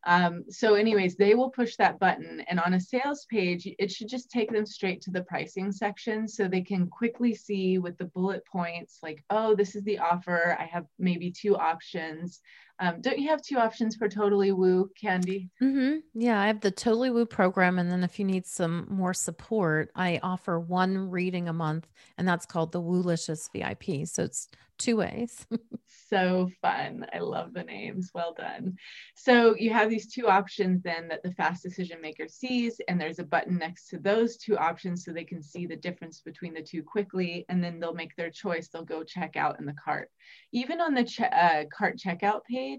Um, 0.05 0.43
so 0.49 0.73
anyways, 0.73 1.15
they 1.15 1.33
will 1.33 1.49
push 1.49 1.77
that 1.77 1.97
button 1.97 2.43
and 2.49 2.59
on 2.59 2.73
a 2.73 2.79
sales 2.79 3.25
page, 3.29 3.67
it 3.79 3.89
should 3.89 4.09
just 4.09 4.29
take 4.29 4.51
them 4.51 4.65
straight 4.65 5.01
to 5.03 5.11
the 5.11 5.23
pricing 5.23 5.71
section 5.71 6.27
so 6.27 6.47
they 6.47 6.61
can 6.61 6.87
quickly 6.87 7.33
see 7.33 7.77
with 7.77 7.97
the 7.97 8.05
bullet 8.05 8.45
points 8.45 8.99
like, 9.01 9.23
oh, 9.29 9.55
this 9.55 9.75
is 9.75 9.83
the 9.83 9.99
offer. 9.99 10.57
I 10.59 10.65
have 10.65 10.85
maybe 10.99 11.31
two 11.31 11.55
options. 11.55 12.41
Um, 12.83 12.99
don't 12.99 13.17
you 13.17 13.29
have 13.29 13.41
two 13.41 13.57
options 13.57 13.95
for 13.95 14.09
Totally 14.09 14.51
Woo, 14.51 14.89
Candy? 14.99 15.49
Mm-hmm. 15.61 15.99
Yeah, 16.15 16.41
I 16.41 16.47
have 16.47 16.59
the 16.59 16.69
Totally 16.69 17.11
Woo 17.11 17.25
program. 17.25 17.79
And 17.79 17.89
then 17.89 18.03
if 18.03 18.19
you 18.19 18.25
need 18.25 18.45
some 18.45 18.87
more 18.89 19.13
support, 19.13 19.89
I 19.95 20.19
offer 20.21 20.59
one 20.59 21.09
reading 21.09 21.47
a 21.47 21.53
month, 21.53 21.87
and 22.17 22.27
that's 22.27 22.45
called 22.45 22.73
the 22.73 22.81
Woolicious 22.81 23.49
VIP. 23.53 24.05
So 24.05 24.23
it's 24.23 24.49
two 24.77 24.97
ways. 24.97 25.45
so 26.09 26.49
fun. 26.61 27.05
I 27.13 27.19
love 27.19 27.53
the 27.53 27.63
names. 27.63 28.11
Well 28.13 28.33
done. 28.37 28.75
So 29.15 29.55
you 29.57 29.71
have 29.71 29.89
these 29.89 30.11
two 30.11 30.27
options 30.27 30.81
then 30.83 31.07
that 31.07 31.23
the 31.23 31.33
fast 31.33 31.63
decision 31.63 32.01
maker 32.01 32.27
sees, 32.27 32.81
and 32.87 32.99
there's 32.99 33.19
a 33.19 33.23
button 33.23 33.57
next 33.57 33.87
to 33.89 33.97
those 33.97 34.37
two 34.37 34.57
options 34.57 35.05
so 35.05 35.11
they 35.11 35.23
can 35.23 35.41
see 35.41 35.65
the 35.65 35.75
difference 35.75 36.19
between 36.19 36.53
the 36.53 36.61
two 36.61 36.83
quickly, 36.83 37.45
and 37.49 37.63
then 37.63 37.79
they'll 37.79 37.93
make 37.93 38.15
their 38.15 38.29
choice. 38.29 38.67
They'll 38.67 38.83
go 38.83 39.03
check 39.03 39.35
out 39.35 39.59
in 39.59 39.65
the 39.65 39.73
cart. 39.73 40.09
Even 40.51 40.81
on 40.81 40.93
the 40.93 41.03
ch- 41.03 41.21
uh, 41.21 41.63
cart 41.75 41.97
checkout 41.97 42.43
page, 42.49 42.72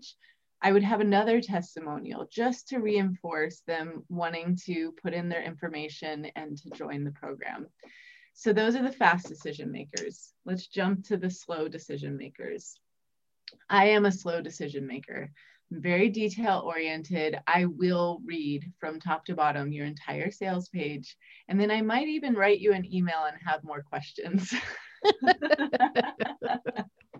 I 0.62 0.72
would 0.72 0.82
have 0.82 1.00
another 1.00 1.40
testimonial 1.42 2.26
just 2.30 2.68
to 2.68 2.78
reinforce 2.78 3.60
them 3.66 4.02
wanting 4.08 4.56
to 4.64 4.92
put 5.02 5.12
in 5.12 5.28
their 5.28 5.42
information 5.42 6.26
and 6.36 6.56
to 6.56 6.70
join 6.70 7.04
the 7.04 7.10
program. 7.10 7.66
So 8.32 8.52
those 8.52 8.74
are 8.74 8.82
the 8.82 8.90
fast 8.90 9.28
decision 9.28 9.70
makers. 9.70 10.32
Let's 10.46 10.66
jump 10.66 11.04
to 11.06 11.18
the 11.18 11.28
slow 11.28 11.68
decision 11.68 12.16
makers. 12.16 12.74
I 13.68 13.88
am 13.88 14.06
a 14.06 14.12
slow 14.12 14.40
decision 14.40 14.86
maker. 14.86 15.30
I'm 15.70 15.82
very 15.82 16.08
detail 16.08 16.62
oriented. 16.64 17.38
I 17.46 17.66
will 17.66 18.20
read 18.24 18.72
from 18.80 19.00
top 19.00 19.26
to 19.26 19.34
bottom 19.34 19.70
your 19.70 19.86
entire 19.86 20.30
sales 20.30 20.70
page. 20.70 21.16
And 21.48 21.60
then 21.60 21.70
I 21.70 21.82
might 21.82 22.08
even 22.08 22.34
write 22.34 22.60
you 22.60 22.72
an 22.72 22.90
email 22.92 23.24
and 23.26 23.36
have 23.46 23.64
more 23.64 23.82
questions. 23.82 24.52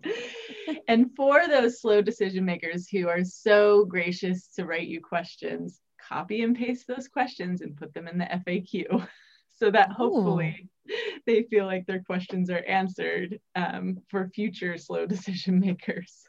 and 0.88 1.14
for 1.16 1.46
those 1.48 1.80
slow 1.80 2.02
decision 2.02 2.44
makers 2.44 2.88
who 2.88 3.08
are 3.08 3.24
so 3.24 3.84
gracious 3.84 4.48
to 4.56 4.64
write 4.64 4.88
you 4.88 5.00
questions, 5.00 5.80
copy 6.00 6.42
and 6.42 6.56
paste 6.56 6.86
those 6.86 7.08
questions 7.08 7.60
and 7.60 7.76
put 7.76 7.92
them 7.94 8.08
in 8.08 8.18
the 8.18 8.24
FAQ 8.24 9.06
so 9.50 9.70
that 9.70 9.90
hopefully 9.90 10.68
Ooh. 10.90 10.94
they 11.26 11.42
feel 11.44 11.66
like 11.66 11.86
their 11.86 12.02
questions 12.02 12.50
are 12.50 12.64
answered 12.66 13.40
um, 13.54 13.98
for 14.08 14.28
future 14.34 14.76
slow 14.76 15.06
decision 15.14 15.60
makers. 15.60 16.22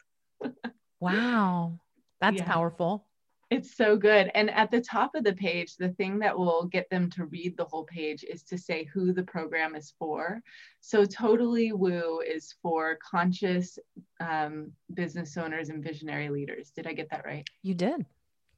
wow, 1.00 1.78
that's 2.20 2.38
yeah. 2.38 2.44
powerful. 2.44 3.06
It's 3.48 3.76
so 3.76 3.96
good. 3.96 4.30
And 4.34 4.50
at 4.50 4.72
the 4.72 4.80
top 4.80 5.14
of 5.14 5.22
the 5.22 5.32
page, 5.32 5.76
the 5.76 5.90
thing 5.90 6.18
that 6.18 6.36
will 6.36 6.64
get 6.64 6.90
them 6.90 7.08
to 7.10 7.26
read 7.26 7.56
the 7.56 7.64
whole 7.64 7.84
page 7.84 8.24
is 8.28 8.42
to 8.44 8.58
say 8.58 8.84
who 8.84 9.12
the 9.12 9.22
program 9.22 9.76
is 9.76 9.94
for. 10.00 10.42
So, 10.80 11.04
Totally 11.04 11.72
Woo 11.72 12.20
is 12.20 12.56
for 12.60 12.98
conscious 13.08 13.78
um, 14.18 14.72
business 14.92 15.36
owners 15.36 15.68
and 15.68 15.82
visionary 15.82 16.28
leaders. 16.28 16.72
Did 16.74 16.88
I 16.88 16.92
get 16.92 17.10
that 17.10 17.24
right? 17.24 17.48
You 17.62 17.74
did. 17.74 18.04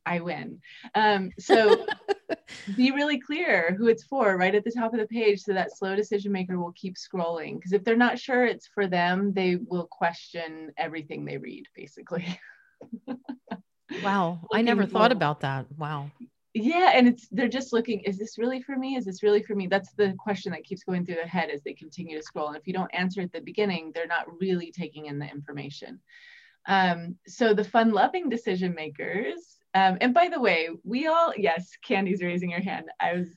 I 0.07 0.21
win. 0.21 0.63
Um, 0.95 1.33
so, 1.39 1.87
be 2.77 2.91
really 2.91 3.21
clear 3.21 3.75
who 3.75 3.89
it's 3.89 4.05
for 4.05 4.39
right 4.39 4.55
at 4.55 4.65
the 4.65 4.73
top 4.73 4.95
of 4.95 5.01
the 5.01 5.07
page 5.07 5.41
so 5.41 5.53
that 5.53 5.77
slow 5.77 5.97
decision 5.97 6.33
maker 6.33 6.59
will 6.59 6.73
keep 6.73 6.97
scrolling. 6.97 7.57
Because 7.57 7.75
if 7.75 7.85
they're 7.85 7.95
not 7.95 8.19
sure 8.19 8.47
it's 8.47 8.67
for 8.67 8.87
them, 8.87 9.35
they 9.35 9.57
will 9.57 9.87
question 9.87 10.73
everything 10.79 11.27
they 11.27 11.37
read, 11.37 11.67
basically. 11.75 12.41
Wow. 14.03 14.41
I 14.53 14.63
never 14.63 14.87
thought 14.87 15.13
about 15.13 15.41
that. 15.41 15.67
Wow. 15.77 16.11
Yeah. 16.55 16.93
And 16.95 17.09
it's, 17.09 17.29
they're 17.31 17.49
just 17.49 17.73
looking, 17.73 18.01
is 18.01 18.19
this 18.19 18.39
really 18.39 18.61
for 18.63 18.77
me? 18.77 18.97
Is 18.97 19.05
this 19.05 19.23
really 19.23 19.43
for 19.43 19.55
me? 19.55 19.67
That's 19.67 19.93
the 19.93 20.15
question 20.19 20.53
that 20.53 20.65
keeps 20.65 20.85
going 20.85 21.05
through 21.05 21.17
their 21.17 21.27
head 21.27 21.51
as 21.51 21.63
they 21.63 21.73
continue 21.73 22.17
to 22.17 22.23
scroll. 22.23 22.49
And 22.49 22.57
if 22.57 22.67
you 22.67 22.73
don't 22.73 22.95
answer 22.95 23.21
at 23.21 23.33
the 23.33 23.41
beginning, 23.41 23.93
they're 23.95 24.07
not 24.07 24.27
really 24.41 24.73
taking 24.73 25.07
in 25.07 25.19
the 25.19 25.27
information. 25.27 26.01
Um, 26.67 27.17
so 27.27 27.55
the 27.55 27.65
fun 27.65 27.93
loving 27.93 28.29
decision 28.29 28.75
makers, 28.75 29.57
um, 29.75 29.99
and 30.01 30.13
by 30.13 30.29
the 30.29 30.41
way, 30.41 30.69
we 30.85 31.07
all, 31.07 31.33
yes, 31.37 31.71
Candy's 31.83 32.23
raising 32.23 32.51
her 32.51 32.61
hand. 32.61 32.87
I 33.01 33.13
was 33.15 33.29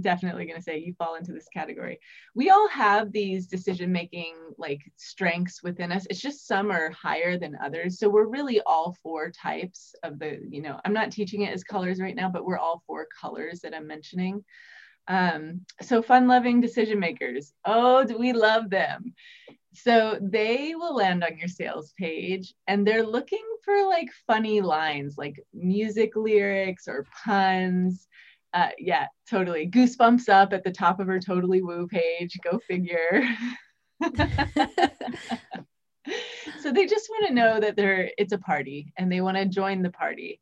definitely 0.00 0.46
going 0.46 0.58
to 0.58 0.62
say 0.62 0.78
you 0.78 0.94
fall 0.94 1.16
into 1.16 1.32
this 1.32 1.48
category. 1.52 1.98
We 2.34 2.50
all 2.50 2.68
have 2.68 3.12
these 3.12 3.46
decision 3.46 3.92
making 3.92 4.34
like 4.58 4.80
strengths 4.96 5.62
within 5.62 5.92
us. 5.92 6.06
It's 6.08 6.20
just 6.20 6.46
some 6.46 6.70
are 6.70 6.90
higher 6.90 7.38
than 7.38 7.58
others. 7.62 7.98
So 7.98 8.08
we're 8.08 8.26
really 8.26 8.60
all 8.62 8.96
four 9.02 9.30
types 9.30 9.94
of 10.02 10.18
the, 10.18 10.40
you 10.48 10.62
know, 10.62 10.80
I'm 10.84 10.92
not 10.92 11.12
teaching 11.12 11.42
it 11.42 11.52
as 11.52 11.64
colors 11.64 12.00
right 12.00 12.16
now, 12.16 12.28
but 12.28 12.44
we're 12.44 12.58
all 12.58 12.82
four 12.86 13.06
colors 13.20 13.60
that 13.60 13.74
I'm 13.74 13.86
mentioning. 13.86 14.44
Um, 15.08 15.62
so 15.82 16.02
fun 16.02 16.28
loving 16.28 16.60
decision 16.60 17.00
makers. 17.00 17.52
Oh, 17.64 18.04
do 18.04 18.18
we 18.18 18.32
love 18.32 18.70
them? 18.70 19.14
So 19.72 20.18
they 20.20 20.74
will 20.74 20.94
land 20.94 21.22
on 21.24 21.38
your 21.38 21.48
sales 21.48 21.94
page 21.98 22.54
and 22.66 22.86
they're 22.86 23.06
looking 23.06 23.44
for 23.64 23.84
like 23.86 24.08
funny 24.26 24.60
lines 24.60 25.16
like 25.16 25.36
music 25.52 26.16
lyrics 26.16 26.88
or 26.88 27.06
puns 27.24 28.08
uh, 28.52 28.70
yeah, 28.78 29.06
totally. 29.28 29.68
Goosebumps 29.70 30.28
up 30.28 30.52
at 30.52 30.64
the 30.64 30.72
top 30.72 31.00
of 31.00 31.06
her 31.06 31.20
totally 31.20 31.62
woo 31.62 31.86
page. 31.86 32.36
Go 32.42 32.58
figure. 32.58 33.22
so 36.60 36.72
they 36.72 36.86
just 36.86 37.08
want 37.10 37.26
to 37.28 37.34
know 37.34 37.60
that 37.60 37.76
they're 37.76 38.10
it's 38.18 38.32
a 38.32 38.38
party 38.38 38.92
and 38.96 39.10
they 39.10 39.20
want 39.20 39.36
to 39.36 39.46
join 39.46 39.82
the 39.82 39.90
party. 39.90 40.40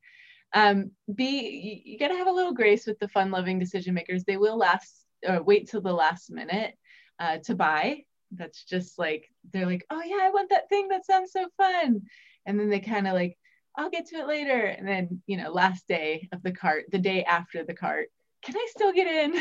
Um, 0.54 0.92
be 1.14 1.80
you, 1.84 1.92
you 1.92 1.98
got 1.98 2.08
to 2.08 2.16
have 2.16 2.26
a 2.26 2.32
little 2.32 2.54
grace 2.54 2.86
with 2.86 2.98
the 2.98 3.08
fun-loving 3.08 3.58
decision 3.58 3.94
makers. 3.94 4.24
They 4.24 4.38
will 4.38 4.56
last 4.56 5.04
uh, 5.26 5.40
wait 5.44 5.68
till 5.68 5.82
the 5.82 5.92
last 5.92 6.30
minute 6.30 6.74
uh, 7.18 7.38
to 7.44 7.54
buy. 7.54 8.04
That's 8.32 8.64
just 8.64 8.98
like 8.98 9.28
they're 9.52 9.66
like, 9.66 9.84
oh 9.90 10.02
yeah, 10.02 10.20
I 10.22 10.30
want 10.30 10.50
that 10.50 10.68
thing. 10.70 10.88
That 10.88 11.04
sounds 11.04 11.32
so 11.32 11.46
fun. 11.56 12.02
And 12.46 12.58
then 12.58 12.70
they 12.70 12.80
kind 12.80 13.06
of 13.06 13.12
like 13.12 13.36
I'll 13.78 13.90
get 13.90 14.06
to 14.06 14.16
it 14.16 14.26
later. 14.26 14.58
And 14.58 14.86
then, 14.86 15.22
you 15.26 15.36
know, 15.36 15.52
last 15.52 15.86
day 15.86 16.28
of 16.32 16.42
the 16.42 16.50
cart, 16.50 16.86
the 16.90 16.98
day 16.98 17.22
after 17.22 17.64
the 17.64 17.74
cart, 17.74 18.08
can 18.42 18.56
I 18.56 18.66
still 18.70 18.92
get 18.92 19.06
in? 19.06 19.40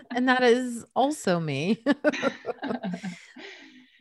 and 0.14 0.28
that 0.28 0.42
is 0.42 0.86
also 0.96 1.38
me. 1.38 1.82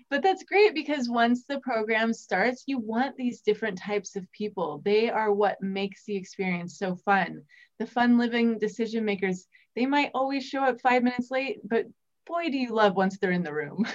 but 0.10 0.22
that's 0.22 0.44
great 0.44 0.74
because 0.74 1.10
once 1.10 1.44
the 1.44 1.60
program 1.60 2.14
starts, 2.14 2.64
you 2.66 2.80
want 2.80 3.18
these 3.18 3.42
different 3.42 3.78
types 3.78 4.16
of 4.16 4.32
people. 4.32 4.82
They 4.86 5.10
are 5.10 5.34
what 5.34 5.62
makes 5.62 6.06
the 6.06 6.16
experience 6.16 6.80
so 6.80 6.96
fun. 6.96 7.42
The 7.80 7.88
fun 7.88 8.18
living 8.18 8.58
decision 8.58 9.04
makers, 9.04 9.48
they 9.76 9.86
might 9.86 10.12
always 10.14 10.46
show 10.46 10.64
up 10.64 10.80
five 10.80 11.04
minutes 11.04 11.30
late, 11.30 11.60
but 11.68 11.88
boy, 12.26 12.50
do 12.50 12.58
you 12.58 12.74
love 12.74 12.96
once 12.96 13.18
they're 13.18 13.32
in 13.32 13.44
the 13.44 13.54
room. 13.54 13.86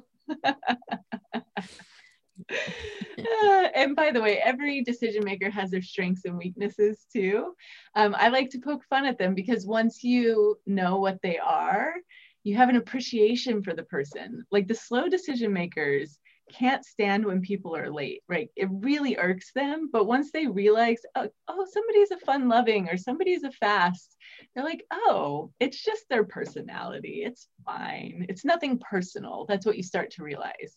uh, 3.18 3.68
and 3.74 3.96
by 3.96 4.10
the 4.10 4.20
way, 4.20 4.38
every 4.38 4.82
decision 4.82 5.24
maker 5.24 5.50
has 5.50 5.70
their 5.70 5.82
strengths 5.82 6.24
and 6.24 6.36
weaknesses 6.36 7.06
too. 7.12 7.54
Um, 7.94 8.14
I 8.18 8.28
like 8.28 8.50
to 8.50 8.60
poke 8.60 8.84
fun 8.88 9.06
at 9.06 9.18
them 9.18 9.34
because 9.34 9.66
once 9.66 10.02
you 10.02 10.58
know 10.66 10.98
what 10.98 11.18
they 11.22 11.38
are, 11.38 11.94
you 12.42 12.56
have 12.56 12.68
an 12.68 12.76
appreciation 12.76 13.62
for 13.62 13.74
the 13.74 13.82
person. 13.82 14.44
Like 14.50 14.66
the 14.66 14.74
slow 14.74 15.08
decision 15.08 15.52
makers 15.52 16.18
can't 16.50 16.84
stand 16.84 17.24
when 17.24 17.40
people 17.40 17.76
are 17.76 17.90
late, 17.90 18.22
right? 18.28 18.50
It 18.56 18.68
really 18.70 19.16
irks 19.16 19.52
them. 19.54 19.88
But 19.92 20.06
once 20.06 20.30
they 20.32 20.46
realize, 20.46 21.00
oh, 21.14 21.28
oh 21.48 21.66
somebody's 21.70 22.10
a 22.10 22.18
fun 22.18 22.48
loving 22.48 22.88
or 22.88 22.96
somebody's 22.96 23.44
a 23.44 23.52
fast, 23.52 24.16
they're 24.54 24.64
like, 24.64 24.84
oh, 24.90 25.52
it's 25.60 25.82
just 25.82 26.08
their 26.08 26.24
personality. 26.24 27.22
It's 27.24 27.48
fine. 27.64 28.26
It's 28.28 28.44
nothing 28.44 28.78
personal. 28.78 29.46
That's 29.48 29.66
what 29.66 29.76
you 29.76 29.82
start 29.82 30.10
to 30.12 30.24
realize. 30.24 30.76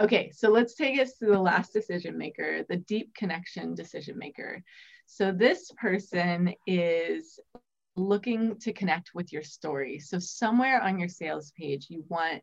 Okay, 0.00 0.30
so 0.34 0.48
let's 0.48 0.74
take 0.74 0.98
us 0.98 1.14
to 1.18 1.26
the 1.26 1.38
last 1.38 1.72
decision 1.72 2.16
maker, 2.16 2.64
the 2.68 2.76
deep 2.76 3.14
connection 3.14 3.74
decision 3.74 4.16
maker. 4.18 4.62
So 5.06 5.32
this 5.32 5.70
person 5.76 6.54
is 6.66 7.38
looking 7.96 8.58
to 8.60 8.72
connect 8.72 9.14
with 9.14 9.32
your 9.32 9.42
story. 9.42 9.98
So 9.98 10.18
somewhere 10.18 10.80
on 10.80 10.98
your 10.98 11.08
sales 11.08 11.52
page, 11.58 11.88
you 11.90 12.04
want 12.08 12.42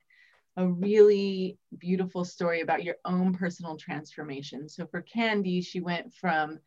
a 0.58 0.68
really 0.68 1.58
beautiful 1.80 2.24
story 2.24 2.62
about 2.62 2.84
your 2.84 2.98
own 3.06 3.34
personal 3.34 3.78
transformation. 3.78 4.70
So 4.70 4.86
for 4.86 5.02
Candy, 5.02 5.62
she 5.62 5.80
went 5.80 6.14
from 6.14 6.60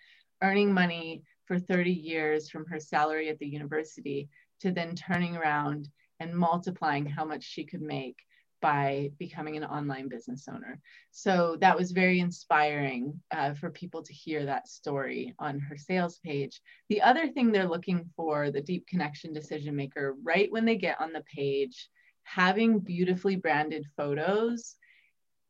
earning 0.42 0.72
money 0.72 1.22
for 1.46 1.58
30 1.58 1.92
years 1.92 2.48
from 2.48 2.66
her 2.66 2.80
salary 2.80 3.28
at 3.28 3.38
the 3.38 3.46
university 3.46 4.28
to 4.60 4.72
then 4.72 4.94
turning 4.94 5.36
around 5.36 5.88
and 6.20 6.34
multiplying 6.34 7.06
how 7.06 7.24
much 7.24 7.44
she 7.44 7.64
could 7.64 7.82
make 7.82 8.16
by 8.62 9.10
becoming 9.18 9.56
an 9.58 9.64
online 9.64 10.08
business 10.08 10.46
owner. 10.48 10.80
So 11.10 11.58
that 11.60 11.76
was 11.76 11.90
very 11.90 12.20
inspiring 12.20 13.20
uh, 13.30 13.52
for 13.54 13.70
people 13.70 14.02
to 14.02 14.12
hear 14.12 14.46
that 14.46 14.68
story 14.68 15.34
on 15.38 15.58
her 15.58 15.76
sales 15.76 16.18
page. 16.24 16.62
The 16.88 17.02
other 17.02 17.28
thing 17.28 17.52
they're 17.52 17.68
looking 17.68 18.08
for, 18.16 18.50
the 18.50 18.62
deep 18.62 18.86
connection 18.86 19.34
decision 19.34 19.76
maker, 19.76 20.14
right 20.22 20.50
when 20.50 20.64
they 20.64 20.76
get 20.76 21.00
on 21.00 21.12
the 21.12 21.24
page, 21.24 21.90
having 22.22 22.78
beautifully 22.78 23.36
branded 23.36 23.84
photos 23.96 24.76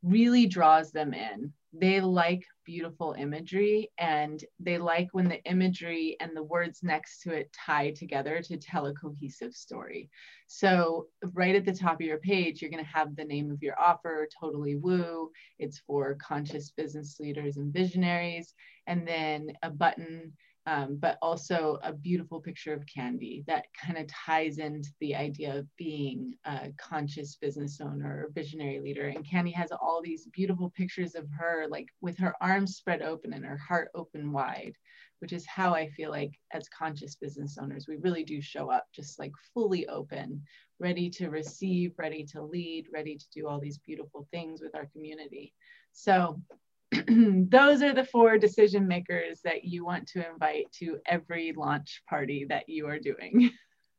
really 0.02 0.46
draws 0.46 0.90
them 0.90 1.14
in 1.14 1.52
they 1.72 2.00
like 2.00 2.44
beautiful 2.64 3.14
imagery 3.18 3.90
and 3.98 4.44
they 4.60 4.78
like 4.78 5.08
when 5.12 5.28
the 5.28 5.42
imagery 5.44 6.16
and 6.20 6.36
the 6.36 6.42
words 6.42 6.80
next 6.82 7.22
to 7.22 7.32
it 7.32 7.50
tie 7.52 7.90
together 7.92 8.42
to 8.42 8.56
tell 8.56 8.86
a 8.86 8.94
cohesive 8.94 9.54
story. 9.54 10.10
So, 10.46 11.06
right 11.32 11.54
at 11.54 11.64
the 11.64 11.72
top 11.72 11.94
of 11.94 12.06
your 12.06 12.18
page, 12.18 12.60
you're 12.60 12.70
going 12.70 12.84
to 12.84 12.90
have 12.90 13.16
the 13.16 13.24
name 13.24 13.50
of 13.50 13.62
your 13.62 13.78
offer, 13.80 14.28
Totally 14.38 14.76
Woo. 14.76 15.30
It's 15.58 15.78
for 15.86 16.16
conscious 16.16 16.70
business 16.70 17.16
leaders 17.18 17.56
and 17.56 17.72
visionaries, 17.72 18.54
and 18.86 19.08
then 19.08 19.52
a 19.62 19.70
button 19.70 20.32
um, 20.66 20.96
but 21.00 21.18
also 21.20 21.78
a 21.82 21.92
beautiful 21.92 22.40
picture 22.40 22.72
of 22.72 22.86
Candy 22.86 23.42
that 23.46 23.66
kind 23.74 23.98
of 23.98 24.06
ties 24.06 24.58
into 24.58 24.90
the 25.00 25.14
idea 25.14 25.56
of 25.56 25.66
being 25.76 26.34
a 26.44 26.70
conscious 26.78 27.36
business 27.36 27.80
owner 27.80 28.24
or 28.24 28.32
visionary 28.32 28.80
leader. 28.80 29.08
And 29.08 29.28
Candy 29.28 29.50
has 29.52 29.72
all 29.72 30.00
these 30.02 30.26
beautiful 30.26 30.70
pictures 30.70 31.16
of 31.16 31.26
her, 31.36 31.66
like 31.68 31.88
with 32.00 32.16
her 32.18 32.34
arms 32.40 32.76
spread 32.76 33.02
open 33.02 33.32
and 33.32 33.44
her 33.44 33.56
heart 33.56 33.90
open 33.94 34.30
wide, 34.30 34.74
which 35.18 35.32
is 35.32 35.44
how 35.46 35.74
I 35.74 35.88
feel 35.88 36.10
like 36.10 36.38
as 36.52 36.68
conscious 36.68 37.16
business 37.16 37.58
owners, 37.60 37.86
we 37.88 37.96
really 37.96 38.22
do 38.22 38.40
show 38.40 38.70
up 38.70 38.86
just 38.94 39.18
like 39.18 39.32
fully 39.52 39.88
open, 39.88 40.42
ready 40.78 41.10
to 41.10 41.28
receive, 41.28 41.92
ready 41.98 42.24
to 42.26 42.42
lead, 42.42 42.86
ready 42.92 43.16
to 43.16 43.26
do 43.34 43.48
all 43.48 43.58
these 43.58 43.78
beautiful 43.78 44.28
things 44.30 44.60
with 44.62 44.76
our 44.76 44.86
community. 44.92 45.52
So 45.92 46.40
those 47.48 47.82
are 47.82 47.92
the 47.92 48.05
four 48.05 48.38
decision 48.38 48.86
makers 48.86 49.40
that 49.44 49.64
you 49.64 49.84
want 49.84 50.07
to 50.09 50.28
invite 50.28 50.70
to 50.72 50.98
every 51.07 51.53
launch 51.53 52.03
party 52.09 52.46
that 52.48 52.68
you 52.68 52.86
are 52.86 52.98
doing. 52.98 53.50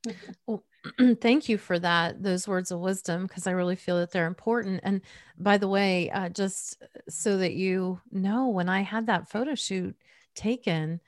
well, 0.47 0.63
thank 1.21 1.49
you 1.49 1.57
for 1.57 1.79
that, 1.79 2.21
those 2.21 2.47
words 2.47 2.71
of 2.71 2.79
wisdom, 2.79 3.27
because 3.27 3.47
I 3.47 3.51
really 3.51 3.75
feel 3.75 3.99
that 3.99 4.11
they're 4.11 4.27
important. 4.27 4.81
And 4.83 5.01
by 5.37 5.57
the 5.57 5.67
way, 5.67 6.09
uh, 6.11 6.29
just 6.29 6.81
so 7.09 7.37
that 7.37 7.53
you 7.53 8.01
know, 8.11 8.49
when 8.49 8.69
I 8.69 8.81
had 8.81 9.07
that 9.07 9.29
photo 9.29 9.55
shoot 9.55 9.95
taken, 10.35 10.99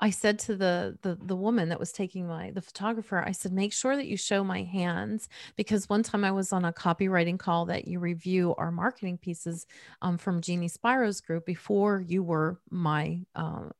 I 0.00 0.10
said 0.10 0.38
to 0.40 0.56
the, 0.56 0.98
the 1.02 1.16
the 1.22 1.36
woman 1.36 1.68
that 1.68 1.78
was 1.78 1.92
taking 1.92 2.26
my 2.26 2.50
the 2.52 2.62
photographer, 2.62 3.22
I 3.26 3.32
said, 3.32 3.52
make 3.52 3.72
sure 3.72 3.96
that 3.96 4.06
you 4.06 4.16
show 4.16 4.42
my 4.42 4.62
hands 4.62 5.28
because 5.56 5.88
one 5.88 6.02
time 6.02 6.24
I 6.24 6.32
was 6.32 6.52
on 6.52 6.64
a 6.64 6.72
copywriting 6.72 7.38
call 7.38 7.66
that 7.66 7.86
you 7.86 8.00
review 8.00 8.54
our 8.56 8.72
marketing 8.72 9.18
pieces 9.18 9.66
um, 10.02 10.16
from 10.18 10.40
Jeannie 10.40 10.68
Spiro's 10.68 11.20
group 11.20 11.44
before 11.44 12.02
you 12.06 12.22
were 12.22 12.60
my 12.70 13.20
um, 13.34 13.72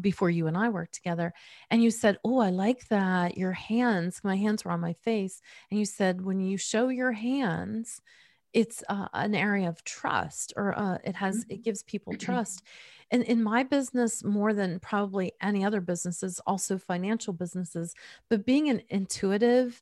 before 0.00 0.30
you 0.30 0.46
and 0.46 0.56
I 0.56 0.68
worked 0.68 0.94
together. 0.94 1.32
And 1.70 1.82
you 1.82 1.90
said, 1.90 2.18
Oh, 2.24 2.40
I 2.40 2.50
like 2.50 2.88
that. 2.88 3.36
Your 3.38 3.52
hands, 3.52 4.20
my 4.24 4.36
hands 4.36 4.64
were 4.64 4.72
on 4.72 4.80
my 4.80 4.94
face. 4.94 5.40
And 5.70 5.78
you 5.78 5.86
said, 5.86 6.20
When 6.20 6.40
you 6.40 6.56
show 6.56 6.88
your 6.88 7.12
hands, 7.12 8.00
it's 8.52 8.82
uh, 8.88 9.08
an 9.12 9.34
area 9.34 9.68
of 9.68 9.84
trust 9.84 10.52
or 10.56 10.76
uh, 10.78 10.98
it 11.04 11.14
has, 11.16 11.38
it 11.38 11.48
mm-hmm. 11.48 11.62
gives 11.62 11.82
people 11.82 12.14
trust. 12.14 12.62
And 13.10 13.22
in 13.22 13.42
my 13.42 13.62
business 13.62 14.22
more 14.22 14.52
than 14.52 14.80
probably 14.80 15.32
any 15.40 15.64
other 15.64 15.80
businesses 15.80 16.40
also 16.46 16.76
financial 16.78 17.32
businesses 17.32 17.94
but 18.28 18.44
being 18.44 18.68
an 18.68 18.82
intuitive 18.88 19.80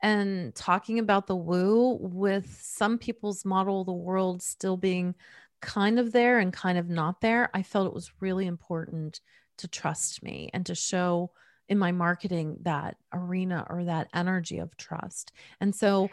and 0.00 0.54
talking 0.54 1.00
about 1.00 1.26
the 1.26 1.34
woo 1.34 1.98
with 2.00 2.56
some 2.60 2.98
people's 2.98 3.44
model 3.44 3.80
of 3.80 3.86
the 3.86 3.92
world 3.92 4.42
still 4.42 4.76
being 4.76 5.16
kind 5.60 5.98
of 5.98 6.12
there 6.12 6.38
and 6.38 6.52
kind 6.52 6.78
of 6.78 6.88
not 6.88 7.20
there 7.20 7.50
i 7.52 7.64
felt 7.64 7.88
it 7.88 7.92
was 7.92 8.12
really 8.20 8.46
important 8.46 9.20
to 9.56 9.66
trust 9.66 10.22
me 10.22 10.48
and 10.54 10.64
to 10.66 10.74
show 10.76 11.32
in 11.68 11.78
my 11.78 11.92
marketing 11.92 12.56
that 12.62 12.96
arena 13.12 13.66
or 13.68 13.84
that 13.84 14.08
energy 14.14 14.58
of 14.58 14.76
trust. 14.76 15.32
And 15.60 15.74
so 15.74 16.08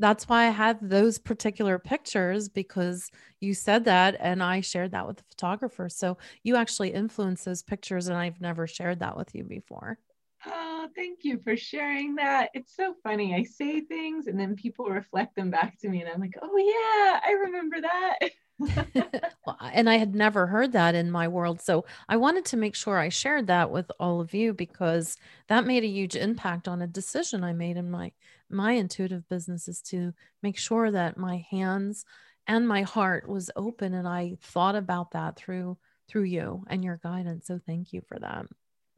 that's 0.00 0.28
why 0.28 0.46
I 0.46 0.50
had 0.50 0.78
those 0.80 1.18
particular 1.18 1.78
pictures 1.78 2.48
because 2.48 3.10
you 3.40 3.54
said 3.54 3.84
that 3.84 4.16
and 4.18 4.42
I 4.42 4.60
shared 4.62 4.92
that 4.92 5.06
with 5.06 5.18
the 5.18 5.24
photographer. 5.24 5.88
So 5.88 6.18
you 6.42 6.56
actually 6.56 6.92
influenced 6.92 7.44
those 7.44 7.62
pictures 7.62 8.08
and 8.08 8.16
I've 8.16 8.40
never 8.40 8.66
shared 8.66 9.00
that 9.00 9.16
with 9.16 9.34
you 9.34 9.44
before. 9.44 9.98
Oh, 10.46 10.88
thank 10.96 11.22
you 11.22 11.38
for 11.38 11.56
sharing 11.56 12.14
that. 12.16 12.50
It's 12.54 12.74
so 12.74 12.94
funny. 13.02 13.34
I 13.34 13.42
say 13.44 13.82
things 13.82 14.26
and 14.26 14.40
then 14.40 14.56
people 14.56 14.86
reflect 14.86 15.36
them 15.36 15.50
back 15.50 15.78
to 15.80 15.88
me 15.88 16.00
and 16.00 16.08
I'm 16.10 16.20
like, 16.20 16.34
"Oh 16.40 16.56
yeah, 16.56 17.20
I 17.24 17.32
remember 17.32 17.80
that." 17.82 18.18
and 19.72 19.88
I 19.88 19.96
had 19.96 20.14
never 20.14 20.46
heard 20.46 20.72
that 20.72 20.94
in 20.94 21.10
my 21.10 21.28
world. 21.28 21.60
So 21.60 21.84
I 22.08 22.16
wanted 22.16 22.44
to 22.46 22.56
make 22.56 22.74
sure 22.74 22.98
I 22.98 23.08
shared 23.08 23.46
that 23.46 23.70
with 23.70 23.90
all 23.98 24.20
of 24.20 24.34
you 24.34 24.52
because 24.52 25.16
that 25.48 25.66
made 25.66 25.84
a 25.84 25.88
huge 25.88 26.16
impact 26.16 26.68
on 26.68 26.82
a 26.82 26.86
decision 26.86 27.44
I 27.44 27.52
made 27.52 27.76
in 27.76 27.90
my 27.90 28.12
my 28.52 28.72
intuitive 28.72 29.28
business 29.28 29.68
is 29.68 29.80
to 29.80 30.12
make 30.42 30.58
sure 30.58 30.90
that 30.90 31.16
my 31.16 31.46
hands 31.50 32.04
and 32.46 32.66
my 32.66 32.82
heart 32.82 33.28
was 33.28 33.50
open 33.54 33.94
and 33.94 34.08
I 34.08 34.36
thought 34.42 34.74
about 34.74 35.12
that 35.12 35.36
through 35.36 35.78
through 36.08 36.24
you 36.24 36.64
and 36.68 36.84
your 36.84 36.98
guidance. 37.02 37.46
So 37.46 37.60
thank 37.64 37.92
you 37.92 38.02
for 38.08 38.18
that. 38.18 38.46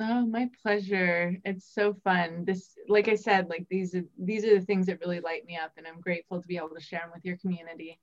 Oh, 0.00 0.26
my 0.26 0.48
pleasure. 0.62 1.36
It's 1.44 1.72
so 1.72 1.94
fun. 2.02 2.44
This 2.44 2.74
like 2.88 3.08
I 3.08 3.14
said, 3.14 3.48
like 3.48 3.66
these 3.68 3.94
are 3.94 4.04
these 4.18 4.44
are 4.44 4.58
the 4.58 4.64
things 4.64 4.86
that 4.86 5.00
really 5.00 5.20
light 5.20 5.46
me 5.46 5.56
up 5.56 5.72
and 5.76 5.86
I'm 5.86 6.00
grateful 6.00 6.40
to 6.40 6.48
be 6.48 6.56
able 6.56 6.70
to 6.70 6.80
share 6.80 7.00
them 7.00 7.10
with 7.14 7.24
your 7.24 7.36
community. 7.36 8.00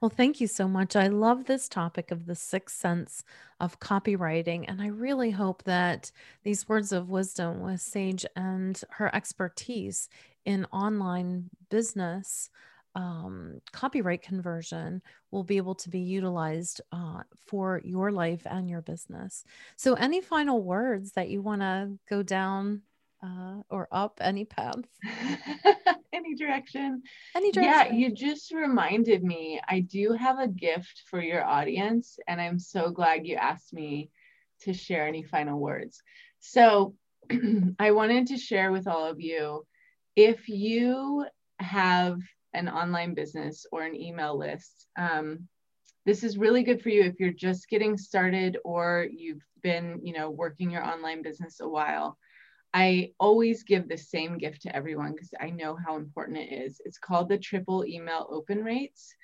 Well, 0.00 0.10
thank 0.10 0.40
you 0.40 0.46
so 0.46 0.68
much. 0.68 0.96
I 0.96 1.08
love 1.08 1.44
this 1.44 1.68
topic 1.68 2.10
of 2.10 2.26
the 2.26 2.34
sixth 2.34 2.76
sense 2.76 3.24
of 3.60 3.80
copywriting. 3.80 4.64
And 4.68 4.80
I 4.80 4.86
really 4.86 5.30
hope 5.30 5.64
that 5.64 6.10
these 6.42 6.68
words 6.68 6.92
of 6.92 7.10
wisdom 7.10 7.60
with 7.60 7.80
Sage 7.80 8.24
and 8.36 8.80
her 8.90 9.14
expertise 9.14 10.08
in 10.44 10.66
online 10.72 11.50
business 11.70 12.50
um, 12.94 13.60
copyright 13.72 14.22
conversion 14.22 15.00
will 15.30 15.44
be 15.44 15.56
able 15.56 15.76
to 15.76 15.88
be 15.88 16.00
utilized 16.00 16.80
uh, 16.92 17.22
for 17.46 17.80
your 17.84 18.10
life 18.10 18.42
and 18.46 18.68
your 18.68 18.82
business. 18.82 19.44
So, 19.76 19.94
any 19.94 20.20
final 20.20 20.62
words 20.62 21.12
that 21.12 21.28
you 21.28 21.40
want 21.40 21.60
to 21.60 21.92
go 22.08 22.22
down 22.22 22.82
uh, 23.22 23.62
or 23.68 23.88
up 23.92 24.18
any 24.20 24.44
path? 24.44 24.84
any 26.12 26.34
direction. 26.34 27.02
Any 27.34 27.52
direction. 27.52 27.72
Yeah, 27.72 27.92
you 27.92 28.12
just 28.12 28.52
reminded 28.52 29.22
me. 29.22 29.60
I 29.68 29.80
do 29.80 30.12
have 30.12 30.38
a 30.38 30.48
gift 30.48 31.02
for 31.06 31.20
your 31.20 31.44
audience, 31.44 32.18
and 32.26 32.40
I'm 32.40 32.58
so 32.58 32.90
glad 32.90 33.26
you 33.26 33.36
asked 33.36 33.72
me 33.72 34.10
to 34.62 34.72
share 34.72 35.06
any 35.06 35.22
final 35.22 35.58
words. 35.58 36.02
So, 36.40 36.94
I 37.78 37.90
wanted 37.92 38.28
to 38.28 38.36
share 38.38 38.72
with 38.72 38.86
all 38.88 39.06
of 39.06 39.20
you 39.20 39.64
if 40.16 40.48
you 40.48 41.26
have 41.60 42.20
an 42.52 42.68
online 42.68 43.14
business 43.14 43.66
or 43.70 43.82
an 43.84 43.94
email 43.94 44.36
list, 44.36 44.86
um, 44.98 45.48
this 46.06 46.24
is 46.24 46.38
really 46.38 46.62
good 46.62 46.82
for 46.82 46.88
you 46.88 47.02
if 47.02 47.20
you're 47.20 47.32
just 47.32 47.68
getting 47.68 47.96
started 47.96 48.58
or 48.64 49.06
you've 49.10 49.44
been, 49.62 50.00
you 50.02 50.12
know, 50.12 50.30
working 50.30 50.70
your 50.70 50.84
online 50.84 51.22
business 51.22 51.60
a 51.60 51.68
while. 51.68 52.18
I 52.72 53.12
always 53.18 53.64
give 53.64 53.88
the 53.88 53.96
same 53.96 54.38
gift 54.38 54.62
to 54.62 54.74
everyone 54.74 55.12
because 55.12 55.30
I 55.40 55.50
know 55.50 55.76
how 55.76 55.96
important 55.96 56.38
it 56.38 56.52
is. 56.52 56.80
It's 56.84 56.98
called 56.98 57.28
the 57.28 57.38
triple 57.38 57.84
email 57.84 58.26
open 58.30 58.62
rates. 58.62 59.14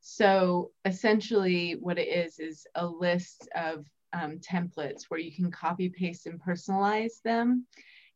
So 0.00 0.70
essentially, 0.84 1.76
what 1.80 1.98
it 1.98 2.08
is 2.08 2.38
is 2.38 2.66
a 2.74 2.86
list 2.86 3.48
of 3.54 3.86
um, 4.12 4.38
templates 4.38 5.04
where 5.08 5.20
you 5.20 5.32
can 5.32 5.50
copy, 5.50 5.88
paste, 5.88 6.26
and 6.26 6.40
personalize 6.40 7.22
them. 7.22 7.66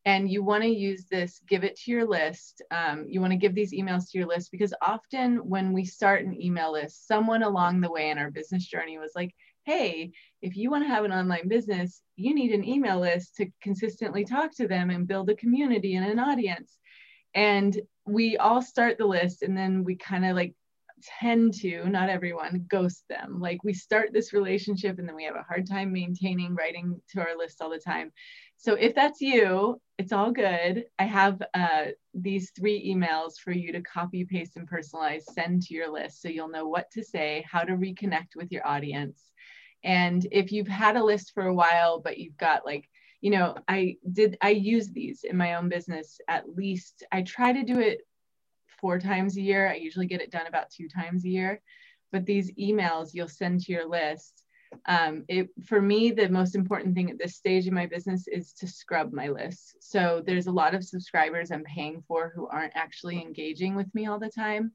And 0.07 0.31
you 0.31 0.43
want 0.43 0.63
to 0.65 0.69
use 0.69 1.07
this, 1.07 1.41
give 1.49 1.65
it 1.65 1.77
to 1.77 1.91
your 1.91 2.07
list. 2.07 2.61
Um, 2.71 3.07
you 3.09 3.23
want 3.23 3.31
to 3.33 3.39
give 3.39 3.55
these 3.55 3.73
emails 3.73 4.11
to 4.11 4.19
your 4.19 4.27
list 4.27 4.51
because 4.51 4.75
often 4.83 5.37
when 5.49 5.73
we 5.73 5.87
start 5.87 6.25
an 6.25 6.39
email 6.39 6.73
list, 6.73 7.07
someone 7.07 7.43
along 7.43 7.81
the 7.81 7.91
way 7.91 8.11
in 8.11 8.19
our 8.19 8.31
business 8.31 8.67
journey 8.67 8.99
was 8.99 9.13
like, 9.17 9.35
hey, 9.65 10.13
if 10.43 10.57
you 10.57 10.71
want 10.71 10.85
to 10.85 10.89
have 10.89 11.05
an 11.05 11.13
online 11.13 11.49
business, 11.49 12.03
you 12.17 12.35
need 12.35 12.53
an 12.53 12.65
email 12.65 13.01
list 13.01 13.37
to 13.37 13.47
consistently 13.63 14.25
talk 14.25 14.55
to 14.57 14.69
them 14.69 14.91
and 14.91 15.09
build 15.09 15.31
a 15.31 15.35
community 15.37 15.97
and 15.97 16.07
an 16.07 16.19
audience. 16.19 16.79
And 17.35 17.79
we 18.07 18.37
all 18.37 18.63
start 18.63 18.99
the 18.99 19.07
list 19.07 19.43
and 19.43 19.57
then 19.57 19.85
we 19.85 19.97
kind 19.97 20.25
of 20.25 20.37
like 20.37 20.55
tend 21.21 21.55
to, 21.55 21.89
not 21.89 22.09
everyone, 22.09 22.67
ghost 22.69 23.05
them. 23.09 23.41
Like 23.41 23.65
we 23.65 23.73
start 23.73 24.13
this 24.13 24.33
relationship 24.33 24.99
and 24.99 25.09
then 25.09 25.17
we 25.17 25.25
have 25.25 25.37
a 25.37 25.43
hard 25.43 25.69
time 25.69 25.93
maintaining 25.93 26.55
writing 26.55 27.01
to 27.11 27.21
our 27.21 27.37
list 27.37 27.61
all 27.61 27.71
the 27.71 27.79
time. 27.79 28.13
So 28.57 28.75
if 28.75 28.95
that's 28.95 29.21
you, 29.21 29.81
it's 29.99 30.13
all 30.13 30.31
good. 30.31 30.85
I 30.99 31.05
have 31.05 31.43
uh, 31.55 31.87
these 32.15 32.51
three 32.51 32.95
emails 32.95 33.35
for 33.39 33.53
you 33.53 33.73
to 33.73 33.83
copy, 33.83 34.25
paste, 34.25 34.57
and 34.57 34.69
personalize, 34.69 35.23
send 35.33 35.63
to 35.63 35.75
your 35.75 35.93
list 35.93 36.23
so 36.23 36.29
you'll 36.29 36.49
know 36.49 36.67
what 36.67 36.91
to 36.93 37.05
say, 37.05 37.45
how 37.51 37.63
to 37.63 37.73
reconnect 37.73 38.37
with 38.37 38.51
your 38.51 38.67
audience. 38.67 39.33
And 39.85 40.27
if 40.33 40.51
you've 40.51 40.69
had 40.69 40.97
a 40.97 41.05
list 41.05 41.33
for 41.35 41.47
a 41.47 41.55
while, 41.55 42.01
but 42.01 42.19
you've 42.19 42.39
got 42.39 42.65
like, 42.65 42.89
you 43.21 43.31
know, 43.31 43.55
I 43.69 43.97
did, 44.13 44.37
I 44.41 44.51
use 44.51 44.89
these 44.89 45.25
in 45.25 45.37
my 45.37 45.55
own 45.55 45.69
business 45.69 46.19
at 46.27 46.57
least. 46.57 47.05
I 47.13 47.23
try 47.23 47.53
to 47.53 47.63
do 47.63 47.79
it 47.79 48.01
four 48.81 48.99
times 48.99 49.37
a 49.37 49.43
year. 49.43 49.69
I 49.69 49.77
usually 49.77 50.07
get 50.07 50.21
it 50.21 50.31
done 50.31 50.47
about 50.47 50.71
two 50.71 50.89
times 50.89 51.25
a 51.25 51.29
year. 51.29 51.61
But 52.13 52.27
these 52.27 52.53
emails 52.53 53.13
you'll 53.13 53.29
send 53.29 53.61
to 53.61 53.73
your 53.73 53.89
list, 53.89 54.45
um, 54.87 55.25
it 55.29 55.49
for 55.65 55.81
me 55.81 56.11
the 56.11 56.29
most 56.29 56.55
important 56.55 56.95
thing 56.95 57.11
at 57.11 57.19
this 57.19 57.37
stage 57.37 57.67
in 57.67 57.75
my 57.75 57.87
business 57.87 58.27
is 58.29 58.53
to 58.55 58.67
scrub 58.67 59.13
my 59.13 59.29
list. 59.29 59.77
So 59.81 60.23
there's 60.27 60.47
a 60.47 60.53
lot 60.53 60.75
of 60.75 60.85
subscribers 60.85 61.51
I'm 61.51 61.65
paying 61.65 62.03
for 62.07 62.33
who 62.35 62.49
aren't 62.49 62.77
actually 62.77 63.21
engaging 63.21 63.75
with 63.75 63.93
me 63.95 64.07
all 64.07 64.19
the 64.19 64.31
time. 64.31 64.73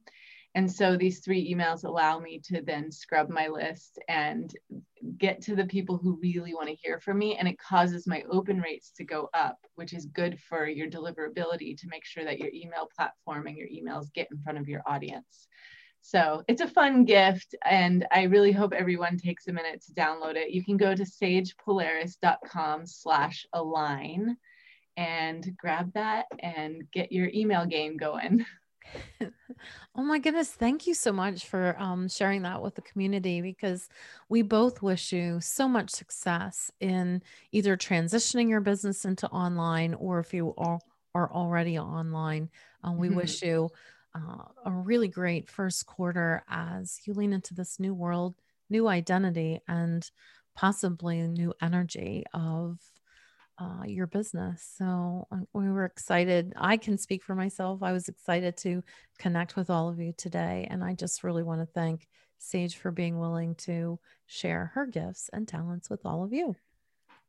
And 0.55 0.71
so 0.71 0.97
these 0.97 1.19
three 1.19 1.53
emails 1.53 1.83
allow 1.83 2.19
me 2.19 2.41
to 2.45 2.61
then 2.61 2.91
scrub 2.91 3.29
my 3.29 3.47
list 3.47 3.99
and 4.07 4.51
get 5.17 5.41
to 5.43 5.55
the 5.55 5.65
people 5.65 5.97
who 5.97 6.19
really 6.21 6.53
want 6.53 6.69
to 6.69 6.75
hear 6.75 6.99
from 6.99 7.19
me. 7.19 7.37
And 7.37 7.47
it 7.47 7.59
causes 7.59 8.07
my 8.07 8.23
open 8.29 8.59
rates 8.59 8.91
to 8.97 9.03
go 9.03 9.29
up, 9.33 9.57
which 9.75 9.93
is 9.93 10.05
good 10.05 10.39
for 10.39 10.67
your 10.67 10.89
deliverability 10.89 11.77
to 11.77 11.87
make 11.87 12.05
sure 12.05 12.23
that 12.23 12.39
your 12.39 12.49
email 12.53 12.89
platform 12.95 13.47
and 13.47 13.55
your 13.55 13.67
emails 13.67 14.11
get 14.13 14.27
in 14.31 14.39
front 14.39 14.57
of 14.57 14.67
your 14.67 14.81
audience. 14.87 15.47
So 16.01 16.43
it's 16.47 16.61
a 16.61 16.67
fun 16.67 17.05
gift, 17.05 17.55
and 17.63 18.07
I 18.11 18.23
really 18.23 18.51
hope 18.51 18.73
everyone 18.73 19.17
takes 19.17 19.47
a 19.47 19.53
minute 19.53 19.83
to 19.83 19.93
download 19.93 20.35
it. 20.35 20.51
You 20.51 20.63
can 20.63 20.77
go 20.77 20.95
to 20.95 21.03
sagepolaris.com 21.03 22.85
slash 22.87 23.45
align 23.53 24.37
and 24.97 25.55
grab 25.57 25.93
that 25.93 26.25
and 26.39 26.83
get 26.91 27.11
your 27.11 27.29
email 27.33 27.65
game 27.65 27.97
going. 27.97 28.45
oh 29.95 30.03
my 30.03 30.19
goodness. 30.19 30.49
Thank 30.49 30.87
you 30.87 30.93
so 30.93 31.11
much 31.11 31.45
for 31.45 31.75
um, 31.79 32.07
sharing 32.07 32.43
that 32.43 32.61
with 32.61 32.75
the 32.75 32.81
community 32.81 33.41
because 33.41 33.89
we 34.29 34.41
both 34.41 34.81
wish 34.81 35.11
you 35.11 35.39
so 35.41 35.67
much 35.67 35.89
success 35.89 36.71
in 36.79 37.21
either 37.51 37.77
transitioning 37.77 38.49
your 38.49 38.61
business 38.61 39.05
into 39.05 39.27
online 39.29 39.93
or 39.93 40.19
if 40.19 40.33
you 40.33 40.53
are, 40.57 40.79
are 41.13 41.31
already 41.31 41.77
online. 41.77 42.49
Um, 42.83 42.97
we 42.97 43.07
mm-hmm. 43.07 43.17
wish 43.17 43.41
you 43.41 43.69
uh, 44.15 44.43
a 44.65 44.71
really 44.71 45.07
great 45.07 45.49
first 45.49 45.85
quarter 45.85 46.43
as 46.49 46.99
you 47.05 47.13
lean 47.13 47.33
into 47.33 47.53
this 47.53 47.79
new 47.79 47.93
world, 47.93 48.35
new 48.69 48.87
identity, 48.87 49.59
and 49.67 50.09
possibly 50.55 51.21
new 51.21 51.53
energy 51.61 52.23
of 52.33 52.79
uh, 53.59 53.83
your 53.85 54.07
business. 54.07 54.73
So 54.77 55.27
uh, 55.31 55.37
we 55.53 55.69
were 55.69 55.85
excited. 55.85 56.53
I 56.55 56.77
can 56.77 56.97
speak 56.97 57.23
for 57.23 57.35
myself. 57.35 57.83
I 57.83 57.91
was 57.91 58.07
excited 58.07 58.55
to 58.57 58.83
connect 59.17 59.55
with 59.55 59.69
all 59.69 59.89
of 59.89 59.99
you 59.99 60.13
today. 60.17 60.67
And 60.69 60.83
I 60.83 60.93
just 60.93 61.23
really 61.23 61.43
want 61.43 61.61
to 61.61 61.65
thank 61.65 62.07
Sage 62.37 62.77
for 62.77 62.91
being 62.91 63.19
willing 63.19 63.55
to 63.55 63.99
share 64.25 64.71
her 64.73 64.85
gifts 64.85 65.29
and 65.33 65.47
talents 65.47 65.89
with 65.89 66.05
all 66.05 66.23
of 66.23 66.31
you. 66.31 66.55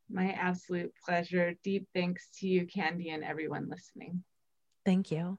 My 0.09 0.31
absolute 0.33 0.93
pleasure. 1.05 1.55
Deep 1.63 1.89
thanks 1.95 2.29
to 2.39 2.49
you, 2.49 2.67
Candy, 2.67 3.11
and 3.11 3.25
everyone 3.25 3.69
listening. 3.69 4.23
Thank 4.85 5.11
you. 5.11 5.39